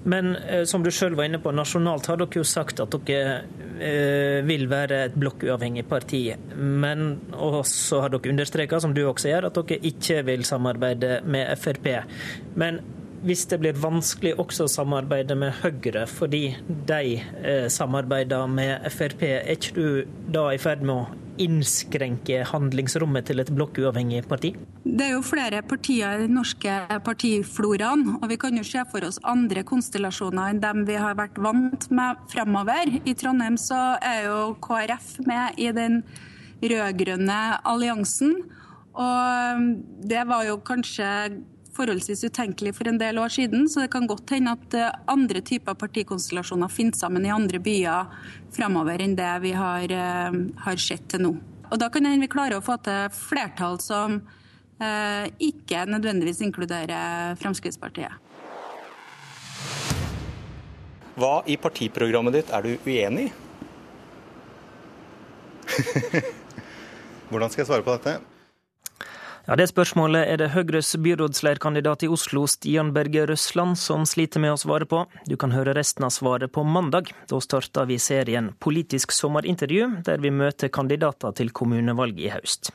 [0.10, 3.42] Men uh, som du sjøl var inne på, nasjonalt har dere jo sagt at dere
[3.46, 6.24] uh, vil være et blokkuavhengig parti.
[6.58, 11.54] Men også har dere understreka, som du også gjør, at dere ikke vil samarbeide med
[11.62, 11.94] Frp.
[12.58, 12.82] Men
[13.26, 16.44] hvis det blir vanskelig også å samarbeide med Høyre, fordi
[16.90, 23.30] de eh, samarbeider med Frp, er ikke du da i ferd med å innskrenke handlingsrommet
[23.30, 24.54] til et blokkuavhengig parti?
[24.84, 26.76] Det er jo flere partier i den norske
[27.06, 31.40] partifloraen, og vi kan jo se for oss andre konstellasjoner enn dem vi har vært
[31.44, 32.92] vant med fremover.
[33.04, 36.02] I Trondheim så er jo KrF med i den
[36.60, 38.36] rød-grønne alliansen,
[39.00, 39.70] og
[40.12, 41.08] det var jo kanskje
[41.80, 45.42] forholdsvis utenkelig for en del år siden, så det kan godt hende at eh, andre
[45.46, 48.10] typer partikonstellasjoner finner sammen i andre byer
[48.56, 51.34] fremover enn det vi har, eh, har sett til nå.
[51.70, 54.22] Og Da kan vi klare å få til flertall som
[54.82, 58.26] eh, ikke nødvendigvis inkluderer Fremskrittspartiet.
[61.20, 63.32] Hva i partiprogrammet ditt er du uenig i?
[67.30, 68.39] Hvordan skal jeg svare på dette?
[69.50, 74.54] Ja, Det spørsmålet er det Høyres byrådslederkandidat i Oslo, Stian Berge Røsland, som sliter med
[74.54, 75.00] å svare på.
[75.26, 77.10] Du kan høre resten av svaret på mandag.
[77.26, 82.70] Da starter vi serien Politisk sommerintervju, der vi møter kandidater til kommunevalget i høst.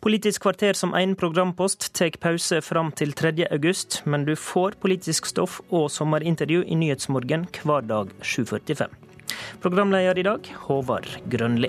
[0.00, 3.44] Politisk kvarter som én programpost tar pause fram til 3.
[3.52, 8.88] august, men du får politisk stoff og sommerintervju i Nyhetsmorgen hver dag 7.45.
[9.60, 11.68] Programleder i dag, Håvard Grønli.